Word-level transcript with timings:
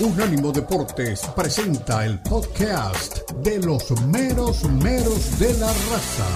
Unánimo 0.00 0.52
Deportes 0.52 1.20
presenta 1.36 2.06
el 2.06 2.18
podcast 2.20 3.30
de 3.42 3.58
los 3.58 3.90
meros 4.06 4.64
meros 4.64 5.38
de 5.38 5.52
la 5.58 5.66
raza. 5.68 6.26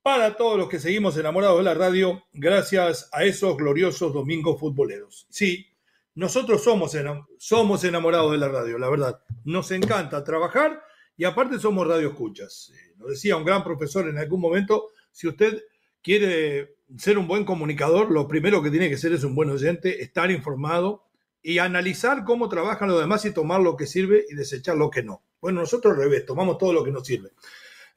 para 0.08 0.36
todos 0.36 0.56
los 0.56 0.70
que 0.70 0.78
seguimos 0.78 1.18
enamorados 1.18 1.58
de 1.58 1.64
la 1.64 1.74
radio, 1.74 2.24
gracias 2.32 3.10
a 3.12 3.24
esos 3.24 3.58
gloriosos 3.58 4.10
domingos 4.10 4.58
futboleros. 4.58 5.26
Sí, 5.28 5.66
nosotros 6.14 6.64
somos, 6.64 6.96
somos 7.36 7.84
enamorados 7.84 8.32
de 8.32 8.38
la 8.38 8.48
radio, 8.48 8.78
la 8.78 8.88
verdad. 8.88 9.20
Nos 9.44 9.70
encanta 9.70 10.24
trabajar 10.24 10.82
y 11.14 11.24
aparte 11.24 11.58
somos 11.58 11.86
radioescuchas. 11.86 12.72
Eh, 12.74 12.94
nos 12.96 13.10
decía 13.10 13.36
un 13.36 13.44
gran 13.44 13.62
profesor 13.62 14.08
en 14.08 14.16
algún 14.16 14.40
momento, 14.40 14.92
si 15.12 15.28
usted 15.28 15.62
quiere 16.00 16.76
ser 16.96 17.18
un 17.18 17.28
buen 17.28 17.44
comunicador, 17.44 18.10
lo 18.10 18.26
primero 18.26 18.62
que 18.62 18.70
tiene 18.70 18.88
que 18.88 18.96
ser 18.96 19.12
es 19.12 19.24
un 19.24 19.34
buen 19.34 19.50
oyente, 19.50 20.02
estar 20.02 20.30
informado 20.30 21.04
y 21.42 21.58
analizar 21.58 22.24
cómo 22.24 22.48
trabajan 22.48 22.88
los 22.88 22.98
demás 22.98 23.26
y 23.26 23.34
tomar 23.34 23.60
lo 23.60 23.76
que 23.76 23.86
sirve 23.86 24.24
y 24.30 24.34
desechar 24.34 24.78
lo 24.78 24.88
que 24.88 25.02
no. 25.02 25.22
Bueno, 25.38 25.60
nosotros 25.60 25.92
al 25.92 26.00
revés, 26.00 26.24
tomamos 26.24 26.56
todo 26.56 26.72
lo 26.72 26.82
que 26.82 26.92
nos 26.92 27.06
sirve. 27.06 27.28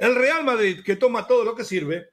El 0.01 0.15
Real 0.15 0.43
Madrid, 0.43 0.81
que 0.83 0.95
toma 0.95 1.27
todo 1.27 1.45
lo 1.45 1.53
que 1.53 1.63
sirve, 1.63 2.09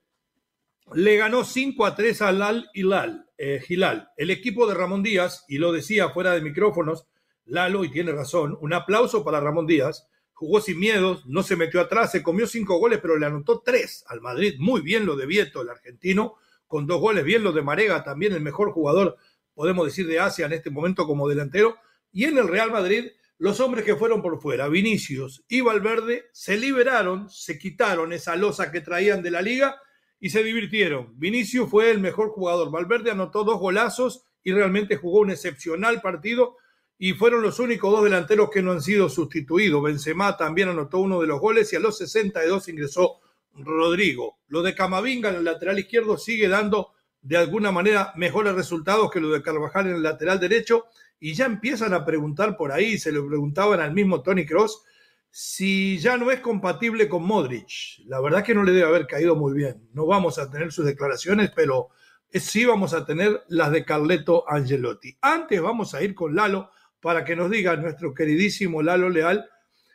le 0.92 1.16
ganó 1.16 1.42
5 1.42 1.86
a 1.86 1.94
3 1.94 2.20
al 2.20 2.42
Al 2.42 2.70
Hilal, 2.74 3.30
eh, 3.38 3.64
Hilal. 3.66 4.10
El 4.18 4.28
equipo 4.28 4.66
de 4.66 4.74
Ramón 4.74 5.02
Díaz, 5.02 5.46
y 5.48 5.56
lo 5.56 5.72
decía 5.72 6.10
fuera 6.10 6.32
de 6.32 6.42
micrófonos, 6.42 7.06
Lalo, 7.46 7.84
y 7.84 7.90
tiene 7.90 8.12
razón, 8.12 8.58
un 8.60 8.74
aplauso 8.74 9.24
para 9.24 9.40
Ramón 9.40 9.66
Díaz. 9.66 10.06
Jugó 10.34 10.60
sin 10.60 10.78
miedos, 10.78 11.24
no 11.24 11.42
se 11.42 11.56
metió 11.56 11.80
atrás, 11.80 12.12
se 12.12 12.22
comió 12.22 12.46
cinco 12.46 12.76
goles, 12.76 12.98
pero 13.00 13.16
le 13.16 13.24
anotó 13.24 13.62
tres 13.64 14.04
al 14.08 14.20
Madrid. 14.20 14.56
Muy 14.58 14.82
bien 14.82 15.06
lo 15.06 15.16
de 15.16 15.24
Vieto, 15.24 15.62
el 15.62 15.70
argentino, 15.70 16.34
con 16.66 16.86
dos 16.86 17.00
goles. 17.00 17.24
Bien 17.24 17.42
lo 17.42 17.52
de 17.52 17.62
Marega, 17.62 18.04
también 18.04 18.34
el 18.34 18.42
mejor 18.42 18.70
jugador, 18.70 19.16
podemos 19.54 19.86
decir, 19.86 20.06
de 20.06 20.20
Asia 20.20 20.44
en 20.44 20.52
este 20.52 20.68
momento 20.68 21.06
como 21.06 21.26
delantero. 21.26 21.78
Y 22.12 22.24
en 22.24 22.36
el 22.36 22.48
Real 22.48 22.70
Madrid 22.70 23.12
los 23.38 23.60
hombres 23.60 23.84
que 23.84 23.96
fueron 23.96 24.20
por 24.20 24.40
fuera, 24.40 24.68
Vinicius 24.68 25.44
y 25.48 25.60
Valverde, 25.60 26.26
se 26.32 26.56
liberaron, 26.56 27.30
se 27.30 27.58
quitaron 27.58 28.12
esa 28.12 28.34
losa 28.34 28.72
que 28.72 28.80
traían 28.80 29.22
de 29.22 29.30
la 29.30 29.42
liga 29.42 29.80
y 30.18 30.30
se 30.30 30.42
divirtieron. 30.42 31.18
Vinicius 31.18 31.70
fue 31.70 31.90
el 31.90 32.00
mejor 32.00 32.30
jugador, 32.30 32.70
Valverde 32.70 33.12
anotó 33.12 33.44
dos 33.44 33.60
golazos 33.60 34.24
y 34.42 34.52
realmente 34.52 34.96
jugó 34.96 35.20
un 35.20 35.30
excepcional 35.30 36.00
partido 36.00 36.56
y 36.98 37.12
fueron 37.12 37.42
los 37.42 37.60
únicos 37.60 37.92
dos 37.92 38.02
delanteros 38.02 38.50
que 38.50 38.60
no 38.60 38.72
han 38.72 38.82
sido 38.82 39.08
sustituidos. 39.08 39.84
Benzema 39.84 40.36
también 40.36 40.68
anotó 40.68 40.98
uno 40.98 41.20
de 41.20 41.28
los 41.28 41.40
goles 41.40 41.72
y 41.72 41.76
a 41.76 41.80
los 41.80 41.96
62 41.98 42.68
ingresó 42.68 43.20
Rodrigo. 43.54 44.38
Lo 44.48 44.62
de 44.62 44.74
Camavinga 44.74 45.28
en 45.28 45.36
el 45.36 45.44
lateral 45.44 45.78
izquierdo 45.78 46.18
sigue 46.18 46.48
dando 46.48 46.92
de 47.20 47.36
alguna 47.36 47.70
manera 47.70 48.12
mejores 48.16 48.54
resultados 48.54 49.10
que 49.10 49.20
lo 49.20 49.30
de 49.30 49.42
Carvajal 49.42 49.86
en 49.86 49.96
el 49.96 50.02
lateral 50.02 50.40
derecho 50.40 50.86
y 51.20 51.34
ya 51.34 51.46
empiezan 51.46 51.94
a 51.94 52.04
preguntar 52.04 52.56
por 52.56 52.72
ahí, 52.72 52.98
se 52.98 53.12
lo 53.12 53.26
preguntaban 53.26 53.80
al 53.80 53.92
mismo 53.92 54.22
Tony 54.22 54.46
Cross, 54.46 54.82
si 55.30 55.98
ya 55.98 56.16
no 56.16 56.30
es 56.30 56.40
compatible 56.40 57.08
con 57.08 57.24
Modric. 57.24 58.02
La 58.06 58.20
verdad 58.20 58.42
que 58.42 58.54
no 58.54 58.62
le 58.62 58.72
debe 58.72 58.88
haber 58.88 59.06
caído 59.06 59.36
muy 59.36 59.52
bien. 59.52 59.88
No 59.92 60.06
vamos 60.06 60.38
a 60.38 60.50
tener 60.50 60.72
sus 60.72 60.86
declaraciones, 60.86 61.50
pero 61.54 61.88
sí 62.32 62.64
vamos 62.64 62.94
a 62.94 63.04
tener 63.04 63.42
las 63.48 63.70
de 63.70 63.84
Carleto 63.84 64.48
Angelotti. 64.48 65.16
Antes 65.20 65.60
vamos 65.60 65.94
a 65.94 66.02
ir 66.02 66.14
con 66.14 66.34
Lalo 66.34 66.70
para 67.00 67.24
que 67.24 67.36
nos 67.36 67.50
diga 67.50 67.76
nuestro 67.76 68.14
queridísimo 68.14 68.82
Lalo 68.82 69.08
Leal 69.08 69.48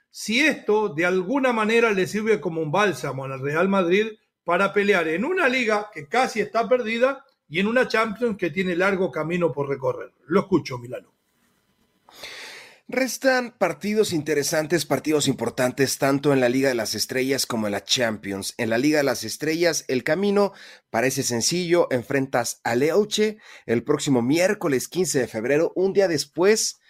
si 0.10 0.42
esto 0.42 0.90
de 0.90 1.06
alguna 1.06 1.54
manera 1.54 1.92
le 1.92 2.06
sirve 2.06 2.40
como 2.40 2.62
un 2.62 2.72
bálsamo 2.72 3.26
al 3.26 3.40
Real 3.40 3.68
Madrid 3.68 4.12
para 4.44 4.72
pelear 4.72 5.08
en 5.08 5.26
una 5.26 5.50
liga 5.50 5.90
que 5.92 6.08
casi 6.08 6.40
está 6.40 6.70
perdida 6.70 7.26
y 7.50 7.60
en 7.60 7.68
una 7.68 7.88
Champions 7.88 8.38
que 8.38 8.52
tiene 8.52 8.76
largo 8.76 9.12
camino 9.12 9.52
por 9.52 9.68
recorrer. 9.68 10.14
Lo 10.28 10.42
escucho, 10.42 10.78
Milano. 10.78 11.13
Restan 12.90 13.56
partidos 13.58 14.12
interesantes, 14.12 14.86
partidos 14.86 15.30
importantes, 15.30 15.98
tanto 16.00 16.34
en 16.34 16.42
la 16.42 16.50
Liga 16.50 16.68
de 16.68 16.76
las 16.76 16.96
Estrellas 16.96 17.46
como 17.46 17.66
en 17.66 17.72
la 17.72 17.86
Champions. 17.86 18.56
En 18.58 18.70
la 18.70 18.78
Liga 18.78 18.98
de 18.98 19.06
las 19.06 19.24
Estrellas, 19.24 19.86
el 19.88 20.04
camino 20.04 20.52
parece 20.90 21.24
sencillo. 21.24 21.88
Enfrentas 21.92 22.60
a 22.66 22.76
Leoche 22.76 23.38
el 23.66 23.86
próximo 23.86 24.22
miércoles 24.22 24.90
15 24.90 25.20
de 25.20 25.28
febrero, 25.30 25.72
un 25.78 25.94
día 25.94 26.10
después 26.10 26.82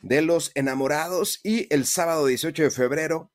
de 0.00 0.22
los 0.22 0.52
enamorados, 0.54 1.38
y 1.44 1.72
el 1.72 1.84
sábado 1.84 2.24
18 2.24 2.62
de 2.62 2.70
febrero 2.70 3.30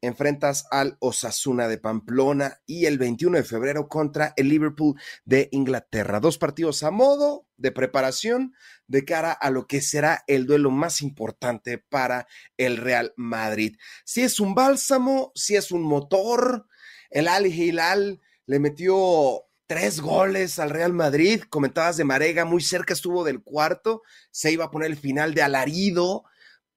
enfrentas 0.00 0.66
al 0.70 0.96
Osasuna 1.00 1.68
de 1.68 1.78
Pamplona 1.78 2.60
y 2.66 2.86
el 2.86 2.98
21 2.98 3.38
de 3.38 3.44
febrero 3.44 3.88
contra 3.88 4.32
el 4.36 4.48
Liverpool 4.48 4.98
de 5.24 5.48
Inglaterra. 5.52 6.20
Dos 6.20 6.38
partidos 6.38 6.82
a 6.82 6.90
modo 6.90 7.46
de 7.56 7.72
preparación 7.72 8.54
de 8.86 9.04
cara 9.04 9.32
a 9.32 9.50
lo 9.50 9.66
que 9.66 9.80
será 9.80 10.24
el 10.26 10.46
duelo 10.46 10.70
más 10.70 11.02
importante 11.02 11.78
para 11.78 12.26
el 12.56 12.76
Real 12.76 13.12
Madrid. 13.16 13.76
Si 14.04 14.22
es 14.22 14.40
un 14.40 14.54
bálsamo, 14.54 15.32
si 15.34 15.56
es 15.56 15.72
un 15.72 15.82
motor, 15.82 16.66
el 17.10 17.28
Al 17.28 17.46
Hilal 17.46 18.20
le 18.46 18.58
metió 18.58 19.42
tres 19.66 20.00
goles 20.00 20.58
al 20.58 20.70
Real 20.70 20.92
Madrid. 20.92 21.42
Comentabas 21.48 21.96
de 21.96 22.04
Marega, 22.04 22.44
muy 22.44 22.62
cerca 22.62 22.94
estuvo 22.94 23.24
del 23.24 23.42
cuarto, 23.42 24.02
se 24.30 24.52
iba 24.52 24.66
a 24.66 24.70
poner 24.70 24.90
el 24.90 24.96
final 24.96 25.34
de 25.34 25.42
alarido 25.42 26.24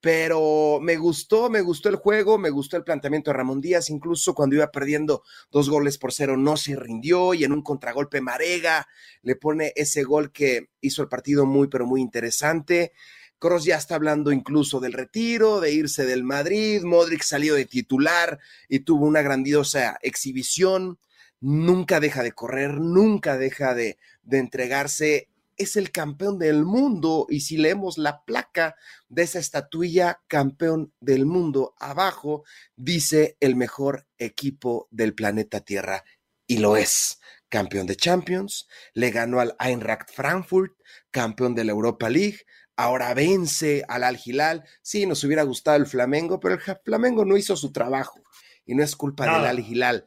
pero 0.01 0.79
me 0.81 0.95
gustó, 0.95 1.49
me 1.49 1.61
gustó 1.61 1.89
el 1.89 1.97
juego, 1.97 2.37
me 2.37 2.49
gustó 2.49 2.77
el 2.77 2.83
planteamiento 2.83 3.31
de 3.31 3.37
Ramón 3.37 3.59
Díaz, 3.59 3.89
incluso 3.89 4.33
cuando 4.33 4.55
iba 4.55 4.71
perdiendo 4.71 5.23
dos 5.51 5.69
goles 5.69 5.97
por 5.97 6.13
cero 6.13 6.37
no 6.37 6.55
se 6.55 6.75
rindió 6.75 7.33
y 7.33 7.43
en 7.43 7.51
un 7.51 7.61
contragolpe 7.61 8.21
Marega 8.21 8.87
le 9.21 9.35
pone 9.35 9.73
ese 9.75 10.03
gol 10.03 10.31
que 10.31 10.69
hizo 10.79 11.01
el 11.01 11.09
partido 11.09 11.45
muy, 11.45 11.67
pero 11.67 11.85
muy 11.85 12.01
interesante. 12.01 12.93
Cross 13.39 13.65
ya 13.65 13.77
está 13.77 13.95
hablando 13.95 14.31
incluso 14.31 14.79
del 14.79 14.93
retiro, 14.93 15.59
de 15.59 15.71
irse 15.73 16.05
del 16.05 16.23
Madrid, 16.23 16.83
Modric 16.83 17.23
salió 17.23 17.55
de 17.55 17.65
titular 17.65 18.39
y 18.67 18.79
tuvo 18.81 19.05
una 19.05 19.21
grandiosa 19.21 19.97
exhibición, 20.01 20.99
nunca 21.41 21.99
deja 21.99 22.23
de 22.23 22.33
correr, 22.33 22.79
nunca 22.79 23.37
deja 23.37 23.73
de, 23.73 23.97
de 24.23 24.39
entregarse 24.39 25.29
es 25.59 25.75
el 25.75 25.91
campeón 25.91 26.39
del 26.39 26.63
mundo 26.63 27.27
y 27.29 27.41
si 27.41 27.57
leemos 27.57 27.97
la 27.97 28.23
placa 28.23 28.75
de 29.09 29.23
esa 29.23 29.39
estatuilla 29.39 30.21
campeón 30.27 30.93
del 31.01 31.25
mundo 31.25 31.75
abajo, 31.79 32.43
dice 32.77 33.37
el 33.41 33.57
mejor 33.57 34.07
equipo 34.17 34.87
del 34.89 35.13
planeta 35.13 35.59
Tierra 35.59 36.03
y 36.47 36.57
lo 36.57 36.77
es. 36.77 37.19
Campeón 37.49 37.87
de 37.87 37.95
Champions, 37.95 38.67
le 38.93 39.11
ganó 39.11 39.39
al 39.39 39.55
Eintracht 39.59 40.11
Frankfurt, 40.11 40.73
campeón 41.11 41.55
de 41.55 41.63
la 41.63 41.71
Europa 41.71 42.09
League, 42.09 42.41
ahora 42.77 43.13
vence 43.13 43.83
al 43.87 44.03
Al 44.03 44.19
Hilal. 44.23 44.63
Sí, 44.81 45.05
nos 45.05 45.23
hubiera 45.23 45.43
gustado 45.43 45.75
el 45.77 45.87
Flamengo, 45.87 46.39
pero 46.39 46.55
el 46.55 46.61
Flamengo 46.85 47.25
no 47.25 47.35
hizo 47.37 47.55
su 47.55 47.71
trabajo 47.71 48.21
y 48.65 48.75
no 48.75 48.83
es 48.83 48.95
culpa 48.95 49.25
del 49.25 49.45
Al 49.45 49.59
Hilal. 49.59 50.05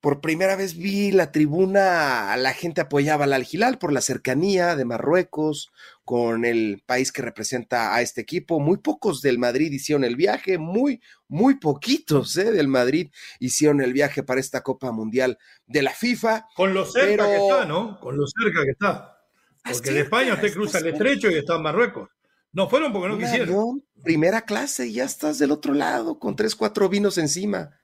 Por 0.00 0.22
primera 0.22 0.56
vez 0.56 0.78
vi 0.78 1.10
la 1.10 1.30
tribuna, 1.30 2.34
la 2.38 2.54
gente 2.54 2.80
apoyaba 2.80 3.24
al 3.24 3.34
Al 3.34 3.46
Hilal 3.50 3.78
por 3.78 3.92
la 3.92 4.00
cercanía 4.00 4.74
de 4.74 4.86
Marruecos 4.86 5.70
con 6.04 6.46
el 6.46 6.82
país 6.86 7.12
que 7.12 7.20
representa 7.20 7.94
a 7.94 8.00
este 8.00 8.22
equipo. 8.22 8.60
Muy 8.60 8.78
pocos 8.78 9.20
del 9.20 9.38
Madrid 9.38 9.70
hicieron 9.70 10.04
el 10.04 10.16
viaje, 10.16 10.56
muy, 10.56 11.02
muy 11.28 11.58
poquitos 11.58 12.34
¿eh? 12.38 12.50
del 12.50 12.68
Madrid 12.68 13.10
hicieron 13.40 13.82
el 13.82 13.92
viaje 13.92 14.22
para 14.22 14.40
esta 14.40 14.62
Copa 14.62 14.90
Mundial 14.90 15.38
de 15.66 15.82
la 15.82 15.92
FIFA. 15.92 16.46
Con 16.56 16.72
lo 16.72 16.86
cerca 16.86 17.26
que 17.26 17.36
está, 17.36 17.66
¿no? 17.66 18.00
Con 18.00 18.16
lo 18.16 18.26
cerca 18.26 18.64
que 18.64 18.70
está. 18.70 19.18
Porque 19.62 19.90
de 19.90 20.00
España 20.00 20.32
usted 20.32 20.52
cruza 20.54 20.78
el 20.78 20.86
estrecho 20.86 21.30
y 21.30 21.34
está 21.34 21.56
en 21.56 21.62
Marruecos. 21.62 22.08
No 22.52 22.68
fueron 22.68 22.92
porque 22.92 23.08
no 23.08 23.18
quisieron. 23.18 23.84
primera 24.02 24.42
clase 24.42 24.86
y 24.86 24.94
ya 24.94 25.04
estás 25.04 25.38
del 25.38 25.52
otro 25.52 25.74
lado 25.74 26.18
con 26.18 26.34
tres, 26.34 26.56
cuatro 26.56 26.88
vinos 26.88 27.18
encima. 27.18 27.79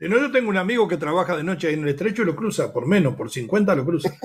No, 0.00 0.18
yo 0.18 0.30
tengo 0.30 0.48
un 0.48 0.56
amigo 0.56 0.88
que 0.88 0.96
trabaja 0.96 1.36
de 1.36 1.44
noche 1.44 1.68
ahí 1.68 1.74
en 1.74 1.82
el 1.82 1.90
estrecho 1.90 2.22
y 2.22 2.24
lo 2.24 2.34
cruza, 2.34 2.72
por 2.72 2.86
menos, 2.86 3.14
por 3.14 3.30
50 3.30 3.74
lo 3.74 3.84
cruza. 3.84 4.16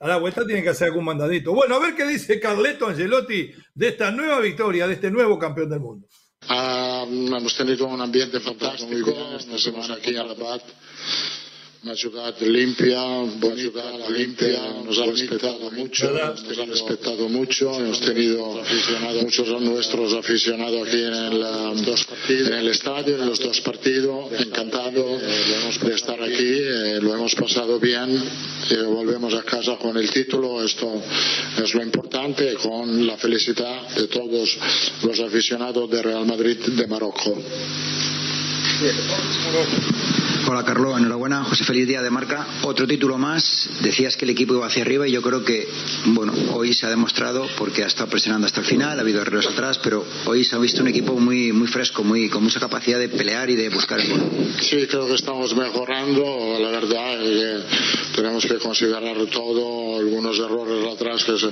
A 0.00 0.08
la 0.08 0.16
vuelta 0.16 0.46
tiene 0.46 0.62
que 0.62 0.70
hacer 0.70 0.88
algún 0.88 1.04
mandadito. 1.04 1.52
Bueno, 1.52 1.74
a 1.74 1.78
ver 1.80 1.94
qué 1.94 2.06
dice 2.06 2.40
Carleto 2.40 2.86
Angelotti 2.86 3.52
de 3.74 3.88
esta 3.88 4.10
nueva 4.10 4.40
victoria, 4.40 4.86
de 4.86 4.94
este 4.94 5.10
nuevo 5.10 5.38
campeón 5.38 5.68
del 5.70 5.80
mundo. 5.80 6.06
Ah, 6.48 7.04
hemos 7.06 7.56
tenido 7.56 7.86
un 7.86 8.00
ambiente 8.00 8.40
fantástico, 8.40 9.12
nos 9.48 9.66
hemos 9.66 9.90
aquí 9.90 10.16
a 10.16 10.22
Rabat 10.22 10.62
una 11.84 11.94
ciudad 11.94 12.34
limpia, 12.40 13.00
bonita, 13.38 14.08
limpia, 14.10 14.82
nos 14.84 14.98
ha 14.98 15.06
respetado 15.06 15.70
mucho, 15.70 16.10
nos 16.10 16.58
ha 16.58 16.64
respetado 16.64 17.28
mucho, 17.28 17.72
hemos 17.78 18.00
tenido 18.00 18.60
muchos 19.22 19.48
de 19.48 19.60
nuestros 19.60 20.12
aficionados 20.14 20.88
aquí 20.88 21.02
en 21.02 21.14
el, 21.14 21.44
en 22.46 22.54
el 22.54 22.68
estadio, 22.68 23.16
en 23.16 23.26
los 23.26 23.38
dos 23.38 23.60
partidos, 23.60 24.32
encantado 24.40 25.18
de 25.18 25.94
estar 25.94 26.20
aquí, 26.20 26.34
eh, 26.38 26.98
lo 27.00 27.14
hemos 27.14 27.34
pasado 27.36 27.78
bien, 27.78 28.10
eh, 28.70 28.82
volvemos 28.82 29.32
a 29.34 29.42
casa 29.44 29.76
con 29.76 29.96
el 29.96 30.10
título, 30.10 30.64
esto 30.64 31.00
es 31.62 31.74
lo 31.74 31.82
importante, 31.82 32.54
con 32.54 33.06
la 33.06 33.16
felicidad 33.16 33.88
de 33.90 34.08
todos 34.08 34.58
los 35.04 35.20
aficionados 35.20 35.88
de 35.88 36.02
Real 36.02 36.26
Madrid 36.26 36.58
de 36.58 36.86
Marruecos. 36.88 37.38
Hola 40.50 40.64
Carlos, 40.64 40.98
enhorabuena, 40.98 41.44
José 41.44 41.62
Feliz 41.62 41.86
Día 41.86 42.00
de 42.00 42.08
Marca. 42.08 42.46
Otro 42.62 42.86
título 42.86 43.18
más, 43.18 43.68
decías 43.82 44.16
que 44.16 44.24
el 44.24 44.30
equipo 44.30 44.54
iba 44.54 44.66
hacia 44.66 44.80
arriba 44.80 45.06
y 45.06 45.12
yo 45.12 45.20
creo 45.20 45.44
que, 45.44 45.68
bueno, 46.06 46.32
hoy 46.54 46.72
se 46.72 46.86
ha 46.86 46.88
demostrado 46.88 47.46
porque 47.58 47.84
ha 47.84 47.86
estado 47.86 48.08
presionando 48.08 48.46
hasta 48.46 48.60
el 48.60 48.66
final, 48.66 48.98
ha 48.98 49.02
habido 49.02 49.20
errores 49.20 49.46
atrás, 49.46 49.76
pero 49.76 50.06
hoy 50.24 50.46
se 50.46 50.56
ha 50.56 50.58
visto 50.58 50.80
un 50.80 50.88
equipo 50.88 51.12
muy, 51.20 51.52
muy 51.52 51.68
fresco, 51.68 52.02
muy, 52.02 52.30
con 52.30 52.44
mucha 52.44 52.60
capacidad 52.60 52.98
de 52.98 53.10
pelear 53.10 53.50
y 53.50 53.56
de 53.56 53.68
buscar 53.68 54.00
el 54.00 54.08
gol. 54.08 54.20
Sí, 54.58 54.86
creo 54.86 55.06
que 55.06 55.16
estamos 55.16 55.54
mejorando, 55.54 56.56
la 56.58 56.70
verdad 56.70 57.18
que 57.20 57.60
tenemos 58.16 58.46
que 58.46 58.56
considerar 58.56 59.18
todo, 59.26 59.98
algunos 59.98 60.38
errores 60.38 60.82
atrás 60.94 61.24
que 61.24 61.38
se, 61.38 61.50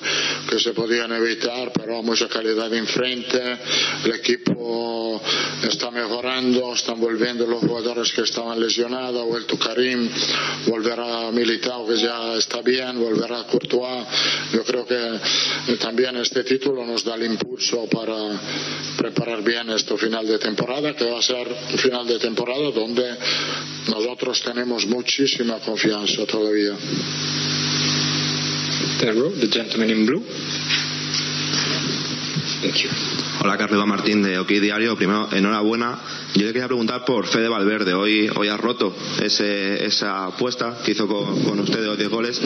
que 0.48 0.58
se 0.58 0.72
podían 0.72 1.12
evitar, 1.12 1.70
pero 1.74 2.02
mucha 2.02 2.28
calidad 2.28 2.72
enfrente, 2.72 3.58
el 4.06 4.14
equipo 4.14 5.20
está 5.68 5.90
mejorando, 5.90 6.72
están 6.72 6.98
volviendo 6.98 7.46
los 7.46 7.60
jugadores 7.60 8.10
que 8.12 8.22
estaban 8.22 8.58
lesionados 8.58 8.85
ha 8.94 9.10
vuelto 9.10 9.58
Karim, 9.58 10.08
volverá 10.66 11.30
Militao 11.32 11.86
que 11.86 11.96
ya 11.96 12.34
está 12.34 12.62
bien, 12.62 12.98
volverá 12.98 13.44
Courtois. 13.44 14.06
Yo 14.52 14.64
creo 14.64 14.86
que 14.86 14.94
eh, 14.94 15.76
también 15.78 16.16
este 16.16 16.44
título 16.44 16.84
nos 16.84 17.04
da 17.04 17.14
el 17.14 17.24
impulso 17.24 17.86
para 17.86 18.16
preparar 18.96 19.42
bien 19.42 19.70
este 19.70 19.96
final 19.96 20.26
de 20.26 20.38
temporada, 20.38 20.94
que 20.94 21.10
va 21.10 21.18
a 21.18 21.22
ser 21.22 21.46
un 21.72 21.78
final 21.78 22.06
de 22.06 22.18
temporada 22.18 22.70
donde 22.70 23.16
nosotros 23.88 24.42
tenemos 24.42 24.86
muchísima 24.86 25.58
confianza 25.58 26.24
todavía. 26.26 26.74
The 28.98 29.48
gentleman 29.50 29.90
in 29.90 30.06
blue. 30.06 30.24
Hola, 33.40 33.56
Carlos 33.56 33.86
Martín 33.86 34.22
de 34.22 34.38
OK 34.38 34.48
Diario. 34.48 34.96
Primero, 34.96 35.28
enhorabuena 35.32 35.98
yo 36.36 36.46
le 36.46 36.52
quería 36.52 36.66
preguntar 36.66 37.04
por 37.04 37.26
Fede 37.26 37.48
Valverde. 37.48 37.94
Hoy, 37.94 38.28
hoy 38.36 38.48
ha 38.48 38.56
roto 38.56 38.94
esa 39.22 40.26
apuesta 40.26 40.78
que 40.84 40.92
hizo 40.92 41.06
con, 41.08 41.60
usted 41.60 41.80
de 41.80 41.86
los 41.86 41.96
10 41.96 42.10
goles. 42.10 42.40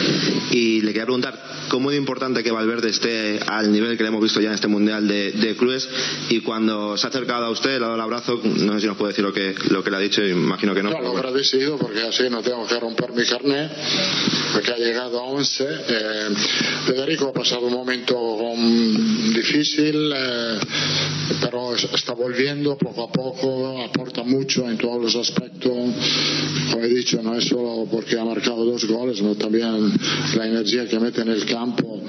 Y 0.52 0.80
le 0.82 0.88
quería 0.88 1.04
preguntar 1.04 1.66
cómo 1.68 1.90
es 1.90 1.98
importante 1.98 2.42
que 2.44 2.52
Valverde 2.52 2.90
esté 2.90 3.40
al 3.44 3.72
nivel 3.72 3.96
que 3.96 4.04
le 4.04 4.10
hemos 4.10 4.22
visto 4.22 4.40
ya 4.40 4.48
en 4.48 4.54
este 4.54 4.68
Mundial 4.68 5.08
de, 5.08 5.32
de 5.32 5.56
Clubes. 5.56 5.88
Y 6.28 6.40
cuando 6.40 6.96
se 6.96 7.06
ha 7.06 7.10
acercado 7.10 7.46
a 7.46 7.50
usted, 7.50 7.70
le 7.70 7.76
ha 7.76 7.80
dado 7.80 7.94
el 7.96 8.00
abrazo, 8.00 8.40
no 8.44 8.74
sé 8.74 8.80
si 8.80 8.86
nos 8.86 8.96
puede 8.96 9.12
decir 9.12 9.24
lo 9.24 9.32
que, 9.32 9.54
lo 9.70 9.82
que 9.82 9.90
le 9.90 9.96
ha 9.96 10.00
dicho, 10.00 10.24
imagino 10.24 10.72
que 10.72 10.82
no. 10.82 10.90
No, 10.90 11.00
lo 11.00 11.16
agradecido 11.16 11.76
porque 11.76 12.02
así 12.02 12.30
no 12.30 12.42
tengo 12.42 12.66
que 12.66 12.78
romper 12.78 13.12
mi 13.12 13.24
carnet, 13.24 13.72
porque 14.52 14.72
ha 14.72 14.76
llegado 14.76 15.18
a 15.18 15.24
11. 15.24 15.64
Eh, 15.64 16.28
Federico 16.86 17.28
ha 17.28 17.32
pasado 17.32 17.66
un 17.66 17.72
momento 17.72 18.16
difícil, 19.34 20.12
eh, 20.14 20.58
pero 21.40 21.74
está 21.74 22.12
volviendo 22.12 22.76
poco 22.76 23.04
a 23.04 23.12
poco 23.12 23.79
aporta 23.84 24.22
mucho 24.22 24.68
en 24.68 24.76
todos 24.78 25.02
los 25.02 25.16
aspectos. 25.16 25.72
Como 26.70 26.84
he 26.84 26.88
dicho, 26.88 27.22
no 27.22 27.34
es 27.34 27.44
solo 27.44 27.86
porque 27.90 28.18
ha 28.18 28.24
marcado 28.24 28.64
dos 28.64 28.84
goles, 28.86 29.18
sino 29.18 29.34
también 29.34 29.92
la 30.36 30.46
energía 30.46 30.86
que 30.86 30.98
mete 30.98 31.22
en 31.22 31.28
el 31.28 31.44
campo. 31.46 32.02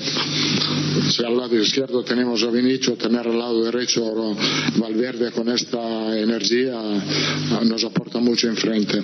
Si 1.10 1.24
al 1.24 1.38
lado 1.38 1.58
izquierdo 1.58 2.04
tenemos 2.04 2.44
a 2.44 2.52
Vinicio, 2.52 2.96
tener 2.96 3.28
al 3.28 3.38
lado 3.38 3.64
derecho 3.64 4.36
Valverde 4.78 5.32
con 5.32 5.50
esta 5.50 6.18
energía 6.18 6.80
nos 7.66 7.84
aporta 7.84 8.20
mucho 8.20 8.48
enfrente. 8.48 9.02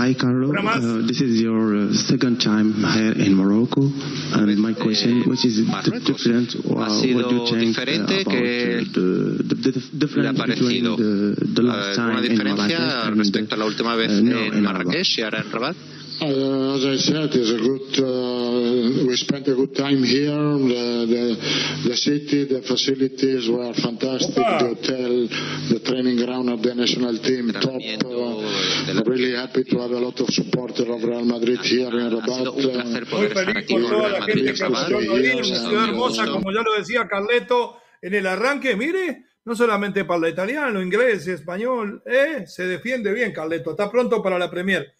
Hi, 0.00 0.14
Carlo. 0.14 0.48
Uh, 0.48 1.06
this 1.06 1.20
is 1.20 1.42
your 1.42 1.76
uh, 1.76 1.92
second 1.92 2.40
time 2.40 2.72
here 2.72 3.12
in 3.12 3.34
Morocco, 3.34 3.82
and 3.82 4.56
my 4.56 4.72
question, 4.72 5.28
which 5.28 5.44
is 5.44 5.58
the 5.60 6.00
difference, 6.00 6.56
uh, 6.56 6.72
what 6.72 7.30
you 7.30 7.44
think 7.44 7.76
diferente 7.76 8.20
uh, 8.22 8.24
que 8.24 8.80
the, 8.96 9.44
the, 9.44 9.54
the 9.60 9.98
difference 9.98 10.40
between 10.40 10.84
the, 10.84 11.36
the 11.52 11.60
last 11.60 11.96
time 11.96 12.24
in 12.24 12.32
Marrakech 12.32 13.14
respecto 13.14 13.56
a 13.56 13.58
la 13.58 13.66
última 13.66 13.94
vez 13.94 14.10
uh, 14.10 14.56
en 14.56 14.62
Marrakech 14.62 15.18
y 15.18 15.20
ahora 15.20 15.42
en 15.42 15.52
Rabat? 15.52 15.76
Uh, 16.22 16.76
as 16.76 16.84
I 16.84 16.96
said, 16.96 17.30
it's 17.32 17.50
a 17.50 17.56
good. 17.56 17.96
Uh, 17.96 19.06
we 19.08 19.16
spent 19.16 19.48
a 19.48 19.54
good 19.54 19.74
time 19.74 20.02
here. 20.04 20.36
The, 20.36 21.08
the, 21.08 21.88
the 21.88 21.96
city, 21.96 22.44
the 22.44 22.60
facilities 22.60 23.48
were 23.48 23.72
fantastic. 23.72 24.34
The 24.34 24.76
hotel, 24.76 25.28
the 25.72 25.80
training 25.82 26.16
ground 26.22 26.50
of 26.50 26.60
the 26.62 26.74
national 26.74 27.16
team, 27.24 27.52
top. 27.52 27.80
Uh, 28.04 29.02
really 29.08 29.34
happy 29.34 29.64
to 29.64 29.78
have 29.80 29.92
a 29.92 29.98
lot 29.98 30.20
of 30.20 30.28
supporters 30.28 30.88
of 30.88 31.02
Real 31.02 31.24
Madrid 31.24 31.60
here 31.60 31.88
in 31.88 32.12
Rabat. 32.12 32.52
Muy 32.52 33.28
feliz 33.28 33.64
por 33.66 33.80
toda 33.88 34.08
la 34.10 34.22
gente 34.22 34.52
que 34.52 34.64
una 34.64 34.88
ciudad 34.88 35.84
hermosa, 35.88 36.26
como 36.26 36.52
ya 36.52 36.60
lo 36.60 36.74
decía 36.76 37.08
Carleto 37.08 37.78
en 38.02 38.12
el 38.12 38.26
arranque. 38.26 38.76
Mire, 38.76 39.24
no 39.46 39.56
solamente 39.56 40.04
para 40.04 40.26
el 40.26 40.34
italiano, 40.34 40.82
inglés, 40.82 41.26
español, 41.28 42.02
eh, 42.04 42.44
se 42.46 42.66
defiende 42.66 43.10
bien 43.14 43.32
Carleto. 43.32 43.70
Está 43.70 43.90
pronto 43.90 44.22
para 44.22 44.38
la 44.38 44.50
Premier. 44.50 44.99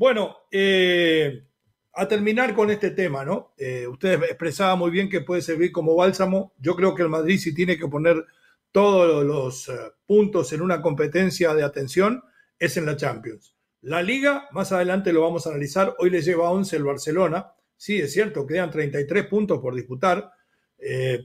Bueno, 0.00 0.34
eh, 0.50 1.44
a 1.92 2.08
terminar 2.08 2.54
con 2.54 2.70
este 2.70 2.92
tema, 2.92 3.22
¿no? 3.22 3.52
Eh, 3.58 3.86
usted 3.86 4.14
expresaba 4.22 4.74
muy 4.74 4.90
bien 4.90 5.10
que 5.10 5.20
puede 5.20 5.42
servir 5.42 5.72
como 5.72 5.94
bálsamo. 5.94 6.54
Yo 6.58 6.74
creo 6.74 6.94
que 6.94 7.02
el 7.02 7.10
Madrid 7.10 7.38
si 7.38 7.52
tiene 7.54 7.76
que 7.76 7.86
poner 7.86 8.24
todos 8.72 9.22
los 9.26 9.68
eh, 9.68 9.72
puntos 10.06 10.54
en 10.54 10.62
una 10.62 10.80
competencia 10.80 11.52
de 11.52 11.64
atención 11.64 12.24
es 12.58 12.78
en 12.78 12.86
la 12.86 12.96
Champions. 12.96 13.54
La 13.82 14.02
liga, 14.02 14.48
más 14.52 14.72
adelante 14.72 15.12
lo 15.12 15.20
vamos 15.20 15.46
a 15.46 15.50
analizar, 15.50 15.94
hoy 15.98 16.08
le 16.08 16.22
lleva 16.22 16.48
11 16.48 16.76
el 16.76 16.84
Barcelona. 16.84 17.52
Sí, 17.76 17.98
es 17.98 18.10
cierto, 18.14 18.46
quedan 18.46 18.70
33 18.70 19.26
puntos 19.26 19.58
por 19.58 19.74
disputar, 19.74 20.32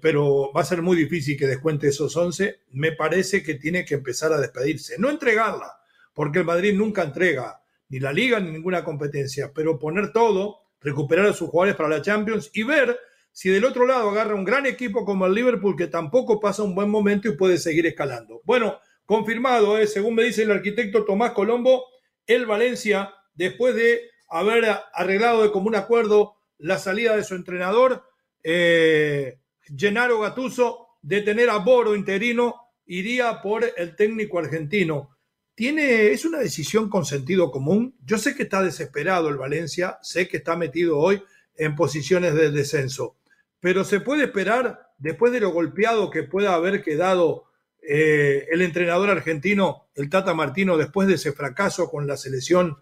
pero 0.01 0.51
va 0.51 0.59
a 0.59 0.65
ser 0.65 0.81
muy 0.81 0.97
difícil 0.97 1.37
que 1.37 1.47
descuente 1.47 1.87
esos 1.87 2.13
11. 2.17 2.63
Me 2.71 2.91
parece 2.91 3.41
que 3.41 3.53
tiene 3.53 3.85
que 3.85 3.95
empezar 3.95 4.33
a 4.33 4.37
despedirse, 4.41 4.99
no 4.99 5.09
entregarla, 5.09 5.77
porque 6.13 6.39
el 6.39 6.45
Madrid 6.45 6.73
nunca 6.73 7.03
entrega 7.03 7.61
ni 7.89 7.99
la 7.99 8.11
liga 8.11 8.39
ni 8.39 8.51
ninguna 8.51 8.83
competencia, 8.83 9.51
pero 9.53 9.79
poner 9.79 10.11
todo, 10.11 10.61
recuperar 10.81 11.25
a 11.27 11.33
sus 11.33 11.49
jugadores 11.49 11.75
para 11.75 11.89
la 11.89 12.01
Champions 12.01 12.49
y 12.53 12.63
ver 12.63 12.97
si 13.31 13.49
del 13.49 13.65
otro 13.65 13.85
lado 13.85 14.09
agarra 14.09 14.35
un 14.35 14.45
gran 14.45 14.65
equipo 14.65 15.03
como 15.03 15.25
el 15.25 15.33
Liverpool 15.33 15.75
que 15.75 15.87
tampoco 15.87 16.39
pasa 16.39 16.63
un 16.63 16.73
buen 16.73 16.89
momento 16.89 17.27
y 17.27 17.35
puede 17.35 17.57
seguir 17.57 17.85
escalando. 17.85 18.41
Bueno, 18.45 18.79
confirmado, 19.05 19.77
¿eh? 19.77 19.87
según 19.87 20.15
me 20.15 20.23
dice 20.23 20.43
el 20.43 20.51
arquitecto 20.51 21.05
Tomás 21.05 21.31
Colombo, 21.31 21.85
el 22.25 22.45
Valencia, 22.45 23.13
después 23.33 23.75
de 23.75 24.09
haber 24.29 24.65
arreglado 24.93 25.43
de 25.43 25.51
común 25.51 25.75
acuerdo 25.75 26.35
la 26.57 26.79
salida 26.79 27.15
de 27.15 27.23
su 27.23 27.35
entrenador, 27.35 28.03
eh, 28.43 29.39
Gennaro 29.77 30.19
Gatuso, 30.19 30.87
de 31.01 31.21
tener 31.21 31.49
a 31.49 31.57
Boro 31.57 31.95
interino, 31.95 32.55
iría 32.85 33.41
por 33.41 33.65
el 33.75 33.95
técnico 33.95 34.39
argentino 34.39 35.14
tiene, 35.55 36.11
es 36.11 36.25
una 36.25 36.39
decisión 36.39 36.89
con 36.89 37.05
sentido 37.05 37.49
común. 37.49 37.95
Yo 38.05 38.17
sé 38.17 38.35
que 38.35 38.43
está 38.43 38.61
desesperado 38.61 39.29
el 39.29 39.37
Valencia, 39.37 39.97
sé 40.01 40.27
que 40.27 40.37
está 40.37 40.55
metido 40.55 40.99
hoy 40.99 41.23
en 41.57 41.75
posiciones 41.75 42.35
de 42.35 42.51
descenso, 42.51 43.15
pero 43.61 43.85
se 43.85 44.01
puede 44.01 44.25
esperar, 44.25 44.91
después 44.97 45.31
de 45.31 45.39
lo 45.39 45.51
golpeado 45.51 46.09
que 46.09 46.23
pueda 46.23 46.53
haber 46.53 46.83
quedado 46.83 47.45
eh, 47.81 48.47
el 48.51 48.61
entrenador 48.61 49.09
argentino, 49.09 49.87
el 49.95 50.09
Tata 50.09 50.33
Martino, 50.33 50.77
después 50.77 51.07
de 51.07 51.15
ese 51.15 51.31
fracaso 51.31 51.89
con 51.89 52.05
la 52.05 52.17
selección 52.17 52.77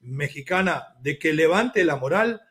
mexicana, 0.00 0.94
de 1.00 1.18
que 1.18 1.32
levante 1.32 1.84
la 1.84 1.96
moral. 1.96 2.42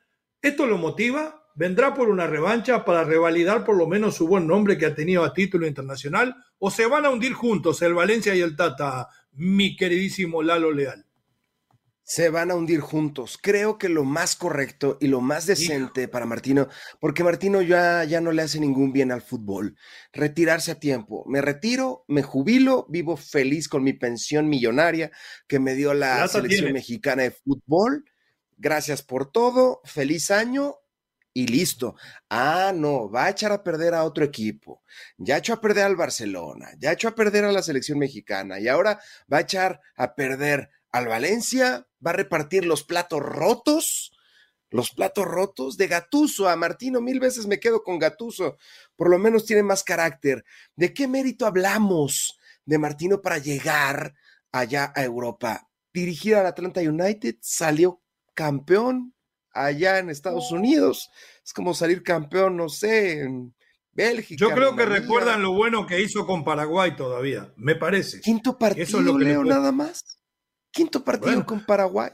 ¿Esto 0.42 0.66
lo 0.66 0.78
motiva? 0.78 1.44
¿Vendrá 1.54 1.94
por 1.94 2.10
una 2.10 2.28
revancha 2.28 2.86
para 2.86 3.04
revalidar 3.04 3.66
por 3.66 3.76
lo 3.76 3.88
menos 3.88 4.16
su 4.16 4.28
buen 4.28 4.48
nombre 4.48 4.78
que 4.78 4.86
ha 4.86 4.96
tenido 4.96 5.24
a 5.24 5.34
título 5.34 5.66
internacional? 5.68 6.36
¿O 6.60 6.72
se 6.72 6.86
van 6.86 7.06
a 7.06 7.10
hundir 7.10 7.34
juntos 7.34 7.82
el 7.82 7.94
Valencia 7.94 8.36
y 8.36 8.42
el 8.42 8.56
Tata, 8.56 9.10
mi 9.38 9.76
queridísimo 9.76 10.44
Lalo 10.44 10.72
Leal? 10.72 11.08
se 12.08 12.30
van 12.30 12.52
a 12.52 12.56
hundir 12.56 12.80
juntos. 12.80 13.38
Creo 13.40 13.78
que 13.78 13.90
lo 13.90 14.06
más 14.06 14.38
correcto 14.38 14.98
y 15.02 15.08
lo 15.08 15.20
más 15.20 15.46
decente 15.46 16.08
para 16.08 16.26
Martino, 16.26 16.70
porque 17.02 17.22
Martino 17.22 17.62
ya, 17.62 18.06
ya 18.06 18.22
no 18.22 18.32
le 18.32 18.44
hace 18.44 18.62
ningún 18.62 18.94
bien 18.94 19.12
al 19.12 19.22
fútbol, 19.22 19.76
retirarse 20.14 20.72
a 20.72 20.80
tiempo. 20.80 21.26
Me 21.28 21.42
retiro, 21.42 22.06
me 22.08 22.24
jubilo, 22.24 22.86
vivo 22.88 23.18
feliz 23.18 23.68
con 23.68 23.84
mi 23.84 23.92
pensión 23.92 24.48
millonaria 24.48 25.12
que 25.50 25.60
me 25.60 25.76
dio 25.76 25.94
la 25.94 26.26
selección 26.30 26.72
mexicana 26.72 27.24
de 27.24 27.32
fútbol. 27.32 28.06
Gracias 28.56 29.04
por 29.04 29.30
todo, 29.30 29.82
feliz 29.84 30.32
año 30.32 30.76
y 31.38 31.46
listo. 31.46 31.96
Ah, 32.32 32.72
no, 32.74 33.12
va 33.12 33.26
a 33.26 33.30
echar 33.30 33.52
a 33.52 33.64
perder 33.64 33.94
a 33.94 34.06
otro 34.06 34.26
equipo. 34.26 34.82
Ya 35.18 35.38
echó 35.38 35.54
a 35.54 35.62
perder 35.62 35.84
al 35.84 35.96
Barcelona, 35.96 36.72
ya 36.80 36.94
echó 36.94 37.10
a 37.10 37.16
perder 37.16 37.46
a 37.46 37.52
la 37.52 37.62
selección 37.62 38.00
mexicana 38.00 38.60
y 38.60 38.68
ahora 38.68 39.00
va 39.32 39.38
a 39.38 39.42
echar 39.42 39.80
a 39.96 40.16
perder 40.16 40.72
al 40.92 41.08
Valencia, 41.08 41.88
va 42.04 42.10
a 42.10 42.16
repartir 42.16 42.66
los 42.66 42.84
platos 42.84 43.22
rotos, 43.22 44.18
los 44.72 44.90
platos 44.90 45.26
rotos 45.26 45.78
de 45.78 45.88
Gatuso. 45.88 46.50
A 46.50 46.56
Martino 46.56 47.02
mil 47.02 47.20
veces 47.20 47.46
me 47.46 47.60
quedo 47.60 47.84
con 47.84 48.00
Gatuso, 48.00 48.58
por 48.96 49.08
lo 49.08 49.20
menos 49.20 49.46
tiene 49.46 49.62
más 49.62 49.84
carácter. 49.84 50.44
¿De 50.76 50.92
qué 50.92 51.08
mérito 51.08 51.46
hablamos 51.46 52.40
de 52.66 52.80
Martino 52.80 53.22
para 53.22 53.38
llegar 53.38 54.16
allá 54.52 54.92
a 54.96 55.04
Europa? 55.04 55.70
Dirigir 55.94 56.34
al 56.34 56.48
Atlanta 56.48 56.82
United, 56.82 57.36
salió 57.42 58.02
campeón 58.34 59.14
allá 59.66 60.00
en 60.00 60.10
Estados 60.10 60.52
Unidos. 60.52 61.10
Es 61.44 61.54
como 61.54 61.74
salir 61.74 62.04
campeón, 62.04 62.58
no 62.58 62.70
sé, 62.70 63.22
en 63.22 63.56
Bélgica. 63.92 64.40
Yo 64.40 64.54
creo 64.54 64.76
que 64.76 64.86
recuerdan 64.86 65.42
lo 65.42 65.54
bueno 65.54 65.88
que 65.88 66.02
hizo 66.02 66.26
con 66.26 66.44
Paraguay 66.44 66.96
todavía, 66.96 67.54
me 67.56 67.76
parece. 67.76 68.22
Quinto 68.22 68.58
partido, 68.58 68.84
Eso 68.84 69.00
es 69.00 69.06
lo 69.06 69.18
que 69.18 69.26
Leo, 69.26 69.44
nada 69.44 69.72
más. 69.72 70.20
Quinto 70.72 71.04
partido 71.04 71.46
con 71.46 71.66
Paraguay. 71.66 72.12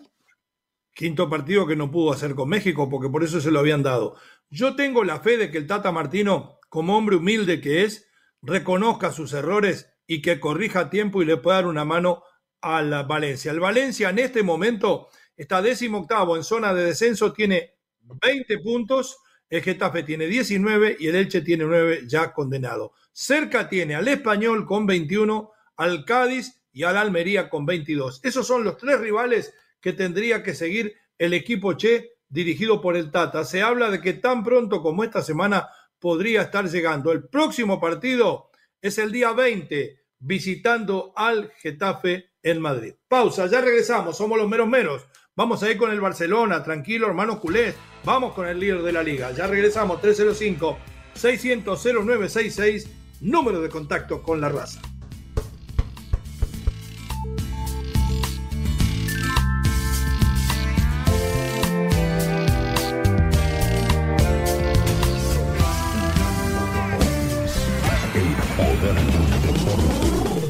Quinto 0.93 1.29
partido 1.29 1.65
que 1.65 1.75
no 1.75 1.91
pudo 1.91 2.13
hacer 2.13 2.35
con 2.35 2.50
México, 2.50 2.89
porque 2.89 3.09
por 3.09 3.23
eso 3.23 3.41
se 3.41 3.51
lo 3.51 3.59
habían 3.59 3.83
dado. 3.83 4.15
Yo 4.50 4.75
tengo 4.75 5.03
la 5.03 5.19
fe 5.19 5.38
de 5.38 5.50
que 5.50 5.57
el 5.57 5.67
Tata 5.67 5.91
Martino, 5.91 6.59
como 6.69 6.95
hombre 6.95 7.15
humilde 7.15 7.59
que 7.59 7.83
es, 7.83 8.07
reconozca 8.41 9.12
sus 9.12 9.33
errores 9.33 9.89
y 10.05 10.21
que 10.21 10.39
corrija 10.39 10.81
a 10.81 10.89
tiempo 10.89 11.21
y 11.21 11.25
le 11.25 11.38
pueda 11.38 11.57
dar 11.57 11.67
una 11.67 11.85
mano 11.85 12.23
a 12.62 12.81
la 12.81 13.03
Valencia. 13.03 13.51
El 13.51 13.59
Valencia 13.59 14.09
en 14.09 14.19
este 14.19 14.43
momento 14.43 15.09
está 15.35 15.61
décimo 15.61 15.99
octavo 15.99 16.35
en 16.35 16.43
zona 16.43 16.73
de 16.73 16.85
descenso, 16.85 17.33
tiene 17.33 17.75
20 18.01 18.59
puntos, 18.59 19.17
el 19.49 19.61
Getafe 19.61 20.03
tiene 20.03 20.27
19 20.27 20.97
y 20.99 21.07
el 21.07 21.15
Elche 21.15 21.41
tiene 21.41 21.65
9 21.65 22.03
ya 22.07 22.33
condenado. 22.33 22.93
Cerca 23.11 23.69
tiene 23.69 23.95
al 23.95 24.07
Español 24.07 24.65
con 24.65 24.85
21, 24.85 25.51
al 25.77 26.05
Cádiz 26.05 26.61
y 26.71 26.83
al 26.83 26.97
Almería 26.97 27.49
con 27.49 27.65
22. 27.65 28.21
Esos 28.23 28.47
son 28.47 28.63
los 28.63 28.77
tres 28.77 28.99
rivales 28.99 29.53
que 29.79 29.93
tendría 29.93 30.41
que 30.41 30.55
seguir 30.55 30.95
el 31.17 31.33
equipo 31.33 31.73
Che 31.73 32.13
dirigido 32.27 32.81
por 32.81 32.97
el 32.97 33.11
Tata. 33.11 33.45
Se 33.45 33.61
habla 33.61 33.91
de 33.91 34.01
que 34.01 34.13
tan 34.13 34.43
pronto 34.43 34.81
como 34.81 35.03
esta 35.03 35.21
semana 35.21 35.69
podría 35.99 36.41
estar 36.41 36.67
llegando. 36.67 37.11
El 37.11 37.29
próximo 37.29 37.79
partido 37.79 38.49
es 38.81 38.97
el 38.97 39.11
día 39.11 39.31
20 39.33 39.99
visitando 40.17 41.13
al 41.15 41.51
Getafe 41.59 42.31
en 42.41 42.59
Madrid. 42.59 42.95
Pausa, 43.07 43.45
ya 43.47 43.61
regresamos, 43.61 44.17
somos 44.17 44.37
los 44.37 44.49
meros 44.49 44.67
meros. 44.67 45.05
Vamos 45.35 45.63
a 45.63 45.71
ir 45.71 45.77
con 45.77 45.89
el 45.89 45.99
Barcelona, 45.99 46.61
tranquilo 46.61 47.07
hermano 47.07 47.39
culés. 47.39 47.73
Vamos 48.05 48.35
con 48.35 48.47
el 48.47 48.59
líder 48.59 48.83
de 48.83 48.91
la 48.91 49.01
liga. 49.01 49.31
Ya 49.31 49.47
regresamos, 49.47 49.99
305 49.99 50.77
600 51.15 51.83
0966, 51.83 52.87
número 53.21 53.59
de 53.59 53.69
contacto 53.69 54.21
con 54.21 54.39
la 54.39 54.49
raza. 54.49 54.79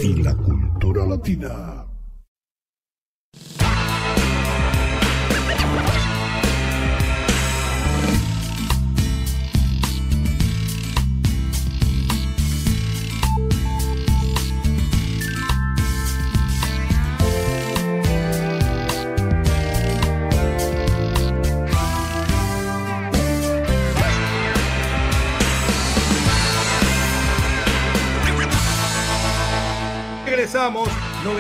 y 0.02 0.22
la 0.22 0.36
cultura 0.36 1.06
latina. 1.06 1.93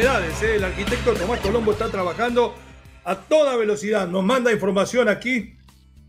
¿Eh? 0.03 0.55
El 0.55 0.63
arquitecto 0.65 1.13
Tomás 1.13 1.39
Colombo 1.39 1.71
está 1.71 1.89
trabajando 1.89 2.53
a 3.05 3.21
toda 3.21 3.55
velocidad. 3.55 4.05
Nos 4.05 4.21
manda 4.21 4.51
información 4.51 5.07
aquí 5.07 5.55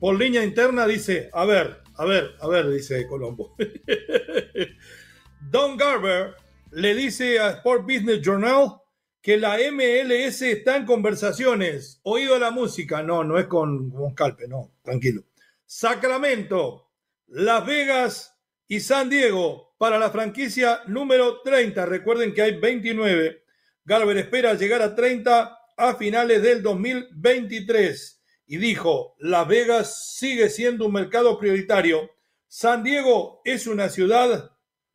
por 0.00 0.18
línea 0.18 0.42
interna. 0.42 0.84
Dice, 0.84 1.30
a 1.32 1.44
ver, 1.44 1.80
a 1.96 2.04
ver, 2.04 2.34
a 2.40 2.48
ver, 2.48 2.68
dice 2.70 3.06
Colombo. 3.06 3.54
Don 5.40 5.76
Garber 5.76 6.34
le 6.72 6.94
dice 6.96 7.38
a 7.38 7.50
Sport 7.50 7.82
Business 7.82 8.20
Journal 8.20 8.78
que 9.22 9.36
la 9.36 9.58
MLS 9.70 10.42
está 10.42 10.76
en 10.76 10.86
conversaciones. 10.86 12.00
Oído 12.02 12.36
la 12.40 12.50
música. 12.50 13.00
No, 13.00 13.22
no 13.22 13.38
es 13.38 13.46
con, 13.46 13.90
con 13.90 14.12
Calpe, 14.12 14.48
no, 14.48 14.72
tranquilo. 14.82 15.22
Sacramento, 15.66 16.90
Las 17.28 17.64
Vegas 17.64 18.36
y 18.66 18.80
San 18.80 19.08
Diego 19.08 19.76
para 19.78 20.00
la 20.00 20.10
franquicia 20.10 20.80
número 20.88 21.42
30. 21.42 21.86
Recuerden 21.86 22.34
que 22.34 22.42
hay 22.42 22.58
29. 22.58 23.43
Garber 23.84 24.16
espera 24.16 24.54
llegar 24.54 24.80
a 24.80 24.94
30 24.94 25.58
a 25.76 25.94
finales 25.96 26.42
del 26.42 26.62
2023 26.62 28.22
y 28.46 28.56
dijo, 28.56 29.14
Las 29.18 29.46
Vegas 29.46 30.14
sigue 30.14 30.48
siendo 30.48 30.86
un 30.86 30.94
mercado 30.94 31.38
prioritario. 31.38 32.10
San 32.48 32.82
Diego 32.82 33.42
es 33.44 33.66
una 33.66 33.88
ciudad 33.88 34.52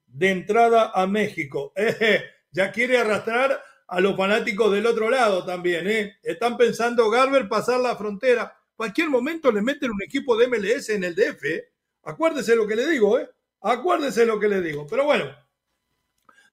de 0.07 0.31
entrada 0.31 0.91
a 0.93 1.05
México. 1.05 1.71
ya 2.51 2.71
quiere 2.71 2.97
arrastrar 2.97 3.61
a 3.87 3.99
los 3.99 4.15
fanáticos 4.15 4.71
del 4.71 4.87
otro 4.87 5.09
lado 5.09 5.45
también. 5.45 5.87
¿eh? 5.87 6.17
Están 6.23 6.57
pensando 6.57 7.09
Garber 7.09 7.47
pasar 7.47 7.79
la 7.79 7.95
frontera. 7.95 8.55
Cualquier 8.75 9.09
momento 9.09 9.51
le 9.51 9.61
meten 9.61 9.91
un 9.91 10.01
equipo 10.01 10.35
de 10.37 10.47
MLS 10.47 10.89
en 10.89 11.03
el 11.03 11.13
DF. 11.13 11.43
¿eh? 11.45 11.69
Acuérdese 12.03 12.55
lo 12.55 12.65
que 12.65 12.75
le 12.75 12.87
digo, 12.87 13.19
¿eh? 13.19 13.29
Acuérdese 13.61 14.25
lo 14.25 14.39
que 14.39 14.47
le 14.47 14.61
digo. 14.61 14.87
Pero 14.87 15.05
bueno, 15.05 15.25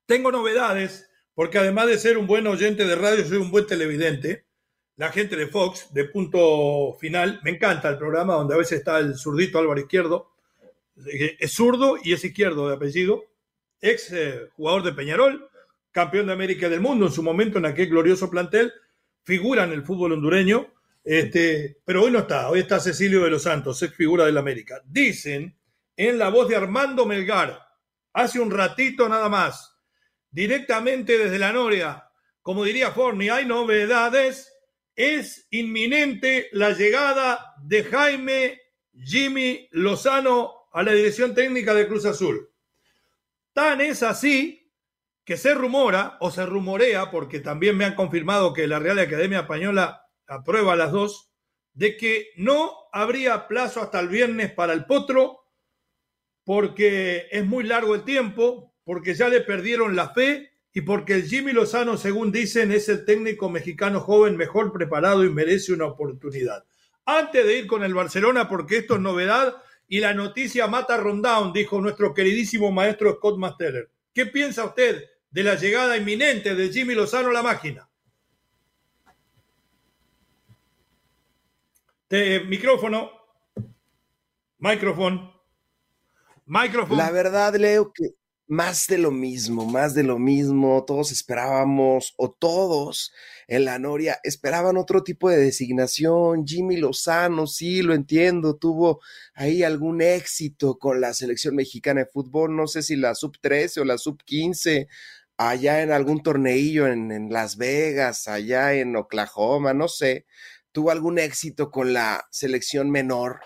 tengo 0.06 0.32
novedades, 0.32 1.08
porque 1.36 1.58
además 1.58 1.86
de 1.86 1.98
ser 1.98 2.16
un 2.16 2.26
buen 2.26 2.46
oyente 2.46 2.86
de 2.86 2.96
radio, 2.96 3.22
soy 3.22 3.36
un 3.36 3.50
buen 3.50 3.66
televidente. 3.66 4.46
La 4.96 5.12
gente 5.12 5.36
de 5.36 5.46
Fox, 5.46 5.92
de 5.92 6.06
punto 6.06 6.96
final, 6.98 7.40
me 7.44 7.50
encanta 7.50 7.90
el 7.90 7.98
programa 7.98 8.32
donde 8.32 8.54
a 8.54 8.56
veces 8.56 8.78
está 8.78 8.98
el 8.98 9.18
zurdito 9.18 9.58
Álvaro 9.58 9.78
Izquierdo. 9.78 10.30
Es 11.38 11.52
zurdo 11.52 11.98
y 12.02 12.14
es 12.14 12.24
izquierdo 12.24 12.68
de 12.68 12.76
apellido. 12.76 13.22
Ex 13.82 14.12
eh, 14.12 14.48
jugador 14.56 14.82
de 14.82 14.94
Peñarol, 14.94 15.50
campeón 15.92 16.28
de 16.28 16.32
América 16.32 16.70
del 16.70 16.80
mundo 16.80 17.04
en 17.04 17.12
su 17.12 17.22
momento 17.22 17.58
en 17.58 17.66
aquel 17.66 17.90
glorioso 17.90 18.30
plantel. 18.30 18.72
Figura 19.22 19.64
en 19.64 19.72
el 19.72 19.82
fútbol 19.82 20.12
hondureño. 20.12 20.72
Este, 21.04 21.76
pero 21.84 22.04
hoy 22.04 22.12
no 22.12 22.20
está, 22.20 22.48
hoy 22.48 22.60
está 22.60 22.80
Cecilio 22.80 23.22
de 23.22 23.30
los 23.30 23.42
Santos, 23.42 23.82
ex 23.82 23.94
figura 23.94 24.24
del 24.24 24.38
América. 24.38 24.80
Dicen 24.86 25.54
en 25.98 26.18
la 26.18 26.30
voz 26.30 26.48
de 26.48 26.56
Armando 26.56 27.04
Melgar, 27.04 27.60
hace 28.14 28.40
un 28.40 28.50
ratito 28.50 29.06
nada 29.06 29.28
más, 29.28 29.75
directamente 30.30 31.18
desde 31.18 31.38
la 31.38 31.52
Noria. 31.52 32.10
Como 32.42 32.64
diría 32.64 32.90
Forni, 32.90 33.28
hay 33.28 33.44
novedades. 33.44 34.52
Es 34.94 35.46
inminente 35.50 36.48
la 36.52 36.70
llegada 36.70 37.54
de 37.62 37.84
Jaime 37.84 38.60
Jimmy 38.94 39.68
Lozano 39.72 40.68
a 40.72 40.82
la 40.82 40.92
dirección 40.92 41.34
técnica 41.34 41.74
de 41.74 41.86
Cruz 41.86 42.06
Azul. 42.06 42.50
Tan 43.52 43.80
es 43.80 44.02
así 44.02 44.72
que 45.24 45.36
se 45.36 45.54
rumora, 45.54 46.16
o 46.20 46.30
se 46.30 46.46
rumorea, 46.46 47.10
porque 47.10 47.40
también 47.40 47.76
me 47.76 47.84
han 47.84 47.94
confirmado 47.94 48.52
que 48.52 48.68
la 48.68 48.78
Real 48.78 48.98
Academia 48.98 49.40
Española 49.40 50.08
aprueba 50.28 50.76
las 50.76 50.92
dos, 50.92 51.32
de 51.74 51.96
que 51.96 52.28
no 52.36 52.72
habría 52.92 53.48
plazo 53.48 53.80
hasta 53.80 54.00
el 54.00 54.08
viernes 54.08 54.52
para 54.52 54.72
el 54.72 54.86
Potro 54.86 55.46
porque 56.46 57.26
es 57.32 57.44
muy 57.44 57.64
largo 57.64 57.96
el 57.96 58.04
tiempo, 58.04 58.72
porque 58.86 59.14
ya 59.14 59.28
le 59.28 59.40
perdieron 59.40 59.96
la 59.96 60.10
fe 60.10 60.52
y 60.72 60.82
porque 60.82 61.14
el 61.14 61.24
Jimmy 61.24 61.52
Lozano, 61.52 61.96
según 61.96 62.30
dicen, 62.30 62.70
es 62.70 62.88
el 62.88 63.04
técnico 63.04 63.50
mexicano 63.50 64.00
joven 64.00 64.36
mejor 64.36 64.72
preparado 64.72 65.24
y 65.24 65.30
merece 65.30 65.72
una 65.72 65.86
oportunidad. 65.86 66.64
Antes 67.04 67.44
de 67.44 67.58
ir 67.58 67.66
con 67.66 67.82
el 67.82 67.94
Barcelona, 67.94 68.48
porque 68.48 68.78
esto 68.78 68.94
es 68.94 69.00
novedad 69.00 69.56
y 69.88 69.98
la 69.98 70.14
noticia 70.14 70.68
mata 70.68 70.98
Rondown, 70.98 71.52
dijo 71.52 71.80
nuestro 71.80 72.14
queridísimo 72.14 72.70
maestro 72.70 73.14
Scott 73.14 73.38
Masteller. 73.38 73.90
¿Qué 74.14 74.26
piensa 74.26 74.64
usted 74.64 75.02
de 75.32 75.42
la 75.42 75.56
llegada 75.56 75.96
inminente 75.96 76.54
de 76.54 76.68
Jimmy 76.68 76.94
Lozano 76.94 77.30
a 77.30 77.32
la 77.32 77.42
máquina? 77.42 77.88
micrófono. 82.46 83.10
Micrófono. 84.58 85.42
Micrófono. 86.46 86.96
La 86.96 87.10
verdad, 87.10 87.56
Leo, 87.56 87.92
que 87.92 88.14
más 88.46 88.86
de 88.86 88.98
lo 88.98 89.10
mismo, 89.10 89.66
más 89.66 89.94
de 89.94 90.02
lo 90.02 90.18
mismo. 90.18 90.84
Todos 90.86 91.12
esperábamos, 91.12 92.14
o 92.16 92.30
todos 92.30 93.12
en 93.48 93.64
la 93.64 93.78
Noria 93.78 94.18
esperaban 94.24 94.76
otro 94.76 95.02
tipo 95.02 95.30
de 95.30 95.38
designación. 95.38 96.46
Jimmy 96.46 96.76
Lozano, 96.76 97.46
sí, 97.46 97.82
lo 97.82 97.94
entiendo, 97.94 98.56
tuvo 98.56 99.00
ahí 99.34 99.62
algún 99.62 100.02
éxito 100.02 100.78
con 100.78 101.00
la 101.00 101.14
selección 101.14 101.54
mexicana 101.56 102.00
de 102.00 102.06
fútbol. 102.06 102.56
No 102.56 102.66
sé 102.66 102.82
si 102.82 102.96
la 102.96 103.14
sub 103.14 103.38
13 103.40 103.80
o 103.80 103.84
la 103.84 103.98
sub 103.98 104.22
15, 104.24 104.88
allá 105.36 105.82
en 105.82 105.92
algún 105.92 106.22
torneillo 106.22 106.86
en, 106.86 107.12
en 107.12 107.30
Las 107.32 107.56
Vegas, 107.56 108.28
allá 108.28 108.74
en 108.74 108.96
Oklahoma, 108.96 109.74
no 109.74 109.88
sé 109.88 110.26
tuvo 110.76 110.90
algún 110.90 111.18
éxito 111.18 111.70
con 111.70 111.94
la 111.94 112.28
selección 112.30 112.90
menor, 112.90 113.40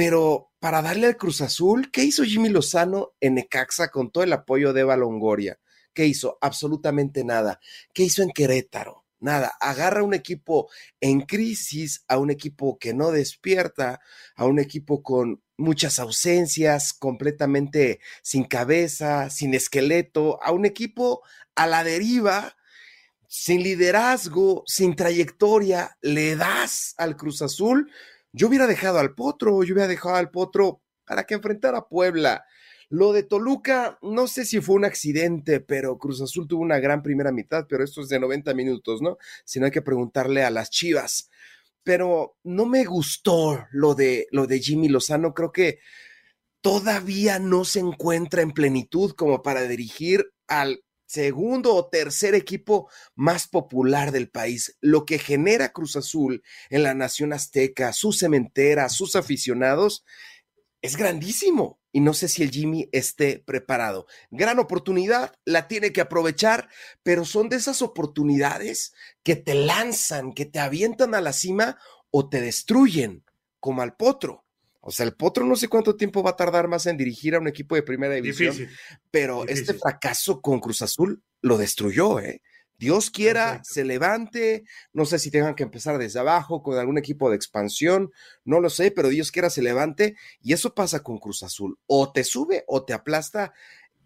pero 0.00 0.50
para 0.60 0.80
darle 0.80 1.08
al 1.08 1.18
Cruz 1.18 1.42
Azul, 1.42 1.90
¿qué 1.90 2.02
hizo 2.02 2.24
Jimmy 2.24 2.48
Lozano 2.48 3.12
en 3.20 3.34
Necaxa 3.34 3.88
con 3.88 4.10
todo 4.10 4.24
el 4.24 4.32
apoyo 4.32 4.72
de 4.72 4.80
Eva 4.80 4.96
Longoria? 4.96 5.60
¿Qué 5.92 6.06
hizo? 6.06 6.38
Absolutamente 6.40 7.22
nada. 7.22 7.60
¿Qué 7.92 8.04
hizo 8.04 8.22
en 8.22 8.30
Querétaro? 8.30 9.04
Nada, 9.18 9.52
agarra 9.60 10.02
un 10.02 10.14
equipo 10.14 10.70
en 11.02 11.20
crisis, 11.20 12.02
a 12.08 12.16
un 12.16 12.30
equipo 12.30 12.78
que 12.78 12.94
no 12.94 13.10
despierta, 13.10 14.00
a 14.36 14.46
un 14.46 14.58
equipo 14.58 15.02
con 15.02 15.42
muchas 15.58 15.98
ausencias, 15.98 16.94
completamente 16.94 18.00
sin 18.22 18.44
cabeza, 18.44 19.28
sin 19.28 19.52
esqueleto, 19.52 20.42
a 20.42 20.50
un 20.52 20.64
equipo 20.64 21.20
a 21.54 21.66
la 21.66 21.84
deriva 21.84 22.56
sin 23.30 23.62
liderazgo, 23.62 24.64
sin 24.66 24.96
trayectoria, 24.96 25.96
le 26.02 26.34
das 26.34 26.94
al 26.98 27.16
Cruz 27.16 27.42
Azul. 27.42 27.88
Yo 28.32 28.48
hubiera 28.48 28.66
dejado 28.66 28.98
al 28.98 29.14
Potro, 29.14 29.62
yo 29.64 29.74
hubiera 29.74 29.88
dejado 29.88 30.16
al 30.16 30.30
Potro 30.30 30.82
para 31.04 31.24
que 31.24 31.34
enfrentara 31.34 31.78
a 31.78 31.88
Puebla. 31.88 32.44
Lo 32.88 33.12
de 33.12 33.22
Toluca, 33.22 33.98
no 34.02 34.26
sé 34.26 34.44
si 34.44 34.60
fue 34.60 34.74
un 34.74 34.84
accidente, 34.84 35.60
pero 35.60 35.98
Cruz 35.98 36.20
Azul 36.20 36.48
tuvo 36.48 36.62
una 36.62 36.80
gran 36.80 37.02
primera 37.02 37.32
mitad, 37.32 37.66
pero 37.68 37.84
esto 37.84 38.00
es 38.00 38.08
de 38.08 38.18
90 38.18 38.52
minutos, 38.54 39.00
¿no? 39.00 39.16
Si 39.44 39.60
no 39.60 39.66
hay 39.66 39.72
que 39.72 39.82
preguntarle 39.82 40.44
a 40.44 40.50
las 40.50 40.70
Chivas. 40.70 41.30
Pero 41.82 42.36
no 42.42 42.66
me 42.66 42.84
gustó 42.84 43.66
lo 43.70 43.94
de, 43.94 44.26
lo 44.32 44.46
de 44.46 44.58
Jimmy 44.60 44.88
Lozano, 44.88 45.34
creo 45.34 45.52
que 45.52 45.78
todavía 46.60 47.38
no 47.38 47.64
se 47.64 47.80
encuentra 47.80 48.42
en 48.42 48.52
plenitud 48.52 49.12
como 49.12 49.42
para 49.42 49.62
dirigir 49.62 50.32
al 50.46 50.82
segundo 51.10 51.74
o 51.74 51.88
tercer 51.88 52.36
equipo 52.36 52.88
más 53.16 53.48
popular 53.48 54.12
del 54.12 54.30
país, 54.30 54.76
lo 54.80 55.04
que 55.04 55.18
genera 55.18 55.72
Cruz 55.72 55.96
Azul 55.96 56.44
en 56.68 56.84
la 56.84 56.94
Nación 56.94 57.32
Azteca, 57.32 57.92
su 57.92 58.12
cementera, 58.12 58.88
sus 58.88 59.16
aficionados, 59.16 60.04
es 60.82 60.96
grandísimo. 60.96 61.80
Y 61.92 61.98
no 61.98 62.14
sé 62.14 62.28
si 62.28 62.44
el 62.44 62.52
Jimmy 62.52 62.88
esté 62.92 63.40
preparado. 63.40 64.06
Gran 64.30 64.60
oportunidad, 64.60 65.34
la 65.44 65.66
tiene 65.66 65.92
que 65.92 66.00
aprovechar, 66.00 66.68
pero 67.02 67.24
son 67.24 67.48
de 67.48 67.56
esas 67.56 67.82
oportunidades 67.82 68.92
que 69.24 69.34
te 69.34 69.54
lanzan, 69.54 70.32
que 70.32 70.46
te 70.46 70.60
avientan 70.60 71.16
a 71.16 71.20
la 71.20 71.32
cima 71.32 71.76
o 72.12 72.28
te 72.28 72.40
destruyen, 72.40 73.24
como 73.58 73.82
al 73.82 73.96
potro. 73.96 74.46
O 74.80 74.90
sea, 74.90 75.04
el 75.04 75.14
Potro 75.14 75.44
no 75.44 75.56
sé 75.56 75.68
cuánto 75.68 75.96
tiempo 75.96 76.22
va 76.22 76.30
a 76.30 76.36
tardar 76.36 76.68
más 76.68 76.86
en 76.86 76.96
dirigir 76.96 77.34
a 77.34 77.38
un 77.38 77.48
equipo 77.48 77.74
de 77.74 77.82
primera 77.82 78.14
división, 78.14 78.56
pero 79.10 79.46
este 79.46 79.74
fracaso 79.74 80.40
con 80.40 80.60
Cruz 80.60 80.82
Azul 80.82 81.22
lo 81.42 81.58
destruyó, 81.58 82.18
¿eh? 82.20 82.42
Dios 82.78 83.10
quiera, 83.10 83.60
se 83.62 83.84
levante, 83.84 84.64
no 84.94 85.04
sé 85.04 85.18
si 85.18 85.30
tengan 85.30 85.54
que 85.54 85.64
empezar 85.64 85.98
desde 85.98 86.18
abajo 86.18 86.62
con 86.62 86.78
algún 86.78 86.96
equipo 86.96 87.28
de 87.28 87.36
expansión, 87.36 88.10
no 88.42 88.58
lo 88.58 88.70
sé, 88.70 88.90
pero 88.90 89.10
Dios 89.10 89.30
quiera 89.30 89.50
se 89.50 89.60
levante 89.60 90.16
y 90.40 90.54
eso 90.54 90.74
pasa 90.74 91.02
con 91.02 91.18
Cruz 91.18 91.42
Azul, 91.42 91.78
o 91.86 92.10
te 92.10 92.24
sube 92.24 92.64
o 92.66 92.86
te 92.86 92.94
aplasta 92.94 93.52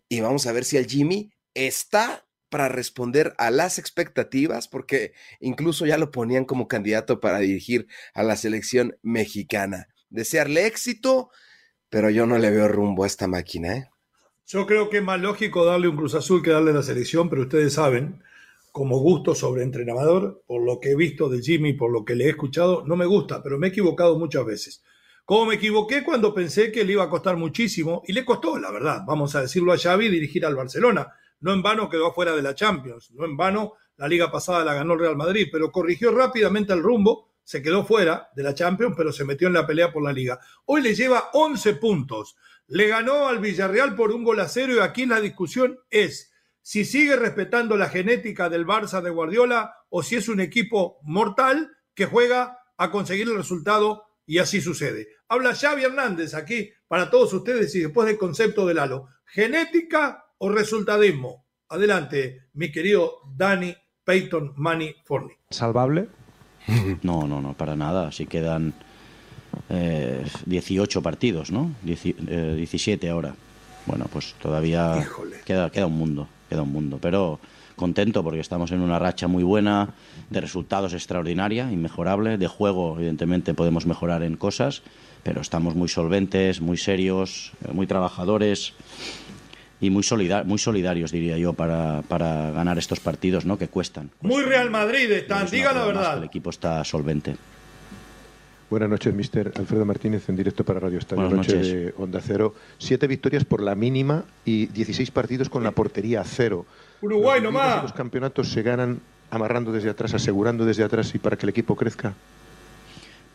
y 0.09 0.21
vamos 0.23 0.49
a 0.49 0.53
ver 0.53 0.65
si 0.65 0.77
el 0.77 0.89
Jimmy 0.89 1.31
está 1.55 2.27
para 2.49 2.69
responder 2.69 3.33
a 3.39 3.53
las 3.53 3.79
expectativas, 3.79 4.67
porque 4.67 5.13
incluso 5.39 5.87
ya 5.87 5.97
lo 5.97 6.11
ponían 6.11 6.45
como 6.45 6.67
candidato 6.67 7.21
para 7.21 7.39
dirigir 7.39 7.87
a 8.13 8.25
la 8.25 8.37
selección 8.37 8.99
mexicana 9.03 9.87
desearle 10.11 10.67
éxito, 10.67 11.31
pero 11.89 12.11
yo 12.11 12.27
no 12.27 12.39
le 12.39 12.51
veo 12.51 12.69
rumbo 12.69 13.05
a 13.05 13.07
esta 13.07 13.27
máquina. 13.27 13.77
¿eh? 13.77 13.89
Yo 14.47 14.67
creo 14.67 14.91
que 14.91 14.99
es 14.99 15.03
más 15.03 15.21
lógico 15.21 15.65
darle 15.65 15.89
un 15.89 15.97
Cruz 15.97 16.15
Azul 16.15 16.43
que 16.43 16.51
darle 16.51 16.73
la 16.73 16.83
selección, 16.83 17.31
pero 17.31 17.43
ustedes 17.43 17.75
saben, 17.75 18.23
como 18.73 18.99
gusto 18.99 19.35
sobre 19.35 19.63
entrenador, 19.63 20.43
por 20.47 20.65
lo 20.65 20.81
que 20.81 20.91
he 20.91 20.97
visto 20.97 21.29
de 21.29 21.41
Jimmy, 21.41 21.73
por 21.73 21.91
lo 21.91 22.05
que 22.05 22.15
le 22.15 22.27
he 22.27 22.31
escuchado, 22.31 22.85
no 22.87 22.97
me 22.97 23.07
gusta, 23.07 23.43
pero 23.43 23.59
me 23.59 23.69
he 23.69 23.71
equivocado 23.71 24.19
muchas 24.19 24.45
veces. 24.45 24.83
Como 25.25 25.47
me 25.47 25.55
equivoqué 25.55 26.05
cuando 26.05 26.35
pensé 26.35 26.71
que 26.71 26.85
le 26.85 26.93
iba 26.93 27.05
a 27.05 27.09
costar 27.09 27.37
muchísimo, 27.37 28.03
y 28.07 28.13
le 28.13 28.25
costó, 28.25 28.59
la 28.59 28.71
verdad, 28.71 29.03
vamos 29.07 29.35
a 29.35 29.41
decirlo 29.41 29.73
a 29.73 29.79
Xavi, 29.79 30.09
dirigir 30.09 30.45
al 30.45 30.57
Barcelona. 30.57 31.13
No 31.41 31.53
en 31.53 31.63
vano 31.63 31.89
quedó 31.89 32.09
afuera 32.09 32.35
de 32.37 32.43
la 32.43 32.55
Champions, 32.55 33.11
no 33.13 33.25
en 33.25 33.37
vano 33.37 33.75
la 33.97 34.09
liga 34.09 34.31
pasada 34.31 34.65
la 34.65 34.75
ganó 34.75 34.95
el 34.95 35.01
Real 35.01 35.17
Madrid, 35.17 35.49
pero 35.51 35.71
corrigió 35.71 36.11
rápidamente 36.11 36.73
el 36.73 36.83
rumbo 36.83 37.34
se 37.45 37.63
quedó 37.63 37.85
fuera 37.85 38.31
de 38.35 38.43
la 38.43 38.55
Champions, 38.55 38.95
pero 38.97 39.13
se 39.13 39.25
metió 39.25 39.49
en 39.49 39.55
la 39.55 39.67
pelea 39.67 39.93
por 39.93 40.03
la 40.03 40.13
liga. 40.13 40.41
Hoy 40.65 40.83
le 40.83 40.95
lleva 40.95 41.31
11 41.35 41.75
puntos. 41.75 42.37
Le 42.67 42.89
ganó 42.89 43.29
al 43.29 43.39
Villarreal 43.39 43.95
por 43.95 44.11
un 44.11 44.25
gol 44.25 44.41
a 44.41 44.49
cero 44.49 44.75
y 44.75 44.79
aquí 44.79 45.05
la 45.07 45.21
discusión 45.21 45.79
es 45.91 46.33
si 46.63 46.87
sigue 46.87 47.17
respetando 47.17 47.77
la 47.77 47.91
genética 47.91 48.49
del 48.49 48.67
Barça 48.67 49.03
de 49.03 49.11
Guardiola 49.11 49.75
o 49.91 50.03
si 50.03 50.17
es 50.17 50.31
un 50.31 50.41
equipo 50.41 50.99
mortal 51.03 51.71
que 51.95 52.07
juega 52.07 52.59
a 52.79 52.91
conseguir 52.91 53.29
el 53.29 53.37
resultado 53.37 54.05
y 54.27 54.39
así 54.39 54.63
sucede. 54.63 55.09
Habla 55.29 55.55
Xavi 55.55 55.85
Hernández 55.85 56.33
aquí 56.33 56.71
para 56.89 57.11
todos 57.11 57.35
ustedes 57.35 57.75
y 57.75 57.81
después 57.81 58.07
del 58.07 58.17
concepto 58.17 58.67
del 58.67 58.79
halo. 58.79 59.09
¿Genética 59.27 60.25
o 60.39 60.49
resultadismo? 60.49 61.47
Adelante, 61.69 62.49
mi 62.55 62.73
querido 62.73 63.21
Dani 63.37 63.77
Peyton 64.03 64.55
Manny 64.57 64.95
Forney. 65.05 65.37
¿Salvable? 65.51 66.09
No, 67.03 67.27
no, 67.27 67.41
no, 67.41 67.55
para 67.55 67.77
nada. 67.77 68.13
Si 68.13 68.27
quedan 68.27 68.75
eh, 69.69 70.25
18 70.47 71.03
partidos, 71.03 71.51
¿no? 71.51 71.73
17 71.83 73.07
eh, 73.07 73.11
ahora. 73.11 73.35
Bueno, 73.87 74.07
pues 74.11 74.35
todavía 74.41 75.07
queda, 75.45 75.71
queda 75.71 75.87
un 75.87 75.99
mundo, 75.99 76.27
queda 76.49 76.63
un 76.63 76.73
mundo. 76.73 76.99
Pero 77.01 77.39
contento 77.77 78.23
porque 78.23 78.41
estamos 78.41 78.73
en 78.73 78.81
una 78.81 78.99
racha 78.99 79.29
muy 79.29 79.43
buena, 79.43 79.91
de 80.31 80.41
resultados 80.41 80.95
extraordinaria, 80.95 81.71
inmejorable, 81.71 82.39
de 82.39 82.47
juego 82.47 82.95
evidentemente 82.97 83.55
podemos 83.55 83.87
mejorar 83.87 84.23
en 84.23 84.37
cosas, 84.37 84.83
pero 85.23 85.41
estamos 85.41 85.75
muy 85.75 85.89
solventes, 85.89 86.61
muy 86.61 86.77
serios, 86.77 87.53
eh, 87.65 87.73
muy 87.73 87.87
trabajadores 87.87 88.75
y 89.85 89.91
muy, 89.91 90.03
muy 90.47 90.59
solidarios, 90.59 91.13
diría 91.13 91.37
yo, 91.37 91.53
para, 91.53 92.01
para, 92.09 92.51
ganar 92.53 92.79
estos 92.79 93.01
partidos 93.01 93.45
¿no? 93.45 93.59
que 93.59 93.69
cuestan. 93.69 94.11
Muy 94.23 94.43
Real 94.43 94.71
Madrid 94.71 95.11
están, 95.13 95.47
diga 95.51 95.75
la 95.75 95.85
verdad. 95.85 96.19
El 96.19 96.25
equipo 96.25 96.49
está 96.49 96.83
solvente. 96.85 97.37
Buenas 98.71 98.89
noches, 98.89 99.13
mister 99.13 99.53
Alfredo 99.55 99.85
Martínez, 99.85 100.27
en 100.31 100.37
directo 100.37 100.65
para 100.65 100.81
Radio 100.81 100.99
Estadio 100.99 101.29
Noche 101.29 101.57
de 101.57 101.95
Onda 101.99 102.21
Cero. 102.23 102.55
Siete 102.79 103.07
victorias 103.07 103.45
por 103.45 103.63
la 103.63 103.75
mínima 103.75 104.25
y 104.47 104.67
16 104.67 105.11
partidos 105.11 105.51
con 105.51 105.63
la 105.63 105.73
portería 105.73 106.23
a 106.23 106.25
cero. 106.25 106.65
Uruguay 107.03 107.43
nomás. 107.43 107.83
Los 107.83 107.93
campeonatos 107.93 108.49
se 108.49 108.63
ganan 108.63 109.01
amarrando 109.31 109.71
desde 109.71 109.91
atrás, 109.91 110.15
asegurando 110.15 110.65
desde 110.65 110.83
atrás 110.83 111.15
y 111.15 111.19
para 111.19 111.37
que 111.37 111.45
el 111.45 111.51
equipo 111.51 111.77
crezca 111.77 112.15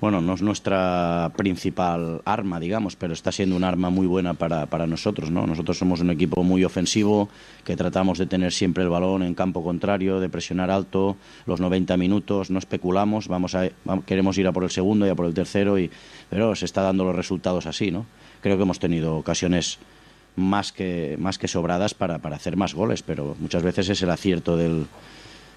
bueno, 0.02 0.22
no 0.22 0.34
es 0.34 0.42
nuestra 0.42 1.32
principal 1.36 2.22
arma, 2.24 2.60
digamos, 2.60 2.96
pero 2.96 3.14
está 3.14 3.34
siendo 3.34 3.58
un 3.58 3.66
arma 3.66 3.90
muy 3.90 4.08
buena 4.08 4.34
para, 4.34 4.66
para, 4.68 4.88
nosotros, 4.88 5.30
¿no? 5.30 5.46
Nosotros 5.46 5.78
somos 5.78 6.00
un 6.00 6.10
equipo 6.10 6.42
muy 6.44 6.64
ofensivo, 6.64 7.28
que 7.66 7.76
tratamos 7.76 8.18
de 8.18 8.26
tener 8.26 8.54
siempre 8.54 8.84
el 8.84 8.90
balón 8.90 9.24
en 9.24 9.34
campo 9.34 9.62
contrario, 9.62 10.22
de 10.22 10.30
presionar 10.30 10.72
alto 10.72 11.18
los 11.46 11.60
90 11.60 11.98
minutos, 11.98 12.50
no 12.50 12.60
especulamos, 12.60 13.28
vamos 13.28 13.56
a, 13.56 13.70
queremos 14.06 14.38
ir 14.38 14.48
a 14.48 14.54
por 14.54 14.64
el 14.64 14.70
segundo 14.70 15.06
y 15.06 15.10
a 15.10 15.16
por 15.16 15.26
el 15.26 15.34
tercero, 15.34 15.78
y, 15.78 15.92
pero 16.30 16.56
se 16.56 16.66
está 16.66 16.82
dando 16.82 17.04
los 17.04 17.16
resultados 17.16 17.66
así, 17.66 17.92
¿no? 17.92 18.06
Creo 18.42 18.56
que 18.56 18.64
hemos 18.64 18.80
tenido 18.80 19.18
ocasiones 19.18 19.80
más 20.38 20.72
que, 20.72 21.18
más 21.20 21.38
que 21.38 21.50
sobradas 21.50 21.94
para, 21.94 22.20
para 22.20 22.38
hacer 22.38 22.56
más 22.56 22.74
goles, 22.74 23.04
pero 23.04 23.36
muchas 23.40 23.64
veces 23.64 23.90
es 23.90 24.02
el 24.02 24.10
acierto 24.10 24.56
del 24.56 24.88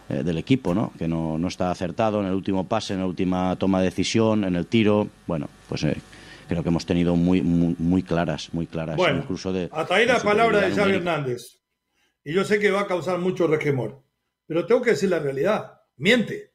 eh, 0.09 0.23
del 0.23 0.39
equipo, 0.39 0.75
¿no? 0.75 0.93
que 0.99 1.09
no, 1.09 1.39
no, 1.39 1.49
está 1.49 1.71
acertado 1.71 2.21
en 2.21 2.27
el 2.27 2.35
último 2.35 2.67
pase, 2.67 2.95
en 2.95 3.01
la 3.01 3.07
última 3.07 3.57
toma 3.57 3.79
de 3.79 3.87
decisión, 3.87 4.45
en 4.45 4.57
el 4.57 4.67
tiro. 4.67 5.09
Bueno, 5.27 5.49
pues 5.69 5.85
eh, 5.85 5.97
creo 6.49 6.63
que 6.63 6.69
hemos 6.69 6.87
tenido 6.87 7.17
muy, 7.17 7.41
muy, 7.43 8.03
claras, 8.03 8.53
muy 8.53 8.67
claras. 8.67 8.97
Bueno, 8.97 9.19
incluso 9.19 9.53
de, 9.53 9.69
hasta 9.73 9.95
ahí 9.95 10.07
la 10.07 10.21
palabra 10.21 10.61
de 10.61 10.75
Xavi 10.75 10.95
Hernández. 10.95 11.61
Y 12.25 12.33
yo 12.33 12.45
sé 12.45 12.59
que 12.59 12.71
va 12.71 12.83
a 12.83 12.87
causar 12.87 13.19
mucho 13.19 13.47
requemor, 13.47 14.03
pero 14.47 14.67
tengo 14.67 14.83
que 14.83 14.91
decir 14.91 15.11
la 15.11 15.19
realidad. 15.19 15.81
Miente. 15.97 16.53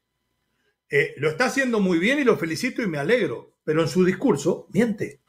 Eh, 0.89 1.13
lo 1.17 1.29
está 1.29 1.45
haciendo 1.45 1.79
muy 1.79 1.99
bien 1.99 2.19
y 2.19 2.23
lo 2.23 2.37
felicito 2.37 2.81
y 2.81 2.87
me 2.87 2.97
alegro, 2.97 3.57
pero 3.63 3.81
en 3.81 3.87
su 3.87 4.05
discurso 4.05 4.67
miente. 4.71 5.21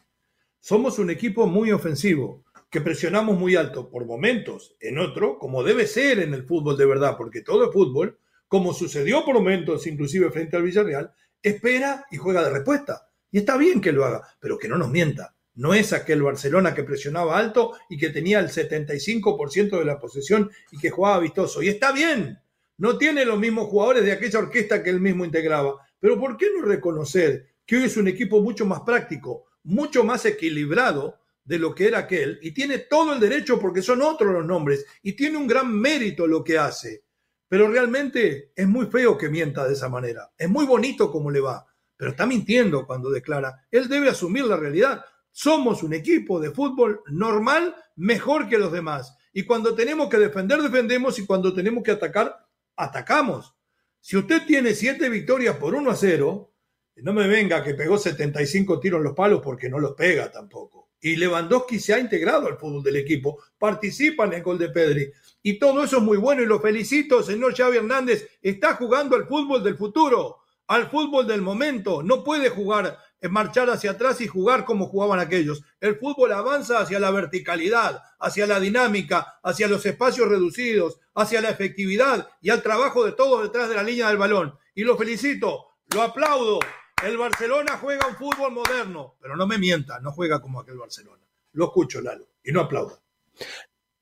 Somos 0.60 0.98
un 0.98 1.10
equipo 1.10 1.46
muy 1.46 1.72
ofensivo, 1.72 2.44
que 2.70 2.80
presionamos 2.80 3.38
muy 3.38 3.56
alto 3.56 3.88
por 3.88 4.04
momentos, 4.04 4.76
en 4.80 4.98
otro, 4.98 5.38
como 5.38 5.62
debe 5.62 5.86
ser 5.86 6.18
en 6.18 6.34
el 6.34 6.44
fútbol 6.44 6.76
de 6.76 6.86
verdad, 6.86 7.16
porque 7.16 7.40
todo 7.40 7.64
es 7.64 7.72
fútbol, 7.72 8.18
como 8.46 8.74
sucedió 8.74 9.24
por 9.24 9.34
momentos, 9.34 9.86
inclusive 9.86 10.30
frente 10.30 10.56
al 10.56 10.62
Villarreal, 10.62 11.12
espera 11.42 12.06
y 12.10 12.16
juega 12.16 12.44
de 12.44 12.50
respuesta. 12.50 13.08
Y 13.30 13.38
está 13.38 13.56
bien 13.56 13.80
que 13.80 13.92
lo 13.92 14.04
haga, 14.04 14.22
pero 14.40 14.58
que 14.58 14.68
no 14.68 14.76
nos 14.76 14.90
mienta. 14.90 15.34
No 15.54 15.74
es 15.74 15.92
aquel 15.92 16.22
Barcelona 16.22 16.74
que 16.74 16.84
presionaba 16.84 17.36
alto 17.36 17.72
y 17.88 17.98
que 17.98 18.10
tenía 18.10 18.38
el 18.38 18.48
75% 18.48 19.78
de 19.78 19.84
la 19.84 19.98
posesión 19.98 20.50
y 20.70 20.78
que 20.78 20.90
jugaba 20.90 21.18
vistoso. 21.18 21.62
Y 21.62 21.68
está 21.68 21.92
bien, 21.92 22.38
no 22.76 22.96
tiene 22.96 23.24
los 23.24 23.38
mismos 23.38 23.66
jugadores 23.66 24.04
de 24.04 24.12
aquella 24.12 24.38
orquesta 24.38 24.82
que 24.82 24.90
él 24.90 25.00
mismo 25.00 25.24
integraba. 25.24 25.74
Pero 25.98 26.18
¿por 26.18 26.36
qué 26.36 26.46
no 26.54 26.64
reconocer 26.64 27.48
que 27.66 27.76
hoy 27.76 27.84
es 27.84 27.96
un 27.96 28.08
equipo 28.08 28.40
mucho 28.40 28.66
más 28.66 28.80
práctico, 28.80 29.46
mucho 29.64 30.04
más 30.04 30.24
equilibrado 30.26 31.18
de 31.48 31.58
lo 31.58 31.74
que 31.74 31.88
era 31.88 32.00
aquel? 32.00 32.38
Y 32.42 32.52
tiene 32.52 32.78
todo 32.78 33.14
el 33.14 33.20
derecho 33.20 33.58
porque 33.58 33.80
son 33.80 34.02
otros 34.02 34.32
los 34.34 34.44
nombres 34.44 34.84
y 35.02 35.14
tiene 35.14 35.38
un 35.38 35.46
gran 35.46 35.74
mérito 35.74 36.26
lo 36.26 36.44
que 36.44 36.58
hace. 36.58 37.04
Pero 37.48 37.68
realmente 37.68 38.52
es 38.54 38.68
muy 38.68 38.86
feo 38.86 39.16
que 39.16 39.30
mienta 39.30 39.66
de 39.66 39.72
esa 39.72 39.88
manera. 39.88 40.30
Es 40.36 40.50
muy 40.50 40.66
bonito 40.66 41.10
como 41.10 41.30
le 41.30 41.40
va, 41.40 41.66
pero 41.96 42.10
está 42.10 42.26
mintiendo 42.26 42.86
cuando 42.86 43.08
declara. 43.08 43.66
Él 43.70 43.88
debe 43.88 44.10
asumir 44.10 44.44
la 44.44 44.58
realidad. 44.58 45.02
Somos 45.32 45.82
un 45.82 45.94
equipo 45.94 46.38
de 46.38 46.50
fútbol 46.50 47.00
normal, 47.06 47.74
mejor 47.96 48.46
que 48.46 48.58
los 48.58 48.70
demás. 48.70 49.16
Y 49.32 49.44
cuando 49.44 49.74
tenemos 49.74 50.10
que 50.10 50.18
defender, 50.18 50.60
defendemos 50.60 51.18
y 51.18 51.24
cuando 51.24 51.54
tenemos 51.54 51.82
que 51.82 51.92
atacar, 51.92 52.36
atacamos. 52.76 53.56
Si 54.00 54.18
usted 54.18 54.42
tiene 54.46 54.74
siete 54.74 55.08
victorias 55.08 55.56
por 55.56 55.74
1 55.74 55.90
a 55.90 55.96
0, 55.96 56.52
no 56.96 57.12
me 57.14 57.26
venga 57.26 57.64
que 57.64 57.74
pegó 57.74 57.96
75 57.96 58.78
tiros 58.80 58.98
en 58.98 59.04
los 59.04 59.14
palos 59.14 59.40
porque 59.42 59.70
no 59.70 59.78
los 59.78 59.94
pega 59.94 60.30
tampoco. 60.30 60.77
Y 61.00 61.16
Lewandowski 61.16 61.78
se 61.78 61.94
ha 61.94 61.98
integrado 61.98 62.46
al 62.46 62.58
fútbol 62.58 62.82
del 62.82 62.96
equipo, 62.96 63.42
participa 63.58 64.24
en 64.24 64.34
el 64.34 64.42
gol 64.42 64.58
de 64.58 64.68
Pedri. 64.70 65.10
Y 65.42 65.58
todo 65.58 65.84
eso 65.84 65.98
es 65.98 66.02
muy 66.02 66.16
bueno 66.16 66.42
y 66.42 66.46
lo 66.46 66.60
felicito, 66.60 67.22
señor 67.22 67.56
Xavi 67.56 67.78
Hernández. 67.78 68.28
Está 68.42 68.74
jugando 68.74 69.16
al 69.16 69.26
fútbol 69.26 69.62
del 69.62 69.76
futuro, 69.76 70.38
al 70.66 70.90
fútbol 70.90 71.26
del 71.26 71.42
momento. 71.42 72.02
No 72.02 72.24
puede 72.24 72.50
jugar, 72.50 72.98
eh, 73.20 73.28
marchar 73.28 73.70
hacia 73.70 73.92
atrás 73.92 74.20
y 74.20 74.26
jugar 74.26 74.64
como 74.64 74.86
jugaban 74.88 75.20
aquellos. 75.20 75.62
El 75.80 75.96
fútbol 75.96 76.32
avanza 76.32 76.80
hacia 76.80 76.98
la 76.98 77.10
verticalidad, 77.10 78.02
hacia 78.18 78.46
la 78.46 78.58
dinámica, 78.58 79.38
hacia 79.42 79.68
los 79.68 79.86
espacios 79.86 80.28
reducidos, 80.28 80.98
hacia 81.14 81.40
la 81.40 81.50
efectividad 81.50 82.28
y 82.40 82.50
al 82.50 82.62
trabajo 82.62 83.04
de 83.04 83.12
todos 83.12 83.42
detrás 83.42 83.68
de 83.68 83.76
la 83.76 83.82
línea 83.82 84.08
del 84.08 84.18
balón. 84.18 84.58
Y 84.74 84.82
lo 84.82 84.96
felicito, 84.96 85.68
lo 85.94 86.02
aplaudo. 86.02 86.60
El 87.04 87.16
Barcelona 87.16 87.78
juega 87.80 88.08
un 88.08 88.16
fútbol 88.16 88.52
moderno, 88.52 89.16
pero 89.20 89.36
no 89.36 89.46
me 89.46 89.58
mienta, 89.58 90.00
no 90.00 90.12
juega 90.12 90.40
como 90.40 90.60
aquel 90.60 90.78
Barcelona. 90.78 91.22
Lo 91.52 91.66
escucho, 91.66 92.00
Lalo, 92.00 92.28
y 92.42 92.52
no 92.52 92.62
aplauda. 92.62 93.00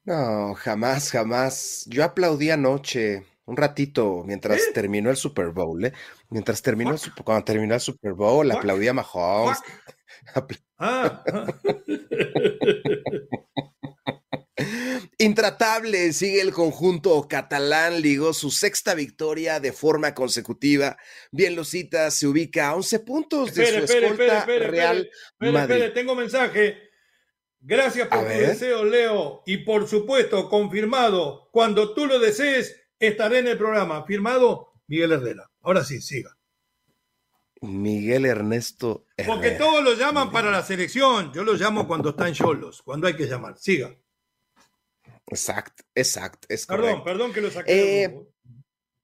No, 0.05 0.55
jamás, 0.55 1.11
jamás. 1.11 1.85
Yo 1.89 2.05
aplaudí 2.05 2.51
anoche 2.51 3.27
un 3.45 3.57
ratito 3.57 4.23
mientras 4.25 4.61
¿Eh? 4.61 4.73
terminó 4.73 5.11
el 5.11 5.17
Super 5.17 5.51
Bowl, 5.51 5.85
¿eh? 5.85 5.93
Mientras 6.31 6.63
terminó, 6.63 6.93
el, 6.93 7.01
cuando 7.25 7.45
terminó 7.45 7.75
el 7.75 7.81
Super 7.81 8.13
Bowl, 8.13 8.51
aplaudí 8.51 8.89
a 8.89 8.95
Mahomes. 8.95 9.59
Ah. 10.79 11.25
Intratable 15.19 16.13
sigue 16.13 16.43
el 16.43 16.53
conjunto 16.53 17.27
catalán, 17.27 18.03
ligó 18.03 18.35
su 18.35 18.51
sexta 18.51 18.95
victoria 18.95 19.61
de 19.61 19.73
forma 19.73 20.13
consecutiva. 20.15 20.99
Bien 21.33 21.57
Lucita 21.57 22.11
se 22.11 22.27
ubica 22.27 22.69
a 22.69 22.75
11 22.75 22.99
puntos 23.01 23.55
de 23.55 23.87
su 23.87 23.95
escolta 23.95 24.45
Real 24.45 25.09
Madrid. 25.39 25.85
tengo 25.95 26.15
mensaje. 26.15 26.91
Gracias 27.61 28.09
por 28.09 28.25
tu 28.25 28.29
deseo, 28.29 28.85
Leo. 28.85 29.43
Y 29.47 29.59
por 29.59 29.89
supuesto, 29.89 30.51
confirmado, 30.51 31.49
cuando 31.51 31.95
tú 31.95 32.07
lo 32.07 32.19
desees, 32.19 32.77
estaré 32.99 33.39
en 33.39 33.49
el 33.49 33.57
programa. 33.57 34.05
Firmado, 34.05 34.75
Miguel 34.87 35.13
Herrera. 35.13 35.51
Ahora 35.63 35.83
sí, 35.83 36.03
siga. 36.03 36.37
Miguel 37.63 38.27
Ernesto 38.27 39.07
Herrera. 39.17 39.35
Porque 39.35 39.51
todos 39.53 39.83
lo 39.83 39.95
llaman 39.95 40.31
para 40.31 40.51
la 40.51 40.63
selección. 40.63 41.33
Yo 41.33 41.43
lo 41.43 41.55
llamo 41.55 41.89
cuando 41.89 42.11
está 42.11 42.29
en 42.29 42.35
Cholos, 42.35 42.83
cuando 42.83 43.07
hay 43.07 43.17
que 43.17 43.27
llamar. 43.27 43.57
Siga. 43.57 43.97
Exacto, 45.29 45.85
exacto. 45.95 46.47
Es 46.49 46.67
perdón, 46.67 47.03
perdón 47.05 47.33
que 47.33 47.41
lo 47.41 47.51
saqué. 47.51 48.05
Eh, 48.05 48.21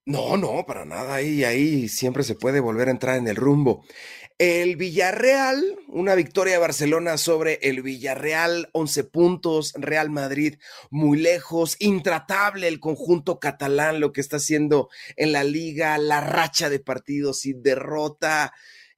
no, 0.04 0.36
no, 0.36 0.64
para 0.66 0.84
nada. 0.84 1.14
Ahí, 1.14 1.44
ahí 1.44 1.88
siempre 1.88 2.24
se 2.24 2.34
puede 2.34 2.60
volver 2.60 2.88
a 2.88 2.92
entrar 2.92 3.16
en 3.16 3.28
el 3.28 3.36
rumbo. 3.36 3.84
El 4.38 4.76
Villarreal, 4.76 5.78
una 5.86 6.16
victoria 6.16 6.54
de 6.54 6.58
Barcelona 6.58 7.16
sobre 7.16 7.60
el 7.62 7.82
Villarreal, 7.82 8.70
11 8.72 9.04
puntos, 9.04 9.72
Real 9.76 10.10
Madrid 10.10 10.56
muy 10.90 11.18
lejos, 11.18 11.76
intratable 11.78 12.66
el 12.66 12.80
conjunto 12.80 13.38
catalán, 13.38 14.00
lo 14.00 14.12
que 14.12 14.20
está 14.20 14.38
haciendo 14.38 14.88
en 15.14 15.30
la 15.30 15.44
liga, 15.44 15.96
la 15.98 16.20
racha 16.20 16.68
de 16.68 16.80
partidos 16.80 17.40
sin 17.40 17.62
derrota. 17.62 18.52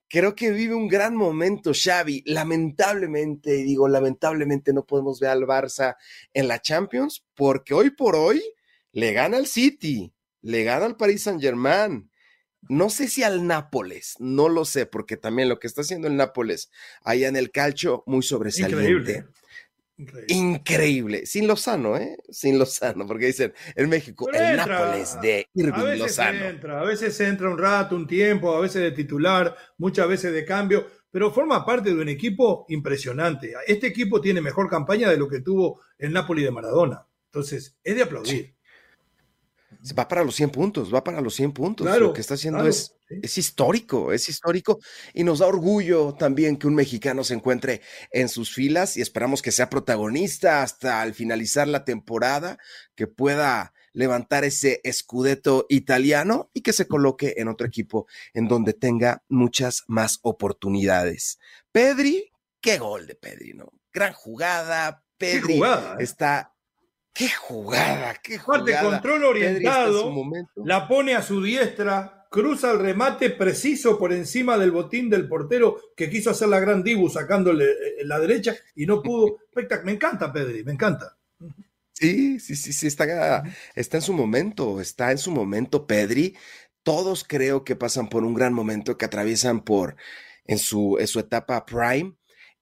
Creo 0.09 0.35
que 0.35 0.51
vive 0.51 0.75
un 0.75 0.89
gran 0.89 1.17
momento 1.17 1.73
Xavi. 1.75 2.23
Lamentablemente, 2.27 3.53
digo, 3.53 3.89
lamentablemente 3.89 4.73
no 4.73 4.87
podemos 4.87 5.21
ver 5.21 5.31
al 5.31 5.43
Barça 5.43 5.97
en 6.33 6.49
la 6.49 6.61
Champions 6.61 7.25
porque 7.35 7.75
hoy 7.75 7.91
por 7.91 8.15
hoy 8.15 8.43
le 8.93 9.13
gana 9.13 9.37
al 9.37 9.47
City, 9.47 10.13
le 10.43 10.63
gana 10.63 10.87
al 10.87 10.97
Paris 10.97 11.23
Saint-Germain, 11.23 12.11
no 12.69 12.91
sé 12.91 13.09
si 13.09 13.23
al 13.23 13.47
Nápoles, 13.47 14.15
no 14.19 14.49
lo 14.49 14.65
sé, 14.65 14.87
porque 14.87 15.17
también 15.17 15.49
lo 15.49 15.59
que 15.59 15.67
está 15.67 15.83
haciendo 15.83 16.09
el 16.09 16.17
Nápoles 16.17 16.71
allá 17.03 17.29
en 17.29 17.37
el 17.37 17.51
calcio, 17.51 18.03
muy 18.07 18.23
sobresaliente. 18.23 19.27
Increíble. 20.29 21.25
Sin 21.25 21.47
Lozano, 21.47 21.97
¿eh? 21.97 22.17
Sin 22.29 22.59
Lozano, 22.59 23.07
porque 23.07 23.27
dicen 23.27 23.55
en 23.77 23.89
México, 23.89 24.29
el 24.33 24.57
Nápoles 24.57 25.21
de 25.21 25.49
Irving 25.55 25.73
a 25.73 25.85
veces 25.85 26.19
Entra, 26.19 26.81
a 26.81 26.85
veces 26.85 27.21
entra 27.21 27.49
un 27.49 27.59
rato, 27.59 27.95
un 27.95 28.07
tiempo, 28.07 28.55
a 28.55 28.61
veces 28.61 28.83
de 28.83 28.91
titular, 28.91 29.57
muchas 29.79 30.09
veces 30.09 30.33
de 30.33 30.45
cambio, 30.45 30.87
pero 31.11 31.31
forma 31.31 31.65
parte 31.65 31.95
de 31.95 32.01
un 32.01 32.09
equipo 32.09 32.67
impresionante. 32.69 33.55
Este 33.67 33.87
equipo 33.87 34.21
tiene 34.21 34.41
mejor 34.41 34.69
campaña 34.69 35.09
de 35.11 35.17
lo 35.17 35.29
que 35.29 35.41
tuvo 35.41 35.81
el 35.97 36.13
Napoli 36.13 36.43
de 36.43 36.51
Maradona. 36.51 37.07
Entonces, 37.27 37.79
es 37.83 37.95
de 37.95 38.03
aplaudir 38.03 38.54
va 39.93 40.09
para 40.09 40.25
los 40.25 40.35
100 40.37 40.51
puntos, 40.51 40.95
va 40.95 41.05
para 41.05 41.21
los 41.21 41.35
100 41.35 41.53
puntos. 41.53 41.99
Lo 41.99 42.13
que 42.13 42.21
está 42.21 42.35
haciendo 42.35 42.67
es, 42.67 42.95
es 43.09 43.37
histórico, 43.37 44.13
es 44.13 44.29
histórico 44.29 44.79
y 45.13 45.25
nos 45.25 45.41
da 45.41 45.47
orgullo 45.47 46.15
también 46.15 46.57
que 46.57 46.67
un 46.67 46.75
mexicano 46.75 47.25
se 47.25 47.35
encuentre 47.35 47.83
en 48.11 48.29
sus 48.29 48.53
filas 48.53 48.97
y 48.97 49.03
esperamos 49.03 49.43
que 49.43 49.53
sea 49.53 49.69
protagonista 49.69 50.63
hasta 50.63 51.03
al 51.03 51.15
finalizar 51.15 51.69
la 51.69 51.85
temporada, 51.85 52.59
que 52.95 53.07
pueda 53.07 53.75
levantar 53.93 54.45
ese 54.45 54.81
escudeto 54.85 55.67
italiano 55.69 56.51
y 56.53 56.63
que 56.63 56.73
se 56.73 56.89
coloque 56.89 57.35
en 57.37 57.49
otro 57.49 57.67
equipo 57.67 58.07
en 58.33 58.49
donde 58.49 58.73
tenga 58.73 59.23
muchas 59.29 59.85
más 59.87 60.19
oportunidades. 60.23 61.39
Pedri, 61.73 62.33
qué 62.61 62.79
gol 62.79 63.07
de 63.07 63.15
Pedri, 63.15 63.53
¿no? 63.55 63.73
Gran 63.93 64.13
jugada, 64.13 65.05
Pedri 65.17 65.63
¿eh? 65.63 65.95
está 66.01 66.54
Qué 67.15 67.29
jugada, 67.29 68.15
qué 68.21 68.39
jugada. 68.39 68.83
control 68.83 69.25
orientado, 69.25 70.13
la 70.57 70.89
pone 70.89 71.15
a 71.15 71.23
su 71.23 71.41
diestra, 71.41 72.27
cruza 72.29 72.73
el 72.73 72.81
remate 72.81 73.31
preciso 73.31 73.97
por 73.97 74.13
encima 74.13 74.59
del 74.59 74.73
botín 74.73 75.09
del 75.09 75.29
portero 75.29 75.79
que 75.97 76.11
quiso 76.11 76.31
hacer 76.31 76.49
la 76.49 76.59
gran 76.59 76.83
dibu 76.83 77.09
sacándole 77.09 77.67
eh, 77.67 78.05
la 78.05 78.19
derecha 78.19 78.57
y 78.75 78.87
no 78.87 79.01
pudo. 79.01 79.39
Me 79.85 79.93
encanta, 79.93 80.33
Pedri, 80.33 80.65
me 80.65 80.73
encanta. 80.73 81.17
Sí, 81.93 82.41
sí, 82.41 82.57
sí, 82.57 82.73
sí, 82.73 82.89
está, 82.89 83.45
está 83.77 83.99
en 83.99 84.03
su 84.03 84.13
momento, 84.13 84.81
está 84.81 85.13
en 85.13 85.19
su 85.19 85.31
momento, 85.31 85.87
Pedri. 85.87 86.37
Todos 86.83 87.23
creo 87.23 87.63
que 87.63 87.77
pasan 87.77 88.09
por 88.09 88.25
un 88.25 88.35
gran 88.35 88.53
momento, 88.53 88.99
que 88.99 89.05
atraviesan 89.05 89.63
por 89.63 89.95
en 90.45 90.59
su, 90.59 90.99
en 90.99 91.07
su 91.07 91.21
etapa 91.21 91.65
prime 91.65 92.15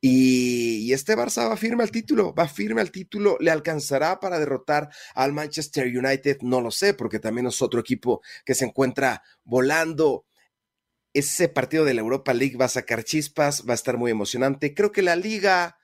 y, 0.04 0.92
este 0.92 1.16
Barça 1.16 1.48
va 1.48 1.56
firme 1.56 1.84
al 1.84 1.92
título, 1.92 2.34
va 2.34 2.48
firme 2.48 2.80
al 2.80 2.90
título, 2.90 3.36
le 3.38 3.52
alcanzará 3.52 4.18
para 4.18 4.40
derrotar 4.40 4.90
al 5.14 5.32
Manchester 5.32 5.86
United, 5.86 6.38
no 6.42 6.60
lo 6.60 6.72
sé, 6.72 6.92
porque 6.92 7.20
también 7.20 7.46
es 7.46 7.62
otro 7.62 7.78
equipo 7.78 8.20
que 8.44 8.56
se 8.56 8.64
encuentra 8.64 9.22
volando. 9.44 10.26
Ese 11.14 11.48
partido 11.48 11.84
de 11.84 11.94
la 11.94 12.00
Europa 12.00 12.34
League 12.34 12.56
va 12.56 12.64
a 12.64 12.68
sacar 12.68 13.04
chispas, 13.04 13.64
va 13.66 13.72
a 13.72 13.76
estar 13.76 13.96
muy 13.96 14.10
emocionante. 14.10 14.74
Creo 14.74 14.90
que 14.90 15.02
la 15.02 15.14
liga 15.14 15.76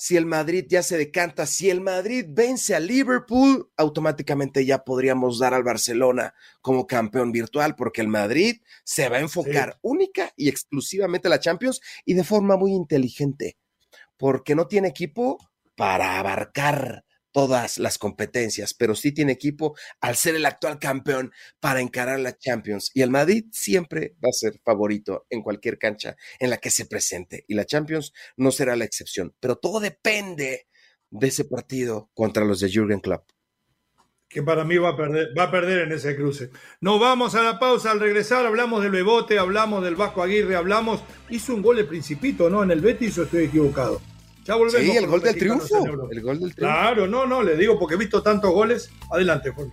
si 0.00 0.16
el 0.16 0.24
Madrid 0.24 0.64
ya 0.66 0.82
se 0.82 0.96
decanta, 0.96 1.44
si 1.44 1.68
el 1.68 1.82
Madrid 1.82 2.24
vence 2.26 2.74
a 2.74 2.80
Liverpool, 2.80 3.70
automáticamente 3.76 4.64
ya 4.64 4.82
podríamos 4.82 5.38
dar 5.38 5.52
al 5.52 5.62
Barcelona 5.62 6.32
como 6.62 6.86
campeón 6.86 7.32
virtual, 7.32 7.76
porque 7.76 8.00
el 8.00 8.08
Madrid 8.08 8.62
se 8.82 9.10
va 9.10 9.18
a 9.18 9.20
enfocar 9.20 9.78
única 9.82 10.32
y 10.38 10.48
exclusivamente 10.48 11.28
a 11.28 11.30
la 11.30 11.38
Champions 11.38 11.82
y 12.06 12.14
de 12.14 12.24
forma 12.24 12.56
muy 12.56 12.72
inteligente, 12.72 13.58
porque 14.16 14.54
no 14.54 14.68
tiene 14.68 14.88
equipo 14.88 15.36
para 15.76 16.18
abarcar 16.18 17.04
todas 17.32 17.78
las 17.78 17.98
competencias, 17.98 18.74
pero 18.74 18.94
sí 18.94 19.12
tiene 19.12 19.32
equipo 19.32 19.76
al 20.00 20.16
ser 20.16 20.34
el 20.34 20.46
actual 20.46 20.78
campeón 20.78 21.32
para 21.60 21.80
encarar 21.80 22.20
la 22.20 22.36
Champions. 22.36 22.90
Y 22.94 23.02
el 23.02 23.10
Madrid 23.10 23.44
siempre 23.52 24.16
va 24.22 24.28
a 24.28 24.32
ser 24.32 24.60
favorito 24.64 25.26
en 25.30 25.42
cualquier 25.42 25.78
cancha 25.78 26.16
en 26.38 26.50
la 26.50 26.58
que 26.58 26.70
se 26.70 26.86
presente. 26.86 27.44
Y 27.48 27.54
la 27.54 27.64
Champions 27.64 28.12
no 28.36 28.50
será 28.50 28.76
la 28.76 28.84
excepción. 28.84 29.34
Pero 29.40 29.56
todo 29.56 29.80
depende 29.80 30.66
de 31.10 31.26
ese 31.26 31.44
partido 31.44 32.10
contra 32.14 32.44
los 32.44 32.60
de 32.60 32.70
Jürgen 32.70 33.00
Klopp. 33.00 33.28
Que 34.28 34.44
para 34.44 34.64
mí 34.64 34.78
va 34.78 34.90
a 34.90 34.96
perder, 34.96 35.36
va 35.36 35.44
a 35.44 35.50
perder 35.50 35.80
en 35.80 35.92
ese 35.92 36.14
cruce. 36.14 36.50
Nos 36.80 37.00
vamos 37.00 37.34
a 37.34 37.42
la 37.42 37.58
pausa. 37.58 37.90
Al 37.90 37.98
regresar 37.98 38.46
hablamos 38.46 38.80
del 38.80 38.92
Bebote, 38.92 39.40
hablamos 39.40 39.82
del 39.82 39.96
Vasco 39.96 40.22
Aguirre, 40.22 40.54
hablamos. 40.54 41.02
Hizo 41.30 41.52
un 41.52 41.62
gol 41.62 41.80
el 41.80 41.88
Principito, 41.88 42.48
¿no? 42.48 42.62
En 42.62 42.70
el 42.70 42.80
Betis 42.80 43.18
o 43.18 43.24
estoy 43.24 43.46
equivocado. 43.46 44.00
Ya 44.50 44.56
volvemos. 44.56 44.82
Sí, 44.82 44.96
el 44.96 45.06
gol 45.06 45.22
del 45.22 45.36
triunfo. 45.36 46.08
El 46.10 46.22
gol 46.22 46.40
del 46.40 46.52
triunfo. 46.56 46.56
Claro, 46.56 47.06
no, 47.06 47.24
no, 47.24 47.40
le 47.40 47.54
digo 47.54 47.78
porque 47.78 47.94
he 47.94 47.98
visto 47.98 48.20
tantos 48.20 48.50
goles. 48.50 48.90
Adelante, 49.08 49.50
Juan. 49.50 49.70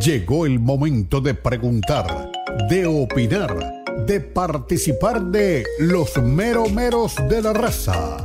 Llegó 0.00 0.46
el 0.46 0.60
momento 0.60 1.20
de 1.20 1.34
preguntar, 1.34 2.30
de 2.68 2.86
opinar, 2.86 3.82
de 4.06 4.20
participar 4.20 5.20
de 5.20 5.64
los 5.80 6.16
meromeros 6.18 7.16
de 7.28 7.42
la 7.42 7.52
raza 7.52 8.24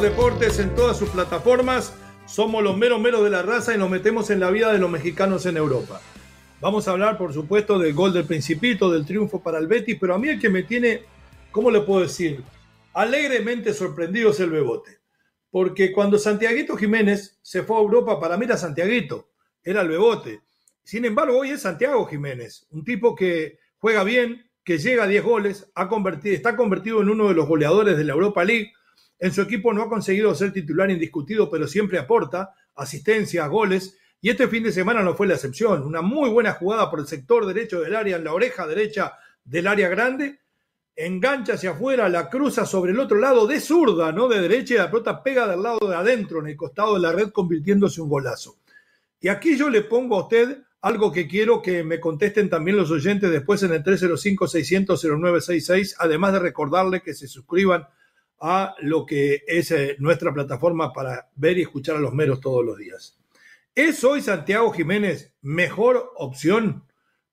Deportes 0.00 0.58
en 0.58 0.74
todas 0.74 0.98
sus 0.98 1.08
plataformas. 1.08 1.94
Somos 2.26 2.62
los 2.62 2.76
meros 2.76 3.00
meros 3.00 3.24
de 3.24 3.30
la 3.30 3.42
raza 3.42 3.74
y 3.74 3.78
nos 3.78 3.88
metemos 3.88 4.28
en 4.30 4.40
la 4.40 4.50
vida 4.50 4.70
de 4.70 4.78
los 4.78 4.90
mexicanos 4.90 5.46
en 5.46 5.56
Europa. 5.56 6.02
Vamos 6.60 6.86
a 6.86 6.90
hablar, 6.90 7.16
por 7.16 7.32
supuesto, 7.32 7.78
del 7.78 7.94
gol 7.94 8.12
del 8.12 8.24
Principito, 8.24 8.90
del 8.90 9.06
triunfo 9.06 9.42
para 9.42 9.58
el 9.58 9.66
Betis, 9.66 9.96
pero 9.98 10.14
a 10.14 10.18
mí 10.18 10.28
el 10.28 10.38
que 10.38 10.50
me 10.50 10.64
tiene, 10.64 11.02
¿cómo 11.50 11.70
le 11.70 11.80
puedo 11.80 12.02
decir? 12.02 12.42
Alegremente 12.92 13.72
sorprendido 13.72 14.30
es 14.30 14.40
el 14.40 14.50
Bebote. 14.50 14.98
Porque 15.50 15.92
cuando 15.92 16.18
Santiaguito 16.18 16.76
Jiménez 16.76 17.38
se 17.40 17.62
fue 17.62 17.78
a 17.78 17.80
Europa, 17.80 18.20
para 18.20 18.36
mí 18.36 18.44
era 18.44 18.58
Santiaguito, 18.58 19.30
era 19.64 19.80
el 19.80 19.88
Bebote. 19.88 20.42
Sin 20.84 21.06
embargo, 21.06 21.38
hoy 21.38 21.50
es 21.50 21.62
Santiago 21.62 22.04
Jiménez, 22.06 22.66
un 22.70 22.84
tipo 22.84 23.14
que 23.14 23.58
juega 23.78 24.04
bien, 24.04 24.50
que 24.62 24.78
llega 24.78 25.04
a 25.04 25.08
10 25.08 25.24
goles, 25.24 25.70
está 26.24 26.54
convertido 26.54 27.00
en 27.00 27.08
uno 27.08 27.28
de 27.28 27.34
los 27.34 27.48
goleadores 27.48 27.96
de 27.96 28.04
la 28.04 28.12
Europa 28.12 28.44
League. 28.44 28.72
En 29.18 29.32
su 29.32 29.42
equipo 29.42 29.72
no 29.72 29.82
ha 29.82 29.88
conseguido 29.88 30.34
ser 30.34 30.52
titular 30.52 30.90
indiscutido, 30.90 31.50
pero 31.50 31.66
siempre 31.66 31.98
aporta 31.98 32.54
asistencia, 32.74 33.46
goles. 33.46 33.98
Y 34.20 34.30
este 34.30 34.48
fin 34.48 34.62
de 34.62 34.72
semana 34.72 35.02
no 35.02 35.14
fue 35.14 35.26
la 35.26 35.34
excepción. 35.34 35.82
Una 35.82 36.00
muy 36.02 36.30
buena 36.30 36.52
jugada 36.52 36.90
por 36.90 37.00
el 37.00 37.06
sector 37.06 37.46
derecho 37.46 37.80
del 37.80 37.96
área, 37.96 38.16
en 38.16 38.24
la 38.24 38.32
oreja 38.32 38.66
derecha 38.66 39.14
del 39.44 39.66
área 39.66 39.88
grande. 39.88 40.40
Engancha 40.94 41.54
hacia 41.54 41.70
afuera, 41.70 42.08
la 42.08 42.30
cruza 42.30 42.64
sobre 42.64 42.92
el 42.92 43.00
otro 43.00 43.18
lado 43.18 43.46
de 43.46 43.60
zurda, 43.60 44.12
no 44.12 44.28
de 44.28 44.40
derecha, 44.40 44.74
y 44.74 44.78
la 44.78 44.90
pelota 44.90 45.22
pega 45.22 45.46
del 45.46 45.62
lado 45.62 45.86
de 45.86 45.94
adentro, 45.94 46.40
en 46.40 46.48
el 46.48 46.56
costado 46.56 46.94
de 46.94 47.00
la 47.00 47.12
red, 47.12 47.30
convirtiéndose 47.30 48.00
en 48.00 48.04
un 48.04 48.10
golazo. 48.10 48.56
Y 49.20 49.28
aquí 49.28 49.56
yo 49.56 49.68
le 49.68 49.82
pongo 49.82 50.16
a 50.16 50.22
usted 50.22 50.62
algo 50.80 51.12
que 51.12 51.26
quiero 51.26 51.60
que 51.60 51.82
me 51.82 52.00
contesten 52.00 52.48
también 52.48 52.76
los 52.76 52.90
oyentes 52.90 53.30
después 53.30 53.62
en 53.62 53.72
el 53.72 53.82
305-600-0966, 53.82 55.96
además 55.98 56.32
de 56.32 56.38
recordarle 56.38 57.02
que 57.02 57.12
se 57.12 57.28
suscriban 57.28 57.86
a 58.40 58.74
lo 58.80 59.06
que 59.06 59.42
es 59.46 59.70
eh, 59.70 59.96
nuestra 59.98 60.32
plataforma 60.32 60.92
para 60.92 61.30
ver 61.36 61.58
y 61.58 61.62
escuchar 61.62 61.96
a 61.96 62.00
los 62.00 62.12
meros 62.12 62.40
todos 62.40 62.64
los 62.64 62.76
días. 62.76 63.18
¿Es 63.74 64.02
hoy 64.04 64.22
Santiago 64.22 64.72
Jiménez 64.72 65.32
mejor 65.42 66.12
opción 66.16 66.84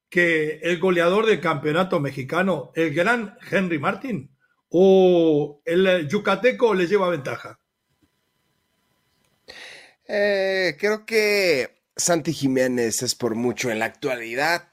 que 0.09 0.59
el 0.61 0.79
goleador 0.79 1.25
del 1.25 1.39
campeonato 1.39 1.99
mexicano, 1.99 2.71
el 2.75 2.93
gran 2.93 3.37
Henry 3.49 3.79
Martin? 3.79 4.29
¿O 4.69 5.61
el 5.65 6.07
yucateco 6.07 6.73
le 6.73 6.87
lleva 6.87 7.09
ventaja? 7.09 7.59
Eh, 10.07 10.75
creo 10.79 11.05
que 11.05 11.83
Santi 11.95 12.33
Jiménez 12.33 13.03
es 13.03 13.15
por 13.15 13.35
mucho 13.35 13.71
en 13.71 13.79
la 13.79 13.85
actualidad, 13.85 14.69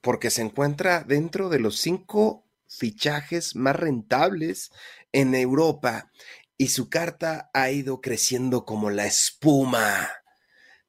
porque 0.00 0.30
se 0.30 0.42
encuentra 0.42 1.02
dentro 1.02 1.48
de 1.48 1.60
los 1.60 1.78
cinco 1.78 2.46
fichajes 2.68 3.56
más 3.56 3.76
rentables 3.76 4.70
en 5.12 5.34
Europa 5.34 6.10
y 6.56 6.68
su 6.68 6.90
carta 6.90 7.50
ha 7.54 7.70
ido 7.70 8.00
creciendo 8.00 8.64
como 8.64 8.90
la 8.90 9.06
espuma. 9.06 10.08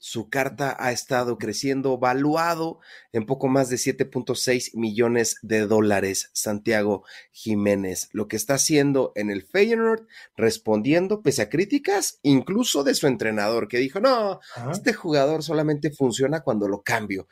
Su 0.01 0.29
carta 0.29 0.77
ha 0.79 0.93
estado 0.93 1.37
creciendo, 1.37 1.97
valuado 1.97 2.79
en 3.11 3.25
poco 3.25 3.49
más 3.49 3.69
de 3.69 3.75
7.6 3.75 4.71
millones 4.75 5.35
de 5.41 5.67
dólares. 5.67 6.31
Santiago 6.33 7.03
Jiménez, 7.33 8.07
lo 8.13 8.29
que 8.29 8.37
está 8.37 8.53
haciendo 8.53 9.11
en 9.15 9.29
el 9.29 9.43
Feyenoord, 9.43 10.07
respondiendo 10.37 11.21
pese 11.21 11.41
a 11.41 11.49
críticas, 11.49 12.19
incluso 12.23 12.85
de 12.85 12.95
su 12.95 13.07
entrenador, 13.07 13.67
que 13.67 13.77
dijo, 13.77 13.99
no, 13.99 14.39
este 14.71 14.93
jugador 14.93 15.43
solamente 15.43 15.91
funciona 15.91 16.41
cuando 16.41 16.69
lo 16.69 16.81
cambio 16.81 17.27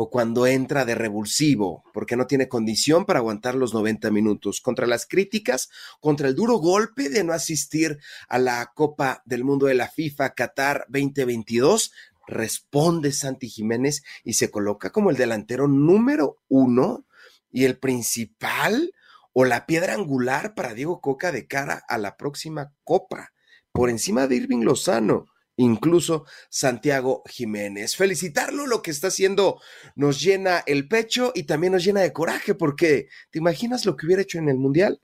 o 0.00 0.10
cuando 0.10 0.46
entra 0.46 0.84
de 0.84 0.94
revulsivo, 0.94 1.82
porque 1.92 2.14
no 2.14 2.28
tiene 2.28 2.46
condición 2.46 3.04
para 3.04 3.18
aguantar 3.18 3.56
los 3.56 3.74
90 3.74 4.12
minutos. 4.12 4.60
Contra 4.60 4.86
las 4.86 5.06
críticas, 5.06 5.70
contra 5.98 6.28
el 6.28 6.36
duro 6.36 6.58
golpe 6.58 7.08
de 7.08 7.24
no 7.24 7.32
asistir 7.32 7.98
a 8.28 8.38
la 8.38 8.70
Copa 8.76 9.24
del 9.26 9.42
Mundo 9.42 9.66
de 9.66 9.74
la 9.74 9.88
FIFA 9.88 10.34
Qatar 10.34 10.84
2022, 10.88 11.90
responde 12.28 13.10
Santi 13.10 13.48
Jiménez 13.48 14.04
y 14.22 14.34
se 14.34 14.52
coloca 14.52 14.90
como 14.90 15.10
el 15.10 15.16
delantero 15.16 15.66
número 15.66 16.36
uno 16.46 17.04
y 17.50 17.64
el 17.64 17.76
principal 17.76 18.92
o 19.32 19.46
la 19.46 19.66
piedra 19.66 19.94
angular 19.94 20.54
para 20.54 20.74
Diego 20.74 21.00
Coca 21.00 21.32
de 21.32 21.48
cara 21.48 21.82
a 21.88 21.98
la 21.98 22.16
próxima 22.16 22.72
Copa, 22.84 23.32
por 23.72 23.90
encima 23.90 24.28
de 24.28 24.36
Irving 24.36 24.62
Lozano 24.62 25.26
incluso 25.58 26.24
Santiago 26.48 27.22
Jiménez. 27.26 27.96
Felicitarlo, 27.96 28.66
lo 28.66 28.80
que 28.80 28.90
está 28.90 29.08
haciendo 29.08 29.60
nos 29.96 30.20
llena 30.20 30.62
el 30.66 30.88
pecho 30.88 31.32
y 31.34 31.42
también 31.42 31.74
nos 31.74 31.84
llena 31.84 32.00
de 32.00 32.12
coraje, 32.12 32.54
porque 32.54 33.08
¿te 33.30 33.38
imaginas 33.38 33.84
lo 33.84 33.96
que 33.96 34.06
hubiera 34.06 34.22
hecho 34.22 34.38
en 34.38 34.48
el 34.48 34.56
Mundial? 34.56 35.00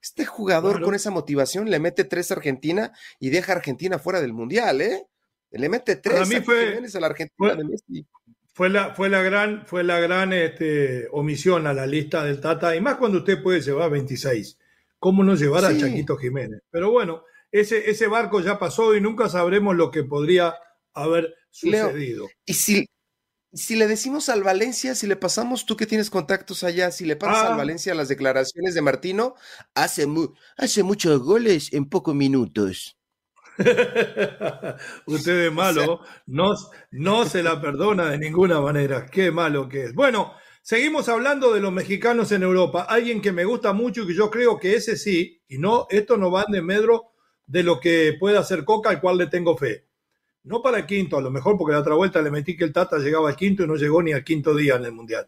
Este 0.00 0.24
jugador 0.24 0.80
con 0.80 0.94
esa 0.94 1.10
motivación 1.10 1.68
le 1.68 1.80
mete 1.80 2.04
tres 2.04 2.30
a 2.30 2.34
Argentina 2.34 2.92
y 3.18 3.30
deja 3.30 3.52
a 3.52 3.56
Argentina 3.56 3.98
fuera 3.98 4.20
del 4.20 4.32
Mundial, 4.32 4.80
¿eh? 4.80 5.06
Le 5.50 5.68
mete 5.68 5.96
tres 5.96 6.20
a, 6.20 6.42
fue, 6.42 6.78
a 6.78 7.00
la 7.00 7.06
Argentina 7.06 7.54
de 7.54 7.64
Messi. 7.64 8.06
Fue 8.52 8.70
la, 8.70 8.94
fue 8.94 9.08
la 9.08 9.22
gran, 9.22 9.66
fue 9.66 9.82
la 9.82 9.98
gran 9.98 10.32
este, 10.32 11.08
omisión 11.10 11.66
a 11.66 11.74
la 11.74 11.86
lista 11.86 12.24
del 12.24 12.40
Tata, 12.40 12.76
y 12.76 12.80
más 12.80 12.96
cuando 12.96 13.18
usted 13.18 13.42
puede 13.42 13.60
llevar 13.60 13.90
26. 13.90 14.58
¿Cómo 14.98 15.22
no 15.24 15.34
llevar 15.34 15.64
a 15.64 15.76
Chaquito 15.76 16.16
Jiménez? 16.16 16.62
Pero 16.70 16.90
bueno, 16.90 17.24
ese, 17.52 17.90
ese 17.90 18.06
barco 18.06 18.40
ya 18.40 18.58
pasó 18.58 18.94
y 18.94 19.00
nunca 19.00 19.28
sabremos 19.28 19.76
lo 19.76 19.90
que 19.90 20.04
podría 20.04 20.54
haber 20.94 21.34
sucedido. 21.50 22.28
y 22.44 22.54
si, 22.54 22.86
si 23.52 23.76
le 23.76 23.86
decimos 23.86 24.28
al 24.28 24.42
Valencia, 24.42 24.94
si 24.94 25.06
le 25.06 25.16
pasamos, 25.16 25.66
tú 25.66 25.76
que 25.76 25.86
tienes 25.86 26.10
contactos 26.10 26.64
allá, 26.64 26.90
si 26.90 27.04
le 27.04 27.16
pasas 27.16 27.46
al 27.46 27.52
ah. 27.52 27.56
Valencia 27.56 27.94
las 27.94 28.08
declaraciones 28.08 28.74
de 28.74 28.82
Martino, 28.82 29.34
hace, 29.74 30.06
hace 30.56 30.82
muchos 30.82 31.20
goles 31.20 31.72
en 31.72 31.88
pocos 31.88 32.14
minutos. 32.14 32.96
Usted 35.06 35.46
es 35.46 35.52
malo, 35.52 36.00
no, 36.26 36.54
no 36.90 37.24
se 37.24 37.42
la 37.42 37.60
perdona 37.60 38.10
de 38.10 38.18
ninguna 38.18 38.60
manera. 38.60 39.06
Qué 39.06 39.30
malo 39.30 39.68
que 39.68 39.84
es. 39.84 39.94
Bueno, 39.94 40.34
Seguimos 40.66 41.08
hablando 41.08 41.54
de 41.54 41.60
los 41.60 41.72
mexicanos 41.72 42.32
en 42.32 42.42
Europa. 42.42 42.82
Alguien 42.82 43.22
que 43.22 43.30
me 43.30 43.44
gusta 43.44 43.72
mucho 43.72 44.02
y 44.02 44.08
que 44.08 44.14
yo 44.14 44.32
creo 44.32 44.58
que 44.58 44.74
ese 44.74 44.96
sí, 44.96 45.40
y 45.46 45.58
no, 45.58 45.86
esto 45.90 46.16
no 46.16 46.32
va 46.32 46.44
de 46.48 46.60
medro 46.60 47.12
de 47.46 47.62
lo 47.62 47.80
que 47.80 48.16
pueda 48.18 48.40
hacer 48.40 48.64
Coca, 48.64 48.90
al 48.90 49.00
cual 49.00 49.18
le 49.18 49.26
tengo 49.28 49.56
fe. 49.56 49.86
No 50.44 50.62
para 50.62 50.78
el 50.78 50.86
quinto, 50.86 51.18
a 51.18 51.20
lo 51.20 51.30
mejor 51.30 51.56
porque 51.58 51.72
la 51.72 51.80
otra 51.80 51.94
vuelta 51.94 52.22
le 52.22 52.30
metí 52.30 52.56
que 52.56 52.64
el 52.64 52.72
Tata 52.72 52.98
llegaba 52.98 53.28
al 53.28 53.36
quinto 53.36 53.64
y 53.64 53.66
no 53.66 53.76
llegó 53.76 54.02
ni 54.02 54.12
al 54.12 54.24
quinto 54.24 54.54
día 54.54 54.76
en 54.76 54.84
el 54.84 54.92
Mundial. 54.92 55.26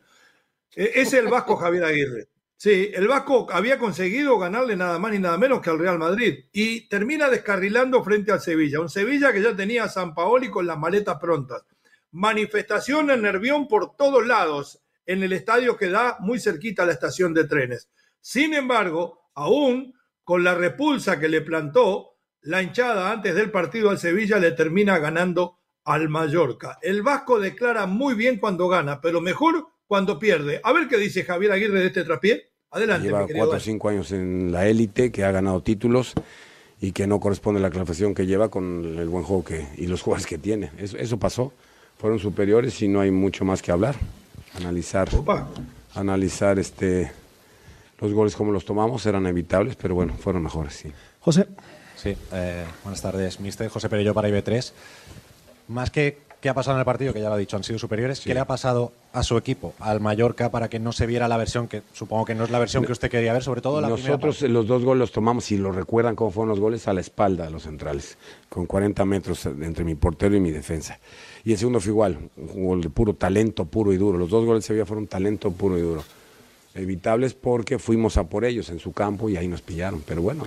E, 0.75 0.93
es 0.95 1.13
el 1.13 1.27
Vasco 1.29 1.57
Javier 1.57 1.85
Aguirre. 1.85 2.29
Sí, 2.57 2.91
el 2.93 3.07
Vasco 3.07 3.47
había 3.51 3.79
conseguido 3.79 4.39
ganarle 4.39 4.77
nada 4.77 4.99
más 4.99 5.13
ni 5.13 5.19
nada 5.19 5.39
menos 5.39 5.61
que 5.61 5.71
al 5.71 5.79
Real 5.79 5.99
Madrid 5.99 6.47
y 6.53 6.89
termina 6.89 7.29
descarrilando 7.29 8.03
frente 8.03 8.33
al 8.33 8.41
Sevilla. 8.41 8.81
Un 8.81 8.89
Sevilla 8.89 9.33
que 9.33 9.43
ya 9.43 9.55
tenía 9.55 9.85
a 9.85 9.89
San 9.89 10.15
Paoli 10.15 10.51
con 10.51 10.67
las 10.67 10.79
maletas 10.79 11.19
prontas. 11.21 11.65
Manifestación 12.11 13.11
en 13.11 13.23
Nervión 13.23 13.69
por 13.69 13.97
todos 13.97 14.27
lados 14.27 14.81
en 15.07 15.23
el 15.23 15.33
estadio 15.33 15.77
que 15.77 15.89
da 15.89 16.17
muy 16.21 16.41
cerquita 16.41 16.83
a 16.83 16.87
la 16.87 16.93
estación 16.93 17.33
de 17.33 17.45
trenes. 17.45 17.89
Sin 18.21 18.55
embargo, 18.55 19.31
aún 19.35 19.95
con 20.29 20.45
la 20.45 20.55
repulsa 20.55 21.19
que 21.19 21.27
le 21.27 21.41
plantó 21.41 22.19
la 22.43 22.63
hinchada 22.63 23.11
antes 23.11 23.35
del 23.35 23.51
partido 23.51 23.89
al 23.89 23.97
Sevilla, 23.97 24.39
le 24.39 24.53
termina 24.53 24.99
ganando 24.99 25.57
al 25.85 26.11
Mallorca. 26.11 26.79
El 26.83 27.01
Vasco 27.01 27.41
declara 27.41 27.87
muy 27.87 28.13
bien 28.13 28.37
cuando 28.37 28.69
gana, 28.69 29.01
pero 29.01 29.23
mejor 29.23 29.69
cuando 29.87 30.19
pierde. 30.19 30.61
A 30.65 30.75
ver 30.75 30.87
qué 30.87 30.99
dice 30.99 31.25
Javier 31.25 31.53
Aguirre 31.53 31.81
de 31.81 31.87
este 31.87 32.05
trapié. 32.05 32.51
Adelante. 32.71 33.07
Lleva 33.07 33.27
cuatro 33.27 33.57
o 33.57 33.61
cinco 33.61 33.89
años 33.89 34.13
en 34.13 34.53
la 34.53 34.67
élite, 34.67 35.11
que 35.11 35.25
ha 35.25 35.31
ganado 35.31 35.63
títulos 35.63 36.13
y 36.79 36.93
que 36.93 37.07
no 37.07 37.21
corresponde 37.21 37.61
a 37.61 37.63
la 37.63 37.71
clasificación 37.71 38.15
que 38.15 38.27
lleva 38.27 38.51
con 38.51 38.99
el 38.99 39.09
buen 39.09 39.25
juego 39.25 39.43
que, 39.43 39.67
y 39.79 39.87
los 39.87 40.03
jugadores 40.03 40.27
que 40.27 40.37
tiene. 40.37 40.73
Eso, 40.77 40.99
eso 40.99 41.19
pasó. 41.19 41.55
Fueron 41.97 42.19
superiores 42.19 42.83
y 42.83 42.89
no 42.89 43.01
hay 43.01 43.11
mucho 43.11 43.47
más 43.47 43.63
que 43.63 43.73
hablar 43.73 43.97
analizar, 44.59 45.09
analizar 45.95 46.59
este, 46.59 47.13
los 47.99 48.13
goles 48.13 48.37
como 48.37 48.53
los 48.53 48.65
tomamos, 48.65 49.05
eran 49.07 49.27
evitables, 49.27 49.77
pero 49.77 49.95
bueno, 49.95 50.15
fueron 50.15 50.43
mejores, 50.43 50.75
sí. 50.75 50.93
José. 51.21 51.47
Sí, 51.97 52.17
eh, 52.33 52.65
buenas 52.85 53.03
tardes, 53.03 53.41
mister. 53.41 53.69
José 53.69 53.89
Perello 53.89 54.15
para 54.15 54.29
IB3. 54.29 54.73
Más 55.67 55.91
que 55.91 56.19
qué 56.41 56.49
ha 56.49 56.55
pasado 56.55 56.77
en 56.77 56.81
el 56.81 56.85
partido, 56.85 57.13
que 57.13 57.21
ya 57.21 57.29
lo 57.29 57.35
ha 57.35 57.39
dicho, 57.39 57.57
han 57.57 57.65
sido 57.65 57.79
superiores, 57.79 58.21
¿qué 58.21 58.35
le 58.35 58.41
ha 58.41 58.47
pasado 58.47 58.93
a 59.13 59.23
su 59.23 59.37
equipo, 59.37 59.75
al 59.81 60.01
Mallorca, 60.01 60.51
para 60.51 60.69
que 60.69 60.79
no 60.79 60.93
se 60.93 61.07
viera 61.07 61.27
la 61.27 61.37
versión 61.37 61.67
que 61.67 61.83
supongo 61.93 62.25
que 62.25 62.35
no 62.35 62.45
es 62.45 62.51
la 62.51 62.59
versión 62.59 62.85
que 62.85 62.93
usted 62.93 63.11
quería 63.11 63.33
ver, 63.33 63.43
sobre 63.43 63.61
todo 63.61 63.81
la 63.81 63.89
Nosotros 63.89 64.43
los 64.43 64.67
dos 64.67 64.85
goles 64.85 65.01
los 65.01 65.13
tomamos, 65.13 65.51
y 65.51 65.57
lo 65.57 65.73
recuerdan 65.73 66.15
cómo 66.15 66.31
fueron 66.31 66.51
los 66.51 66.61
goles, 66.61 66.87
a 66.87 66.93
la 66.93 67.01
espalda 67.01 67.47
de 67.47 67.51
los 67.51 67.65
centrales, 67.65 68.19
con 68.49 68.67
40 68.67 69.05
metros 69.05 69.47
entre 69.47 69.85
mi 69.85 69.95
portero 69.95 70.37
y 70.37 70.41
mi 70.41 70.51
defensa. 70.51 70.99
Y 71.45 71.53
el 71.53 71.59
segundo 71.59 71.81
fue 71.81 71.91
igual, 71.91 72.19
un 72.37 72.67
gol 72.67 72.81
de 72.81 72.91
puro 72.91 73.15
talento, 73.15 73.65
puro 73.65 73.93
y 73.93 73.97
duro. 73.97 74.19
Los 74.19 74.31
dos 74.31 74.45
goles 74.45 74.63
de 74.63 74.67
Sevilla 74.69 74.87
fueron 74.87 75.07
talento 75.07 75.51
puro 75.51 75.79
y 75.79 75.81
duro. 75.81 76.05
Evitables 76.79 77.35
porque 77.35 77.79
fuimos 77.79 78.17
a 78.17 78.29
por 78.29 78.45
ellos 78.45 78.71
en 78.71 78.79
su 78.79 78.93
campo 78.93 79.29
y 79.29 79.37
ahí 79.37 79.49
nos 79.49 79.63
pillaron. 79.63 80.03
Pero 80.07 80.23
bueno, 80.23 80.45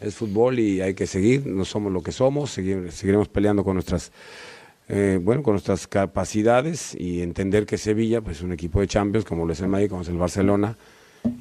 es, 0.00 0.14
fútbol 0.14 0.58
y 0.58 0.80
hay 0.80 0.94
que 0.94 1.06
seguir, 1.06 1.46
no 1.46 1.64
somos 1.64 1.92
lo 1.92 2.02
que 2.02 2.12
somos, 2.12 2.50
seguiremos 2.50 3.28
peleando 3.28 3.64
con 3.64 3.74
nuestras, 3.74 4.12
eh, 4.88 5.18
bueno, 5.20 5.42
con 5.42 5.54
nuestras 5.54 5.86
capacidades 5.86 6.94
y 6.98 7.22
entender 7.22 7.66
que 7.66 7.78
Sevilla 7.78 8.20
pues, 8.20 8.38
es 8.38 8.42
un 8.42 8.52
equipo 8.52 8.80
de 8.80 8.86
Champions 8.86 9.24
como 9.24 9.46
lo 9.46 9.52
es 9.52 9.60
el 9.60 9.68
Madrid, 9.68 9.88
como 9.88 10.02
es 10.02 10.08
el 10.08 10.18
Barcelona 10.18 10.76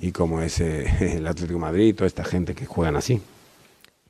y 0.02 0.12
como 0.12 0.42
es 0.42 0.60
eh, 0.62 0.86
el 1.18 1.28
Atlético 1.28 1.60
de 1.60 1.60
Madrid, 1.60 1.96
toda 1.96 2.08
esta 2.08 2.24
gente 2.24 2.56
que 2.56 2.66
juegan 2.66 2.96
así. 2.96 3.22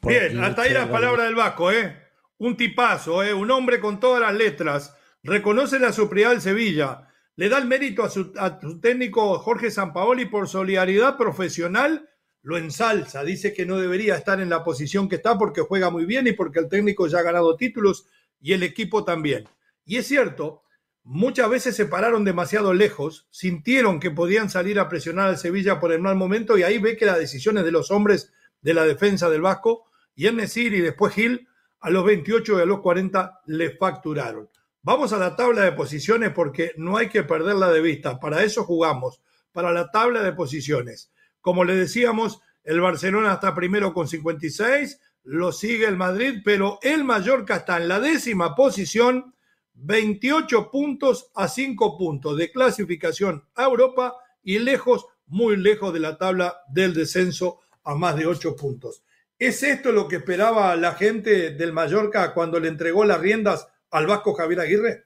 Bien, 0.01 0.43
hasta 0.43 0.63
ahí 0.63 0.73
la 0.73 0.89
palabra 0.89 1.23
del 1.23 1.35
Vasco, 1.35 1.71
¿eh? 1.71 1.95
Un 2.37 2.57
tipazo, 2.57 3.23
¿eh? 3.23 3.33
un 3.33 3.49
hombre 3.49 3.79
con 3.79 3.99
todas 3.99 4.21
las 4.21 4.35
letras. 4.35 4.95
Reconoce 5.23 5.79
la 5.79 5.91
superioridad 5.91 6.31
del 6.31 6.41
Sevilla. 6.41 7.07
Le 7.37 7.49
da 7.49 7.57
el 7.57 7.65
mérito 7.65 8.03
a 8.03 8.09
su, 8.09 8.31
técnico 8.79 9.37
Jorge 9.39 9.69
Sampaoli 9.69 10.25
por 10.25 10.47
solidaridad 10.47 11.17
profesional. 11.17 12.09
Lo 12.41 12.57
ensalza. 12.57 13.23
Dice 13.23 13.53
que 13.53 13.65
no 13.65 13.77
debería 13.77 14.15
estar 14.15 14.39
en 14.39 14.49
la 14.49 14.63
posición 14.63 15.09
que 15.09 15.15
está 15.15 15.37
porque 15.37 15.61
juega 15.61 15.89
muy 15.89 16.05
bien 16.05 16.27
y 16.27 16.33
porque 16.33 16.59
el 16.59 16.69
técnico 16.69 17.07
ya 17.07 17.19
ha 17.19 17.23
ganado 17.23 17.57
títulos 17.57 18.07
y 18.39 18.53
el 18.53 18.63
equipo 18.63 19.03
también. 19.03 19.49
Y 19.85 19.97
es 19.97 20.07
cierto, 20.07 20.63
muchas 21.03 21.49
veces 21.49 21.75
se 21.75 21.85
pararon 21.85 22.23
demasiado 22.23 22.73
lejos, 22.73 23.27
sintieron 23.31 23.99
que 23.99 24.11
podían 24.11 24.49
salir 24.49 24.79
a 24.79 24.87
presionar 24.87 25.27
al 25.27 25.37
Sevilla 25.37 25.79
por 25.79 25.91
el 25.91 26.01
mal 26.01 26.15
momento 26.15 26.57
y 26.57 26.63
ahí 26.63 26.77
ve 26.77 26.95
que 26.95 27.05
las 27.05 27.19
decisiones 27.19 27.65
de 27.65 27.71
los 27.71 27.91
hombres 27.91 28.31
de 28.61 28.73
la 28.73 28.85
defensa 28.85 29.29
del 29.29 29.41
Vasco, 29.41 29.85
y 30.15 30.29
Nesir 30.31 30.73
y 30.73 30.81
después 30.81 31.13
Gil, 31.13 31.47
a 31.81 31.89
los 31.89 32.05
28 32.05 32.59
y 32.59 32.61
a 32.61 32.65
los 32.65 32.79
40 32.79 33.41
le 33.45 33.71
facturaron. 33.71 34.49
Vamos 34.85 35.13
a 35.13 35.17
la 35.17 35.35
tabla 35.35 35.63
de 35.63 35.71
posiciones 35.71 36.29
porque 36.29 36.73
no 36.77 36.95
hay 36.97 37.09
que 37.09 37.23
perderla 37.23 37.71
de 37.71 37.81
vista. 37.81 38.19
Para 38.19 38.43
eso 38.43 38.65
jugamos, 38.65 39.19
para 39.51 39.71
la 39.71 39.89
tabla 39.89 40.21
de 40.21 40.31
posiciones. 40.31 41.11
Como 41.41 41.63
le 41.63 41.75
decíamos, 41.75 42.39
el 42.63 42.81
Barcelona 42.81 43.33
está 43.33 43.55
primero 43.55 43.95
con 43.95 44.07
56, 44.07 45.01
lo 45.23 45.51
sigue 45.51 45.87
el 45.87 45.97
Madrid, 45.97 46.41
pero 46.45 46.77
el 46.83 47.03
Mallorca 47.03 47.55
está 47.55 47.77
en 47.77 47.87
la 47.87 47.99
décima 47.99 48.53
posición, 48.53 49.33
28 49.73 50.69
puntos 50.69 51.31
a 51.33 51.47
5 51.47 51.97
puntos 51.97 52.37
de 52.37 52.51
clasificación 52.51 53.43
a 53.55 53.63
Europa 53.63 54.17
y 54.43 54.59
lejos, 54.59 55.07
muy 55.25 55.57
lejos 55.57 55.95
de 55.95 55.99
la 55.99 56.19
tabla 56.19 56.57
del 56.69 56.93
descenso 56.93 57.57
a 57.85 57.95
más 57.95 58.17
de 58.17 58.27
8 58.27 58.55
puntos. 58.55 59.03
¿Es 59.39 59.63
esto 59.63 59.91
lo 59.91 60.07
que 60.07 60.17
esperaba 60.17 60.75
la 60.75 60.93
gente 60.93 61.55
del 61.55 61.73
Mallorca 61.73 62.35
cuando 62.35 62.59
le 62.59 62.67
entregó 62.67 63.03
las 63.03 63.19
riendas 63.19 63.67
al 63.91 64.07
Vasco 64.07 64.33
Javier 64.33 64.59
Aguirre? 64.59 65.05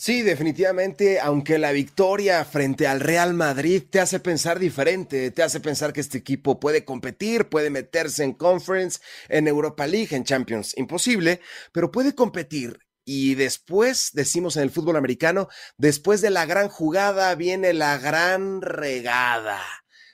Sí, 0.00 0.22
definitivamente, 0.22 1.18
aunque 1.18 1.58
la 1.58 1.72
victoria 1.72 2.44
frente 2.44 2.86
al 2.86 3.00
Real 3.00 3.34
Madrid 3.34 3.82
te 3.90 3.98
hace 3.98 4.20
pensar 4.20 4.60
diferente, 4.60 5.32
te 5.32 5.42
hace 5.42 5.58
pensar 5.58 5.92
que 5.92 6.00
este 6.00 6.18
equipo 6.18 6.60
puede 6.60 6.84
competir, 6.84 7.48
puede 7.48 7.68
meterse 7.68 8.22
en 8.22 8.32
Conference, 8.32 9.00
en 9.28 9.48
Europa 9.48 9.88
League, 9.88 10.14
en 10.14 10.22
Champions, 10.22 10.78
imposible, 10.78 11.40
pero 11.72 11.90
puede 11.90 12.14
competir. 12.14 12.78
Y 13.04 13.34
después, 13.34 14.10
decimos 14.12 14.56
en 14.56 14.62
el 14.62 14.70
fútbol 14.70 14.94
americano, 14.94 15.48
después 15.78 16.20
de 16.20 16.30
la 16.30 16.46
gran 16.46 16.68
jugada 16.68 17.34
viene 17.34 17.72
la 17.72 17.98
gran 17.98 18.62
regada. 18.62 19.60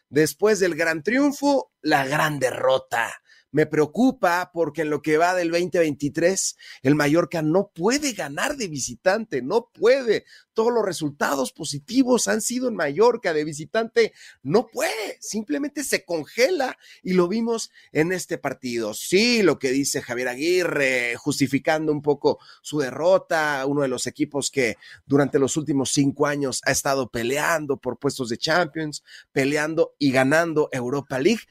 Después 0.09 0.61
del 0.61 0.77
gran 0.77 1.03
triunfo, 1.03 1.73
la 1.83 2.07
gran 2.07 2.39
derrota. 2.39 3.13
Me 3.55 3.67
preocupa 3.67 4.51
porque 4.53 4.83
en 4.83 4.91
lo 4.91 5.01
que 5.01 5.17
va 5.17 5.33
del 5.33 5.53
2023, 5.53 6.57
el 6.83 6.97
Mallorca 6.97 7.41
no 7.41 7.71
puede 7.73 8.13
ganar 8.13 8.57
de 8.57 8.67
visitante, 8.67 9.43
no 9.43 9.71
puede. 9.73 10.25
Todos 10.55 10.73
los 10.73 10.85
resultados 10.85 11.53
positivos 11.53 12.27
han 12.27 12.41
sido 12.41 12.67
en 12.67 12.75
Mallorca, 12.75 13.33
de 13.33 13.45
visitante 13.45 14.13
no 14.43 14.67
puede, 14.67 15.19
simplemente 15.21 15.85
se 15.85 16.05
congela 16.05 16.77
y 17.05 17.13
lo 17.13 17.29
vimos 17.29 17.71
en 17.93 18.11
este 18.11 18.39
partido. 18.39 18.93
Sí, 18.93 19.45
lo 19.45 19.61
que 19.61 19.71
dice 19.71 20.03
Javier 20.03 20.27
Aguirre, 20.31 21.15
justificando 21.15 21.93
un 21.93 22.03
poco 22.03 22.41
su 22.61 22.81
derrota, 22.81 23.65
uno 23.69 23.83
de 23.83 23.89
los 23.89 24.09
equipos 24.09 24.51
que 24.51 24.79
durante 25.07 25.39
los 25.39 25.57
últimos 25.57 25.93
cinco 25.93 26.27
años 26.27 26.61
ha 26.65 26.73
estado 26.73 27.09
peleando 27.09 27.77
por 27.77 28.01
puestos 28.01 28.31
de 28.31 28.37
Champions, 28.37 29.05
peleando 29.31 29.95
y 30.01 30.11
ganando 30.11 30.69
Europa 30.73 31.21
League 31.21 31.43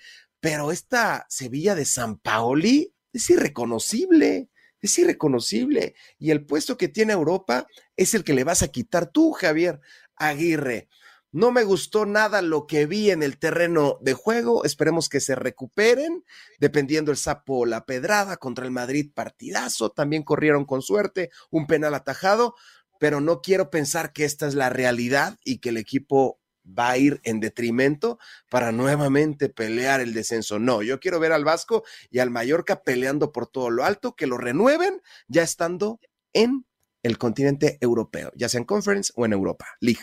pero 0.44 0.74
esta 0.74 1.26
Sevilla 1.30 1.74
de 1.74 1.86
San 1.86 2.18
Paoli 2.18 2.94
es 3.14 3.30
irreconocible, 3.30 4.50
es 4.82 5.00
irreconocible. 5.00 5.96
Y 6.20 6.32
el 6.32 6.46
puesto 6.46 6.78
que 6.78 6.90
tiene 6.90 7.14
Europa 7.14 7.66
es 7.96 8.14
el 8.14 8.26
que 8.26 8.34
le 8.34 8.44
vas 8.44 8.62
a 8.62 8.68
quitar 8.68 9.10
tú, 9.10 9.32
Javier 9.32 9.80
Aguirre. 10.18 10.90
No 11.32 11.54
me 11.54 11.64
gustó 11.64 12.06
nada 12.06 12.42
lo 12.42 12.68
que 12.68 12.88
vi 12.88 13.10
en 13.10 13.24
el 13.24 13.40
terreno 13.40 14.00
de 14.02 14.16
juego. 14.16 14.66
Esperemos 14.66 15.08
que 15.08 15.22
se 15.22 15.36
recuperen. 15.36 16.26
Dependiendo 16.60 17.12
el 17.12 17.18
sapo 17.18 17.66
la 17.66 17.86
pedrada 17.86 18.36
contra 18.36 18.66
el 18.66 18.72
Madrid, 18.72 19.14
partidazo. 19.16 19.92
También 19.92 20.24
corrieron 20.24 20.66
con 20.66 20.82
suerte, 20.82 21.30
un 21.52 21.68
penal 21.68 21.96
atajado. 21.96 22.56
Pero 23.00 23.22
no 23.22 23.40
quiero 23.42 23.70
pensar 23.70 24.12
que 24.12 24.26
esta 24.26 24.46
es 24.46 24.56
la 24.56 24.70
realidad 24.70 25.38
y 25.46 25.60
que 25.60 25.70
el 25.70 25.78
equipo 25.78 26.42
va 26.66 26.92
a 26.92 26.98
ir 26.98 27.20
en 27.24 27.40
detrimento 27.40 28.20
para 28.50 28.72
nuevamente 28.72 29.50
pelear 29.50 30.02
el 30.02 30.14
descenso. 30.14 30.60
No, 30.60 30.82
yo 30.82 31.00
quiero 31.00 31.20
ver 31.20 31.32
al 31.32 31.44
Vasco 31.44 31.84
y 32.10 32.20
al 32.20 32.30
Mallorca 32.30 32.84
peleando 32.84 33.32
por 33.32 33.48
todo 33.48 33.70
lo 33.70 33.84
alto, 33.84 34.16
que 34.16 34.28
lo 34.28 34.38
renueven 34.38 35.02
ya 35.28 35.44
estando 35.44 36.00
en 36.34 36.66
el 37.04 37.18
continente 37.18 37.78
europeo, 37.82 38.32
ya 38.36 38.50
sea 38.50 38.60
en 38.60 38.66
Conference 38.66 39.12
o 39.16 39.26
en 39.26 39.34
Europa 39.34 39.66
League. 39.82 40.02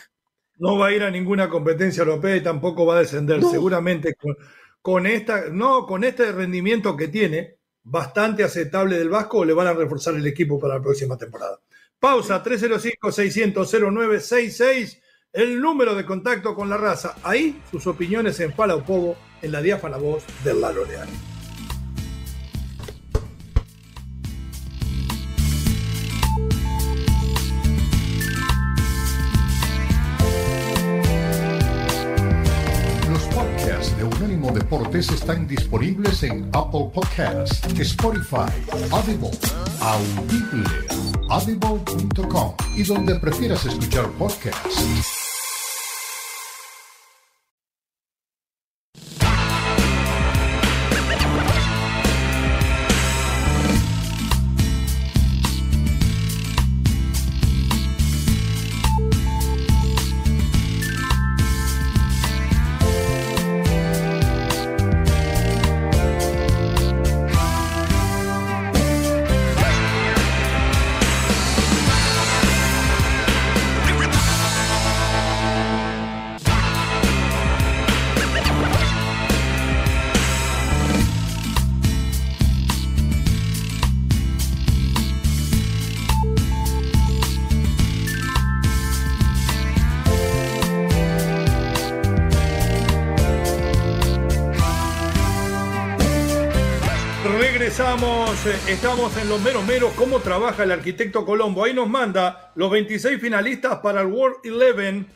No 0.58 0.76
va 0.76 0.88
a 0.88 0.92
ir 0.92 1.02
a 1.02 1.10
ninguna 1.10 1.48
competencia 1.48 2.02
europea 2.02 2.36
y 2.36 2.42
tampoco 2.42 2.84
va 2.84 2.96
a 2.96 3.00
descender. 3.00 3.42
Seguramente 3.42 4.14
con, 4.14 4.36
con, 4.82 5.06
esta, 5.06 5.48
no, 5.50 5.86
con 5.86 6.04
este 6.04 6.30
rendimiento 6.32 6.96
que 6.96 7.08
tiene, 7.08 7.56
bastante 7.82 8.44
aceptable 8.44 8.98
del 8.98 9.08
Vasco, 9.08 9.44
le 9.44 9.54
van 9.54 9.68
a 9.68 9.72
reforzar 9.72 10.14
el 10.14 10.26
equipo 10.26 10.60
para 10.60 10.74
la 10.74 10.82
próxima 10.82 11.16
temporada. 11.16 11.58
Pausa 11.98 12.42
305 12.42 13.12
600 13.12 13.70
0966 13.70 14.99
el 15.32 15.60
número 15.60 15.94
de 15.94 16.04
contacto 16.04 16.54
con 16.54 16.68
la 16.68 16.76
raza. 16.76 17.16
Ahí 17.22 17.60
sus 17.70 17.86
opiniones 17.86 18.40
en 18.40 18.52
Fala 18.52 18.74
o 18.74 18.82
Pobo, 18.82 19.16
en 19.42 19.52
la 19.52 19.62
diáfana 19.62 19.96
voz 19.96 20.24
de 20.44 20.54
La 20.54 20.72
Loreal. 20.72 21.08
Los 33.08 33.22
podcasts 33.34 33.96
de 33.96 34.04
Unánimo 34.04 34.50
Deportes 34.52 35.10
están 35.10 35.46
disponibles 35.46 36.22
en 36.24 36.50
Apple 36.52 36.90
Podcasts, 36.92 37.62
Spotify, 37.78 38.50
Audible, 38.90 39.30
Audible, 39.80 40.68
audible.com 41.30 42.54
y 42.76 42.82
donde 42.82 43.14
prefieras 43.14 43.64
escuchar 43.64 44.08
podcasts. 44.12 45.19
Estamos 97.56 99.16
en 99.16 99.28
los 99.28 99.40
meros 99.40 99.66
meros, 99.66 99.92
cómo 99.94 100.20
trabaja 100.20 100.62
el 100.62 100.70
arquitecto 100.70 101.24
Colombo. 101.26 101.64
Ahí 101.64 101.74
nos 101.74 101.88
manda 101.88 102.52
los 102.54 102.70
26 102.70 103.20
finalistas 103.20 103.80
para 103.80 104.02
el 104.02 104.06
World 104.06 104.36
11. 104.44 105.06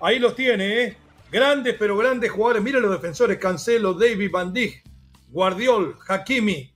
Ahí 0.00 0.18
los 0.18 0.34
tiene, 0.34 0.82
¿eh? 0.82 0.96
Grandes, 1.32 1.76
pero 1.78 1.96
grandes 1.96 2.30
jugadores. 2.30 2.62
Miren 2.62 2.82
los 2.82 2.90
defensores, 2.90 3.38
Cancelo, 3.38 3.94
David, 3.94 4.30
Van 4.30 4.52
Dijk, 4.52 4.84
Guardiol, 5.28 5.96
Hakimi. 6.06 6.70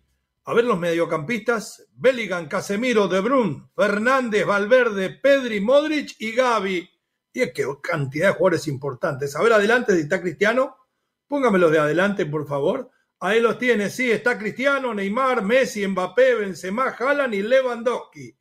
A 0.45 0.55
ver 0.55 0.65
los 0.65 0.79
mediocampistas, 0.79 1.87
Bellingham, 1.95 2.49
Casemiro, 2.49 3.07
De 3.07 3.21
Bruyne, 3.21 3.69
Fernández, 3.77 4.47
Valverde, 4.47 5.11
Pedri, 5.11 5.61
Modric 5.61 6.17
y 6.21 6.33
Gaby. 6.33 6.89
Y 7.35 7.41
es 7.41 7.53
que 7.53 7.65
cantidad 7.83 8.29
de 8.29 8.35
jugadores 8.35 8.67
importantes. 8.67 9.37
A 9.37 9.43
ver 9.43 9.53
adelante 9.53 9.93
está 9.93 10.23
Cristiano. 10.23 10.77
Póngamelos 11.29 11.71
de 11.71 11.79
adelante, 11.81 12.25
por 12.25 12.47
favor. 12.47 12.91
Ahí 13.25 13.41
los 13.41 13.57
tiene, 13.57 13.89
sí, 13.89 14.11
está 14.11 14.37
Cristiano, 14.37 14.93
Neymar, 14.93 15.45
Messi, 15.45 15.87
Mbappé, 15.87 16.35
Benzema, 16.35 16.89
Haaland 16.89 17.33
y 17.35 17.43
Lewandowski. 17.43 18.35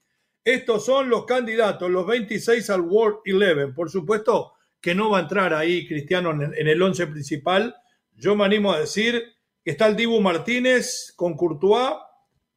Estos 0.44 0.84
son 0.84 1.08
los 1.08 1.26
candidatos, 1.26 1.88
los 1.88 2.08
26 2.08 2.68
al 2.72 2.82
World 2.82 3.20
11. 3.32 3.74
Por 3.76 3.92
supuesto 3.92 4.54
que 4.82 4.96
no 4.96 5.12
va 5.12 5.20
a 5.20 5.22
entrar 5.22 5.54
ahí 5.54 5.88
Cristiano 5.88 6.32
en 6.32 6.68
el 6.68 6.82
11 6.82 7.06
principal. 7.06 7.76
Yo 8.16 8.36
me 8.36 8.44
animo 8.44 8.72
a 8.72 8.80
decir 8.80 9.24
que 9.64 9.70
está 9.70 9.86
el 9.86 9.96
Dibu 9.96 10.20
Martínez 10.20 11.14
con 11.16 11.38
Courtois 11.38 11.98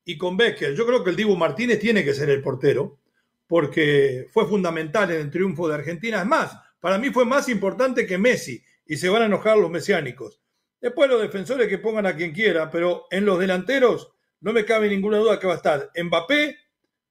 y 0.07 0.17
con 0.17 0.39
Becker. 0.39 0.75
Yo 0.75 0.87
creo 0.87 1.05
que 1.05 1.11
el 1.11 1.17
Dibu 1.17 1.37
Martínez 1.37 1.79
tiene 1.79 2.07
que 2.07 2.15
ser 2.15 2.31
el 2.31 2.41
portero 2.41 3.01
porque 3.47 4.29
fue 4.33 4.49
fundamental 4.49 5.11
en 5.11 5.21
el 5.21 5.31
triunfo 5.31 5.69
de 5.69 5.75
Argentina. 5.75 6.21
Es 6.21 6.27
más, 6.27 6.59
para 6.81 6.97
mí 6.97 7.11
fue 7.11 7.27
más 7.27 7.51
importante 7.51 8.07
que 8.07 8.17
Messi 8.17 8.63
y 8.87 8.97
se 8.97 9.11
van 9.11 9.21
a 9.21 9.27
enojar 9.27 9.59
los 9.59 9.71
mesiánicos. 9.71 10.41
Después 10.85 11.09
los 11.09 11.23
defensores 11.23 11.67
que 11.67 11.79
pongan 11.79 12.05
a 12.05 12.15
quien 12.15 12.31
quiera, 12.31 12.71
pero 12.71 13.07
en 13.11 13.25
los 13.25 13.39
delanteros 13.39 14.13
no 14.41 14.53
me 14.53 14.67
cabe 14.67 14.87
ninguna 14.91 15.17
duda 15.17 15.41
que 15.41 15.47
va 15.47 15.55
a 15.55 15.57
estar 15.57 15.91
Mbappé, 15.97 16.59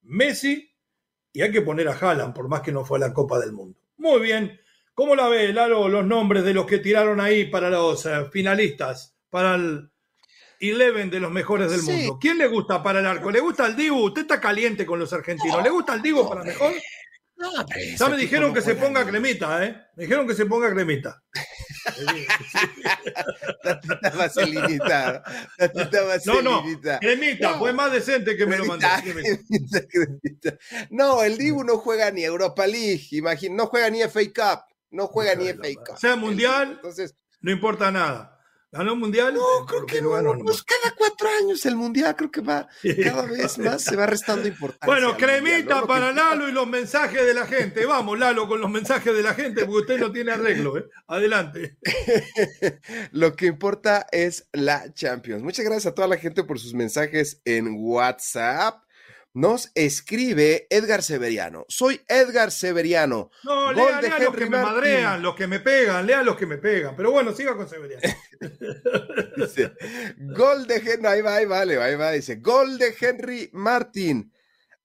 Messi 0.02 0.72
y 1.32 1.42
hay 1.42 1.50
que 1.50 1.60
poner 1.60 1.88
a 1.88 1.98
Haaland, 1.98 2.32
por 2.34 2.46
más 2.46 2.60
que 2.60 2.70
no 2.70 2.84
fue 2.84 2.98
a 2.98 3.00
la 3.00 3.12
Copa 3.12 3.40
del 3.40 3.50
Mundo. 3.50 3.76
Muy 3.96 4.20
bien. 4.20 4.60
¿Cómo 4.94 5.16
la 5.16 5.26
ve, 5.26 5.52
Lalo, 5.52 5.88
los 5.88 6.06
nombres 6.06 6.44
de 6.44 6.54
los 6.54 6.66
que 6.66 6.78
tiraron 6.78 7.18
ahí 7.18 7.46
para 7.46 7.68
los 7.68 8.06
eh, 8.06 8.26
finalistas, 8.30 9.16
para 9.28 9.56
el 9.56 9.90
Eleven 10.60 11.10
de 11.10 11.18
los 11.18 11.32
mejores 11.32 11.68
del 11.72 11.82
mundo? 11.82 12.16
¿Quién 12.20 12.38
le 12.38 12.46
gusta 12.46 12.80
para 12.80 13.00
el 13.00 13.06
arco? 13.06 13.32
¿Le 13.32 13.40
gusta 13.40 13.66
el 13.66 13.74
Dibu? 13.74 14.04
Usted 14.04 14.22
está 14.22 14.40
caliente 14.40 14.86
con 14.86 15.00
los 15.00 15.12
argentinos. 15.12 15.64
¿Le 15.64 15.70
gusta 15.70 15.94
el 15.94 16.02
Dibu 16.02 16.28
para 16.28 16.44
mejor? 16.44 16.74
ya 17.98 18.08
me 18.08 18.16
dijeron 18.18 18.54
que 18.54 18.62
se 18.62 18.76
ponga 18.76 19.04
cremita, 19.04 19.66
¿eh? 19.66 19.76
Me 19.96 20.04
dijeron 20.04 20.28
que 20.28 20.34
se 20.36 20.46
ponga 20.46 20.70
cremita. 20.72 21.20
Tatita 23.62 24.10
vaselinita. 24.16 25.22
No, 26.26 26.42
no, 26.42 26.62
cremita, 27.00 27.58
fue 27.58 27.72
más 27.72 27.92
decente 27.92 28.36
que 28.36 28.46
me 28.46 28.58
lo 28.58 28.66
mandó. 28.66 28.86
No, 30.90 31.22
el 31.22 31.38
Dibu 31.38 31.64
no 31.64 31.78
juega 31.78 32.10
ni 32.10 32.24
Europa 32.24 32.66
League, 32.66 33.06
imagino, 33.12 33.56
no 33.56 33.66
juega 33.66 33.90
ni 33.90 34.02
FA 34.02 34.20
Cup, 34.34 34.64
no 34.90 35.06
juega 35.06 35.34
ni 35.34 35.48
FA 35.48 35.68
Cup. 35.86 35.98
Sea 35.98 36.16
mundial, 36.16 36.72
entonces 36.72 37.14
no 37.40 37.50
importa 37.50 37.90
nada. 37.90 38.33
¿Ganó 38.74 38.94
un 38.94 38.98
mundial? 38.98 39.34
No, 39.34 39.64
creo 39.66 39.86
que 39.86 40.02
no. 40.02 40.10
Pues 40.42 40.64
cada 40.64 40.92
cuatro 40.96 41.28
años 41.40 41.64
el 41.64 41.76
mundial 41.76 42.16
creo 42.16 42.28
que 42.28 42.40
va 42.40 42.66
cada 43.04 43.22
vez 43.22 43.56
más, 43.58 43.82
se 43.82 43.94
va 43.94 44.04
restando 44.04 44.48
importancia. 44.48 44.86
Bueno, 44.86 45.16
cremita 45.16 45.86
para 45.86 46.10
Lalo 46.12 46.48
y 46.48 46.52
los 46.52 46.66
mensajes 46.66 47.24
de 47.24 47.34
la 47.34 47.46
gente. 47.46 47.86
Vamos, 47.86 48.18
Lalo, 48.18 48.48
con 48.48 48.60
los 48.60 48.68
mensajes 48.68 49.14
de 49.14 49.22
la 49.22 49.34
gente, 49.34 49.64
porque 49.64 49.80
usted 49.82 50.00
no 50.00 50.10
tiene 50.10 50.32
arreglo. 50.32 50.76
¿eh? 50.76 50.86
Adelante. 51.06 51.76
Lo 53.12 53.36
que 53.36 53.46
importa 53.46 54.08
es 54.10 54.48
la 54.52 54.92
Champions. 54.92 55.44
Muchas 55.44 55.64
gracias 55.64 55.92
a 55.92 55.94
toda 55.94 56.08
la 56.08 56.16
gente 56.16 56.42
por 56.42 56.58
sus 56.58 56.74
mensajes 56.74 57.40
en 57.44 57.76
WhatsApp. 57.78 58.83
Nos 59.34 59.72
escribe 59.74 60.68
Edgar 60.70 61.02
Severiano. 61.02 61.66
Soy 61.68 62.00
Edgar 62.06 62.52
Severiano. 62.52 63.30
No, 63.42 63.72
lea, 63.72 64.00
lea 64.00 64.18
los 64.20 64.36
que 64.36 64.46
me 64.46 64.62
madrean, 64.62 65.22
los 65.22 65.34
que 65.34 65.48
me 65.48 65.58
pegan, 65.58 66.06
lea 66.06 66.22
los 66.22 66.36
que 66.36 66.46
me 66.46 66.56
pegan. 66.56 66.94
Pero 66.94 67.10
bueno, 67.10 67.32
siga 67.32 67.56
con 67.56 67.68
Severiano. 67.68 68.14
gol 70.36 70.68
de 70.68 70.76
Henry, 70.76 71.06
ahí 71.08 71.20
va, 71.20 71.34
ahí 71.34 71.46
vale, 71.46 71.82
ahí 71.82 71.96
va, 71.96 72.12
dice, 72.12 72.36
gol 72.36 72.78
de 72.78 72.94
Henry 72.98 73.50
Martin. 73.52 74.32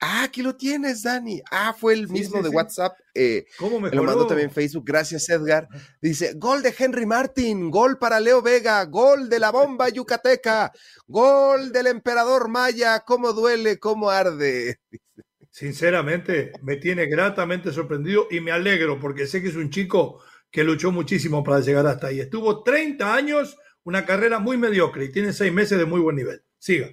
Ah, 0.01 0.23
aquí 0.23 0.41
lo 0.41 0.55
tienes, 0.55 1.03
Dani. 1.03 1.41
Ah, 1.51 1.75
fue 1.77 1.93
el 1.93 2.07
mismo 2.07 2.41
de 2.41 2.49
WhatsApp. 2.49 2.97
Eh, 3.13 3.45
¿Cómo 3.57 3.81
me 3.81 3.91
lo 3.91 4.03
mandó 4.03 4.25
también 4.27 4.49
Facebook. 4.49 4.85
Gracias, 4.85 5.27
Edgar. 5.29 5.67
Dice: 6.01 6.33
Gol 6.35 6.63
de 6.63 6.73
Henry 6.77 7.05
Martin, 7.05 7.69
gol 7.69 7.97
para 7.97 8.19
Leo 8.21 8.41
Vega, 8.41 8.83
gol 8.85 9.27
de 9.27 9.39
la 9.39 9.51
bomba 9.51 9.89
yucateca, 9.89 10.71
gol 11.05 11.73
del 11.73 11.87
emperador 11.87 12.47
Maya. 12.47 13.01
¿Cómo 13.01 13.33
duele, 13.33 13.77
cómo 13.77 14.09
arde? 14.09 14.79
Sinceramente, 15.51 16.53
me 16.61 16.77
tiene 16.77 17.07
gratamente 17.07 17.73
sorprendido 17.73 18.27
y 18.31 18.39
me 18.39 18.51
alegro 18.51 18.99
porque 18.99 19.27
sé 19.27 19.41
que 19.41 19.49
es 19.49 19.55
un 19.55 19.69
chico 19.69 20.21
que 20.49 20.63
luchó 20.63 20.91
muchísimo 20.91 21.43
para 21.43 21.59
llegar 21.59 21.85
hasta 21.87 22.07
ahí. 22.07 22.21
Estuvo 22.21 22.63
30 22.63 23.13
años, 23.13 23.57
una 23.83 24.05
carrera 24.05 24.39
muy 24.39 24.57
mediocre 24.57 25.05
y 25.05 25.11
tiene 25.11 25.33
seis 25.33 25.51
meses 25.51 25.77
de 25.77 25.85
muy 25.85 25.99
buen 25.99 26.15
nivel. 26.15 26.43
Siga. 26.57 26.87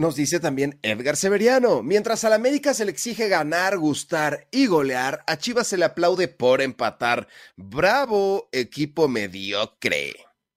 Nos 0.00 0.16
dice 0.16 0.40
también 0.40 0.78
Edgar 0.80 1.14
Severiano, 1.14 1.82
mientras 1.82 2.24
a 2.24 2.30
la 2.30 2.36
América 2.36 2.72
se 2.72 2.86
le 2.86 2.90
exige 2.90 3.28
ganar, 3.28 3.76
gustar 3.76 4.48
y 4.50 4.64
golear, 4.64 5.22
a 5.26 5.36
Chivas 5.36 5.66
se 5.66 5.76
le 5.76 5.84
aplaude 5.84 6.26
por 6.26 6.62
empatar. 6.62 7.28
Bravo, 7.54 8.48
equipo 8.50 9.08
mediocre. 9.08 10.14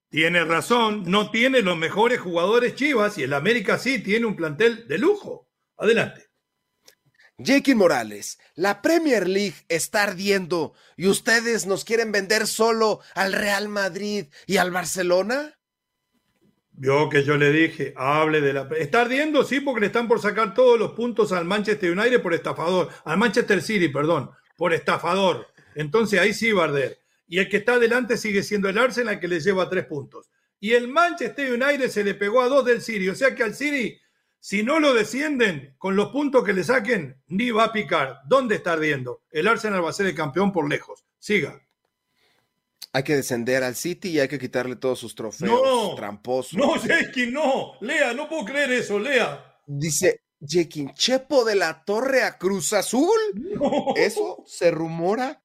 Tiene 0.10 0.46
razón, 0.46 1.04
no 1.12 1.30
tiene 1.30 1.62
los 1.62 1.78
mejores 1.78 2.22
jugadores 2.22 2.76
Chivas 2.76 3.18
y 3.18 3.24
el 3.24 3.34
América 3.34 3.78
sí 3.78 4.00
tiene 4.00 4.28
un 4.28 4.38
plantel 4.38 4.88
de 4.88 4.98
lujo. 4.98 5.50
Adelante. 5.76 6.30
Jake 7.38 7.76
Morales, 7.76 8.39
la 8.56 8.82
Premier 8.82 9.28
League 9.28 9.58
está 9.68 10.04
ardiendo 10.04 10.74
y 10.96 11.08
ustedes 11.08 11.66
nos 11.66 11.84
quieren 11.84 12.14
vender 12.14 12.48
solo 12.48 13.02
al 13.14 13.34
Real 13.34 13.68
Madrid 13.68 14.28
y 14.48 14.56
al 14.56 14.72
Barcelona. 14.72 15.60
Vio 16.76 17.07
que 17.07 17.24
yo 17.24 17.38
le 17.38 17.51
dije, 17.51 17.93
hable 17.95 18.41
de 18.41 18.51
la... 18.51 18.67
Está 18.78 19.01
ardiendo, 19.01 19.43
sí, 19.43 19.59
porque 19.59 19.82
le 19.82 19.88
están 19.88 20.07
por 20.07 20.19
sacar 20.19 20.53
todos 20.53 20.80
los 20.80 20.93
puntos 20.93 21.32
al 21.32 21.45
Manchester 21.45 21.91
United 21.91 22.21
por 22.21 22.34
estafador, 22.34 22.89
al 23.05 23.17
Manchester 23.17 23.61
City, 23.61 23.89
perdón, 23.89 24.32
por 24.57 24.74
estafador. 24.74 25.47
Entonces 25.76 26.19
ahí 26.19 26.34
sí 26.34 26.51
va 26.51 26.63
a 26.63 26.65
arder. 26.65 26.99
Y 27.28 27.38
el 27.38 27.47
que 27.47 27.57
está 27.57 27.74
adelante 27.74 28.17
sigue 28.17 28.41
siendo 28.41 28.69
el 28.69 28.78
Arsenal 28.78 29.19
que 29.19 29.28
le 29.28 29.39
lleva 29.39 29.69
tres 29.69 29.86
puntos. 29.86 30.32
Y 30.59 30.74
el 30.74 30.88
Manchester 30.88 31.51
United 31.51 31.89
se 31.89 32.03
le 32.03 32.15
pegó 32.15 32.41
a 32.41 32.47
dos 32.47 32.65
del 32.65 32.82
City. 32.82 33.09
O 33.09 33.15
sea 33.15 33.36
que 33.36 33.43
al 33.43 33.53
City, 33.53 33.99
si 34.39 34.63
no 34.63 34.80
lo 34.80 34.93
descienden 34.93 35.76
con 35.78 35.95
los 35.95 36.09
puntos 36.09 36.43
que 36.43 36.53
le 36.53 36.63
saquen, 36.63 37.21
ni 37.28 37.51
va 37.51 37.65
a 37.65 37.74
picar. 37.74 38.19
¿Dónde 38.28 38.55
está 38.55 38.74
ardiendo? 38.74 39.21
El 39.30 39.47
Arsenal 39.47 39.84
va 39.84 39.91
a 39.91 39.93
ser 39.93 40.07
el 40.07 40.15
campeón 40.15 40.51
por 40.51 40.67
lejos. 40.67 41.05
Siga 41.19 41.61
hay 42.96 43.04
que 43.04 43.16
descender 43.16 43.64
al 43.64 43.76
City 43.76 44.10
y 44.10 44.20
hay 44.20 44.28
que 44.28 44.38
quitarle 44.38 44.76
todos 44.76 45.00
sus 45.00 45.16
trofeos 45.16 45.50
no, 45.50 45.96
tramposos. 45.96 46.54
No, 46.54 46.80
Jekin, 46.80 47.34
no. 47.34 47.74
Lea, 47.82 48.14
no 48.14 48.30
puedo 48.30 48.46
creer 48.46 48.72
eso, 48.72 49.00
Lea. 49.00 49.44
Dice 49.66 50.22
Jekin, 50.39 50.94
Chepo 50.94 51.44
de 51.44 51.56
la 51.56 51.84
Torre 51.84 52.22
a 52.22 52.38
Cruz 52.38 52.72
Azul. 52.74 53.18
Eso 53.96 54.44
se 54.46 54.70
rumora. 54.70 55.44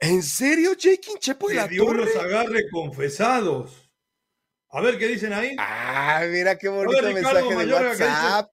¿En 0.00 0.24
serio, 0.24 0.72
Jekin 0.76 1.18
Chepo 1.18 1.48
de 1.48 1.54
la 1.54 1.68
Dios 1.68 1.86
Torre? 1.86 2.06
los 2.06 2.16
agarre 2.16 2.68
confesados. 2.68 3.88
A 4.70 4.80
ver 4.80 4.98
qué 4.98 5.06
dicen 5.06 5.32
ahí. 5.32 5.54
Ah, 5.56 6.24
mira 6.28 6.58
qué 6.58 6.68
bonito 6.68 7.00
mensaje 7.00 7.54
de 7.54 7.72
WhatsApp. 7.72 8.50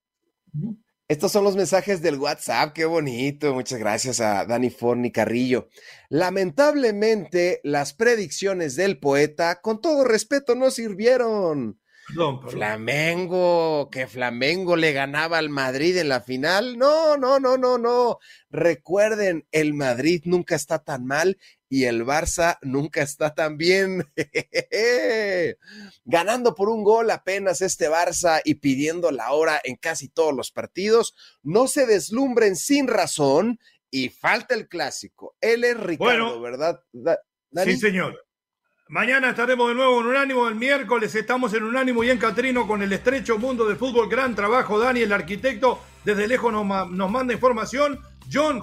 Estos 1.08 1.32
son 1.32 1.42
los 1.42 1.56
mensajes 1.56 2.02
del 2.02 2.18
WhatsApp, 2.18 2.74
qué 2.74 2.84
bonito. 2.84 3.54
Muchas 3.54 3.78
gracias 3.78 4.20
a 4.20 4.44
Dani 4.44 4.68
Forni 4.68 5.10
Carrillo. 5.10 5.70
Lamentablemente, 6.10 7.62
las 7.64 7.94
predicciones 7.94 8.76
del 8.76 8.98
poeta, 8.98 9.62
con 9.62 9.80
todo 9.80 10.04
respeto, 10.04 10.54
no 10.54 10.70
sirvieron. 10.70 11.80
Flamengo, 12.48 13.88
que 13.90 14.06
Flamengo 14.06 14.76
le 14.76 14.92
ganaba 14.92 15.38
al 15.38 15.48
Madrid 15.48 15.96
en 15.96 16.10
la 16.10 16.20
final. 16.20 16.76
No, 16.76 17.16
no, 17.16 17.40
no, 17.40 17.56
no, 17.56 17.78
no. 17.78 18.18
Recuerden, 18.50 19.46
el 19.50 19.72
Madrid 19.72 20.22
nunca 20.26 20.56
está 20.56 20.78
tan 20.78 21.06
mal 21.06 21.38
y 21.68 21.84
el 21.84 22.04
Barça 22.04 22.58
nunca 22.62 23.02
está 23.02 23.34
tan 23.34 23.56
bien. 23.56 24.04
Ganando 26.04 26.54
por 26.54 26.68
un 26.68 26.82
gol 26.82 27.10
apenas 27.10 27.60
este 27.60 27.88
Barça 27.90 28.40
y 28.44 28.54
pidiendo 28.54 29.10
la 29.10 29.32
hora 29.32 29.60
en 29.64 29.76
casi 29.76 30.08
todos 30.08 30.34
los 30.34 30.50
partidos. 30.50 31.14
No 31.42 31.68
se 31.68 31.86
deslumbren 31.86 32.56
sin 32.56 32.88
razón 32.88 33.58
y 33.90 34.08
falta 34.08 34.54
el 34.54 34.68
clásico. 34.68 35.36
Él 35.40 35.64
es 35.64 35.78
Ricardo, 35.78 36.40
¿verdad? 36.40 36.80
sí, 37.64 37.76
señor. 37.76 38.24
Mañana 38.90 39.30
estaremos 39.30 39.68
de 39.68 39.74
nuevo 39.74 40.00
en 40.00 40.06
Unánimo. 40.06 40.48
El 40.48 40.54
miércoles 40.54 41.14
estamos 41.14 41.52
en 41.52 41.62
Unánimo 41.62 42.02
y 42.04 42.10
en 42.10 42.18
Catrino 42.18 42.66
con 42.66 42.82
el 42.82 42.90
estrecho 42.90 43.36
mundo 43.38 43.66
del 43.66 43.76
fútbol. 43.76 44.08
Gran 44.08 44.34
trabajo, 44.34 44.78
Dani, 44.78 45.00
el 45.00 45.12
arquitecto. 45.12 45.80
Desde 46.04 46.26
lejos 46.26 46.50
nos, 46.50 46.90
nos 46.90 47.10
manda 47.10 47.34
información. 47.34 48.00
John. 48.32 48.62